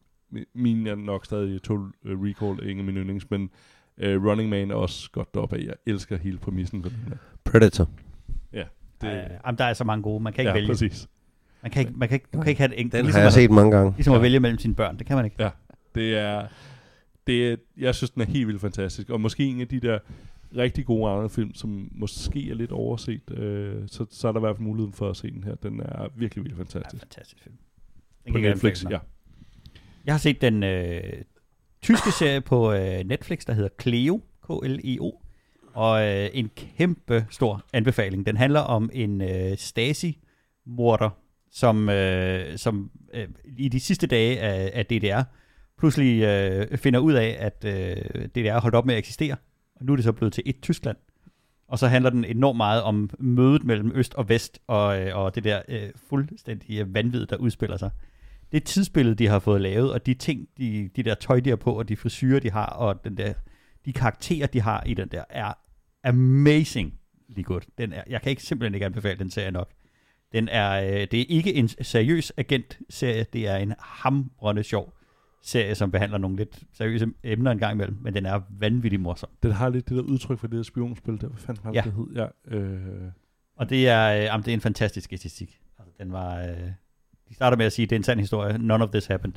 [0.53, 3.49] min er nok stadig Total øh, Recall, ingen af mine yndlings, men
[3.97, 5.63] øh, Running Man er også godt deroppe af.
[5.63, 7.17] Jeg elsker hele præmissen for den her.
[7.43, 7.89] Predator.
[9.03, 10.23] Det, Det, jamen, der er så mange gode.
[10.23, 10.67] Man kan ikke ja, vælge.
[10.67, 11.07] præcis.
[11.61, 12.93] Man kan ikke, man kan ikke, du kan ikke have det enkelt.
[12.93, 13.93] Den ligesom har jeg at- set mange gange.
[13.95, 14.21] Ligesom at Ja.
[14.21, 14.97] vælge mellem sine børn.
[14.97, 15.37] Det kan man ikke.
[15.95, 16.47] Det er,
[17.27, 19.99] det er, jeg synes, den er helt vildt fantastisk, og måske en af de der
[20.57, 24.41] rigtig gode andre film, som måske er lidt overset, øh, så, så er der i
[24.41, 25.55] hvert fald muligheden for at se den her.
[25.55, 27.03] Den er virkelig, virkelig Ja, fantastisk.
[27.03, 27.55] fantastisk film.
[28.25, 28.97] Den På Netflix, ja.
[30.05, 31.01] Jeg har set den øh,
[31.81, 35.11] tyske serie på øh, Netflix, der hedder Cleo, K-L-E-O,
[35.73, 38.25] og øh, en kæmpe stor anbefaling.
[38.25, 41.09] Den handler om en øh, Stasi-morder,
[41.51, 45.23] som, øh, som øh, i de sidste dage af, af DDR
[45.77, 49.35] pludselig øh, finder ud af, at øh, DDR er holdt op med at eksistere,
[49.75, 50.97] og nu er det så blevet til et Tyskland.
[51.67, 55.35] Og så handler den enormt meget om mødet mellem øst og vest, og, øh, og
[55.35, 57.89] det der øh, fuldstændige vanvid, der udspiller sig.
[58.51, 61.55] Det tidsbillede, de har fået lavet, og de ting, de, de der tøj, de har
[61.55, 63.33] på, og de frisyrer, de har, og den der,
[63.85, 65.53] de karakterer, de har i den der, er
[66.03, 66.93] amazing
[67.29, 67.67] lige godt.
[67.77, 69.69] Den er, jeg kan ikke simpelthen ikke anbefale den serie nok.
[70.31, 74.93] Den er, øh, det er ikke en seriøs agent-serie, det er en hamrende sjov
[75.41, 79.29] serie, som behandler nogle lidt seriøse emner en gang imellem, men den er vanvittig morsom.
[79.43, 81.81] Den har lidt det der udtryk for det der spionspil, der hvad fanden det, Ja.
[81.81, 82.07] det hed?
[82.15, 83.11] Ja, øh,
[83.55, 85.59] Og det er, øh, jamen, det er en fantastisk æstetik.
[85.79, 86.47] Altså, den var, øh,
[87.29, 88.57] de starter med at sige, at det er en sand historie.
[88.57, 89.33] None of this happened.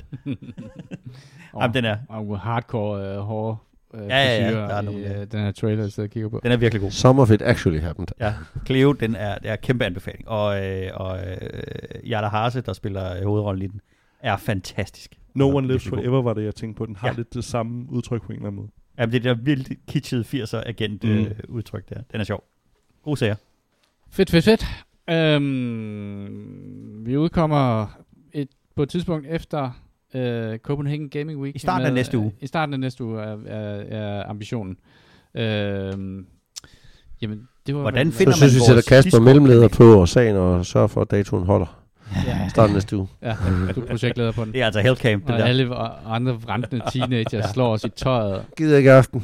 [1.53, 3.57] Og, Jamen, den er, og hardcore øh, hårde
[3.93, 5.21] øh, Ja, ja, ja, der er i, nogle, ja.
[5.21, 6.39] øh, den her trailer, jeg sidder og kigger på.
[6.43, 6.91] den er virkelig god.
[6.91, 8.07] Some of it actually happened.
[8.19, 8.33] Ja,
[8.65, 10.27] Cleo, den er, det er kæmpe anbefaling.
[10.29, 13.81] Og, øh, og øh, Jada Hase, der spiller øh, hovedrollen i den,
[14.19, 15.15] er fantastisk.
[15.35, 15.87] No One Lives.
[15.87, 16.85] Forever var det, jeg tænkte på.
[16.85, 17.13] Den har Ja.
[17.13, 18.69] lidt det samme udtryk på en eller anden måde.
[18.99, 21.09] Jamen, det der vildt kitschede 80'er agent Mm.
[21.09, 22.01] øh, udtryk der.
[22.11, 22.43] Den er sjov.
[23.03, 23.35] God serie.
[24.11, 24.65] Fedt, fedt, fedt.
[25.09, 27.87] Øhm, vi udkommer
[28.33, 29.71] et, på et tidspunkt efter
[30.15, 31.55] øh, Copenhagen Gaming Week.
[31.55, 32.33] I starten af næste uge.
[32.41, 34.77] I starten af næste uge er, er, er ambitionen.
[35.35, 36.25] Øhm,
[37.21, 40.65] jamen, det var Hvordan finder Så synes vi man sætter Kasper mellemleder på sagen og
[40.65, 41.86] sørger for, at datoen holder.
[42.27, 43.07] Ja, Starten næste uge.
[43.21, 43.35] ja,
[43.75, 44.53] du er projektleder på den.
[44.53, 45.45] Det er altså Hellcamp, det Og der.
[45.45, 48.41] alle andre rentende teenager slår os i tøjet.
[48.57, 49.23] Gider ikke aften.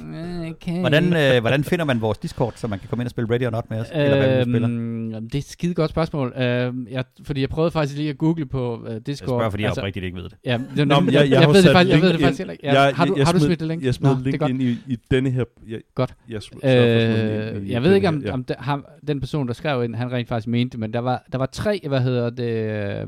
[0.61, 0.79] Okay.
[0.79, 3.45] Hvordan, øh, hvordan finder man vores Discord, så man kan komme ind og spille Ready
[3.45, 3.87] or Not med os?
[3.93, 4.69] Eller hvad spiller?
[4.69, 6.33] Øhm, det er et skide godt spørgsmål.
[6.37, 9.27] Øhm, jeg, fordi jeg prøvede faktisk lige at google på uh, Jeg Discord.
[9.27, 10.33] spørger, fordi jeg altså, oprigtigt ikke ved det.
[10.45, 12.65] Ja, det, Nå, jeg, jeg, jeg, ved det faktisk, jeg ved det faktisk heller ikke.
[12.67, 13.83] Ja, Jeg- har du, jeg har du smidt det link?
[13.83, 15.43] Jeg smed link ind i, i denne her...
[15.67, 16.13] Jeg, Godt.
[16.29, 18.45] Jeg, Øh, jeg ved ikke, om, om
[19.07, 21.81] den person, der skrev ind, han rent faktisk mente men der var, der var tre,
[21.87, 23.07] hvad hedder det, øh,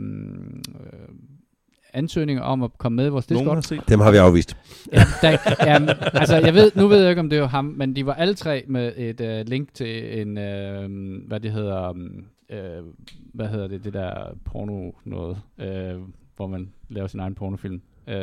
[1.94, 3.56] ansøgninger om at komme med i vores Nogen Discord.
[3.58, 4.58] har set Dem har vi afvist.
[4.94, 7.96] Ja, der, ja, altså, jeg ved, nu ved jeg ikke, om det var ham, men
[7.96, 12.86] de var alle tre med et uh, link til en, uh, hvad det hedder, uh,
[13.34, 14.14] hvad hedder det, det der
[14.46, 16.02] porno noget, uh,
[16.36, 17.82] hvor man laver sin egen pornofilm.
[18.08, 18.14] Uh,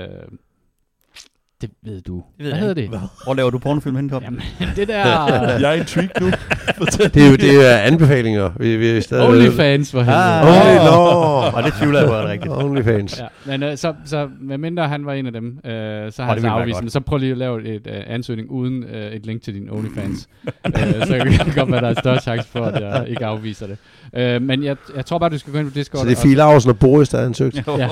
[1.60, 2.22] det ved du.
[2.38, 2.88] ved hvad hedder det?
[3.24, 4.22] Hvor laver du pornofilm hen, Tom?
[4.22, 4.40] Jamen,
[4.76, 4.94] det der
[5.58, 6.26] Jeg er intrigued nu.
[7.14, 8.50] Det er jo det er anbefalinger.
[8.56, 10.22] Vi, vi er stadig OnlyFans for helvede.
[10.22, 10.46] Ah.
[10.46, 11.21] Only, no.
[11.54, 12.52] Og det tvivler jeg på, er rigtigt.
[12.52, 13.20] Onlyfans.
[13.20, 16.40] Ja, men øh, så, så medmindre han var en af dem, øh, så har han
[16.40, 16.92] så afvist.
[16.92, 20.28] Så prøv lige at lave et øh, ansøgning uden øh, et link til din OnlyFans.
[20.66, 23.66] øh, så kan det godt være, der er større chance for, at jeg ikke afviser
[23.66, 23.78] det.
[24.16, 26.00] Øh, men jeg, jeg tror bare, du skal gå ind på Discord.
[26.00, 27.66] Så det er Laursen og Boris, der er ansøgt.
[27.66, 27.76] Jo.
[27.76, 27.88] Ja.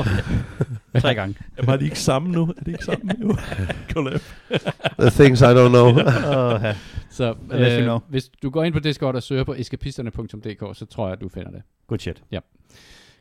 [1.01, 1.35] Tre gange.
[1.59, 2.43] Jamen, er de ikke sammen nu?
[2.59, 3.17] Er de ikke sammen?
[3.23, 3.37] Jo.
[3.93, 4.21] Collab.
[5.01, 5.99] The things I don't know.
[5.99, 6.75] Ja.
[7.11, 7.99] Så Unless you øh, know.
[8.09, 11.29] hvis du går ind på Discord og søger på eskapisterne.dk, så tror jeg, at du
[11.29, 11.63] finder det.
[11.87, 12.23] Good shit.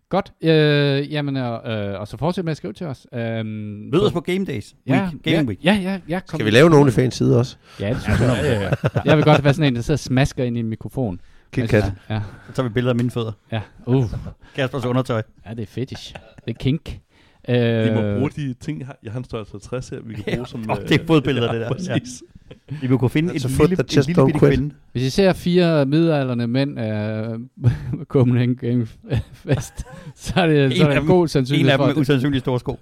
[0.10, 0.34] Godt.
[0.44, 3.08] Øh, jamen, øh, og så fortsæt med at skrive til os.
[3.14, 4.76] Øh, Mød os på Game Days.
[4.88, 5.24] ja, Week.
[5.24, 5.66] Gaming ja, Week.
[5.66, 6.38] ja, ja, ja, kom.
[6.38, 7.58] Skal vi lave en OnlyFans side også?
[7.80, 8.74] Ja, det synes jeg.
[9.06, 11.22] jeg vil godt være sådan en, der sidder og smasker ind i en mikrofon.
[11.52, 11.84] KitKat.
[12.10, 13.32] Ja, Så tager vi billeder af mine fødder.
[13.52, 13.62] ja.
[13.86, 14.06] Uh,
[14.56, 15.22] Kaspers undertøj.
[15.46, 16.14] ja, det er fetish.
[16.46, 17.00] Det er kink.
[17.50, 18.98] Øh, Vi må bruge de ting, jeg har.
[19.04, 20.70] Jeg har en størrelse 50 her, vi kan bruge som...
[20.72, 21.68] Åh, det er fodbilleder, det der.
[21.72, 22.24] Præcis.
[22.82, 24.76] Vi vil kunne finde Altså, en foot lille, that just en lille bitte kvinde.
[24.92, 27.28] Hvis I ser fire midalderne mænd af
[28.08, 28.86] Copenhagen Game
[29.34, 29.74] Fest,
[30.16, 31.88] så er det, så er af det en dem- god En sandsynlighed af dem for,
[31.88, 32.80] med at usandsynligt store sko.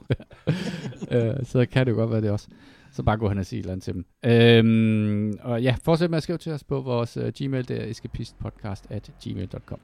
[1.12, 2.48] øh, så kan det jo godt være det også.
[2.92, 4.06] Så bare gå hen og sige et eller andet til dem.
[4.26, 7.86] Øhm, og ja, fortsæt med at skrive til os på vores uh, gmail, det er
[7.86, 9.80] escapistpodcast at gmail.com.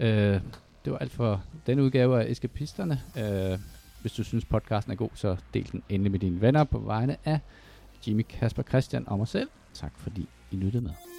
[0.00, 0.08] Øh,
[0.84, 3.00] det var alt for denne udgave af Escapisterne.
[3.18, 3.58] Øh,
[4.02, 7.16] hvis du synes, podcasten er god, så del den endelig med dine venner på vegne
[7.24, 7.40] af
[8.06, 9.48] Jimmy, Kasper, Christian og mig selv.
[9.74, 11.11] Tak fordi I lyttede med.